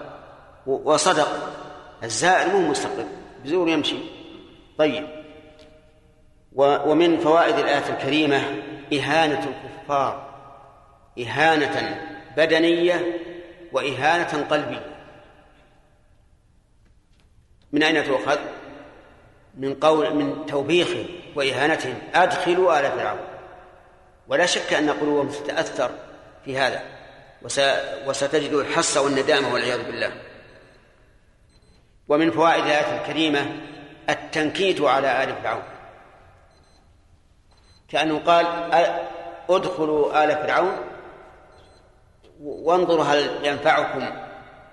[0.66, 1.28] وصدق
[2.02, 3.04] الزائر مو مستقر
[3.44, 3.96] بزور يمشي.
[4.78, 5.06] طيب.
[6.56, 8.42] ومن فوائد الآية الكريمة
[8.92, 10.36] إهانة الكفار
[11.18, 12.00] إهانة
[12.36, 13.20] بدنية
[13.72, 14.96] وإهانة قلبية.
[17.72, 18.38] من أين تؤخذ؟
[19.54, 21.98] من قول من توبيخهم وإهانتهم.
[22.14, 23.26] أدخلوا آل فرعون.
[24.28, 25.90] ولا شك أن قلوبهم تتأثر
[26.44, 26.82] في هذا.
[28.06, 30.12] وستجد الحص والندامة والعياذ بالله.
[32.08, 33.46] ومن فوائد الآية الكريمة
[34.10, 35.62] التنكيت على آل فرعون.
[37.88, 38.46] كأنه قال
[39.50, 40.76] ادخلوا آل فرعون
[42.40, 44.08] وانظروا هل ينفعكم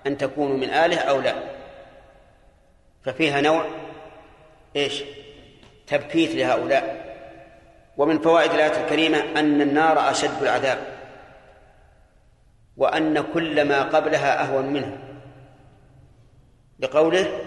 [0.06, 1.34] أن تكونوا من آله أو لا.
[3.04, 3.64] ففيها نوع
[4.76, 5.02] إيش؟
[5.86, 7.04] تبكيت لهؤلاء.
[7.96, 10.78] ومن فوائد الآية الكريمة أن النار أشد العذاب
[12.76, 14.98] وأن كل ما قبلها أهون منها
[16.78, 17.40] بقوله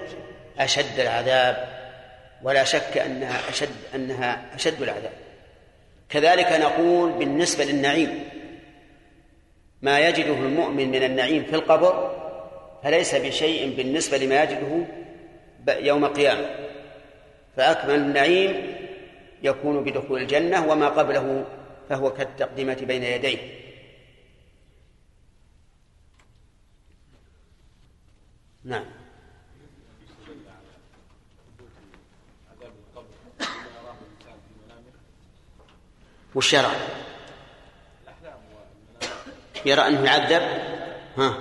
[0.60, 1.68] أشد العذاب
[2.44, 5.27] ولا شك أنها أشد أنها أشد العذاب.
[6.09, 8.29] كذلك نقول بالنسبة للنعيم
[9.81, 12.17] ما يجده المؤمن من النعيم في القبر
[12.84, 14.85] فليس بشيء بالنسبة لما يجده
[15.69, 16.49] يوم القيامة.
[17.57, 18.77] فأكمل النعيم
[19.43, 21.45] يكون بدخول الجنة وما قبله
[21.89, 23.38] فهو كالتقدمة بين يديه.
[28.63, 28.97] نعم.
[36.38, 36.72] والشرع
[39.65, 40.41] يرى أنه يعذب؟
[41.18, 41.38] ها.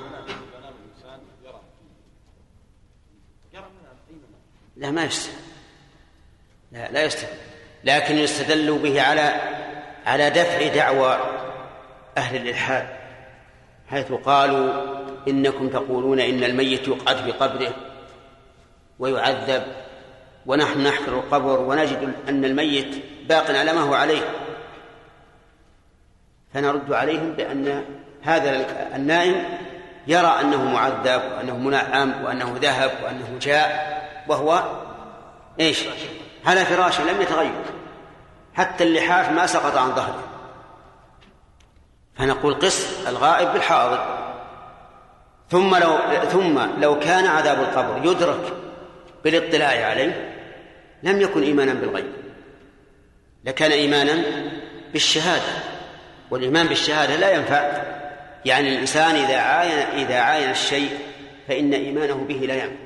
[4.77, 5.35] لا ما يستدل
[6.73, 7.29] لا لا يستدل
[7.85, 9.41] لكن يستدل به على
[10.07, 11.19] على دفع دعوى
[12.17, 12.89] أهل الإلحاد
[13.89, 14.97] حيث قالوا
[15.29, 17.75] إنكم تقولون إن الميت يقعد في قبره
[18.99, 19.63] ويعذب
[20.47, 24.46] ونحن نحفر القبر ونجد أن الميت باق على ما هو عليه.
[26.57, 27.85] فنرد عليهم بأن
[28.23, 28.67] هذا
[28.97, 29.45] النائم
[30.07, 33.97] يرى أنه معذب وأنه منعم وأنه ذهب وأنه جاء
[34.29, 34.63] وهو
[35.61, 35.85] إيش؟
[36.47, 37.63] على فراشه لم يتغير.
[38.55, 40.23] حتى اللحاف ما سقط عن ظهره.
[42.15, 44.33] فنقول قس الغائب بالحاضر.
[45.51, 45.99] ثم لو
[46.31, 48.53] ثم لو كان عذاب القبر يدرك
[49.25, 50.35] بالاطلاع عليه
[51.03, 52.13] لم يكن إيمانا بالغيب.
[53.45, 54.23] لكان إيمانا
[54.93, 55.76] بالشهادة.
[56.31, 57.83] والإيمان بالشهادة لا ينفع.
[58.45, 60.91] يعني الإنسان إذا عاين إذا عاين الشيء
[61.49, 62.86] فإن إيمانه به لا ينفع.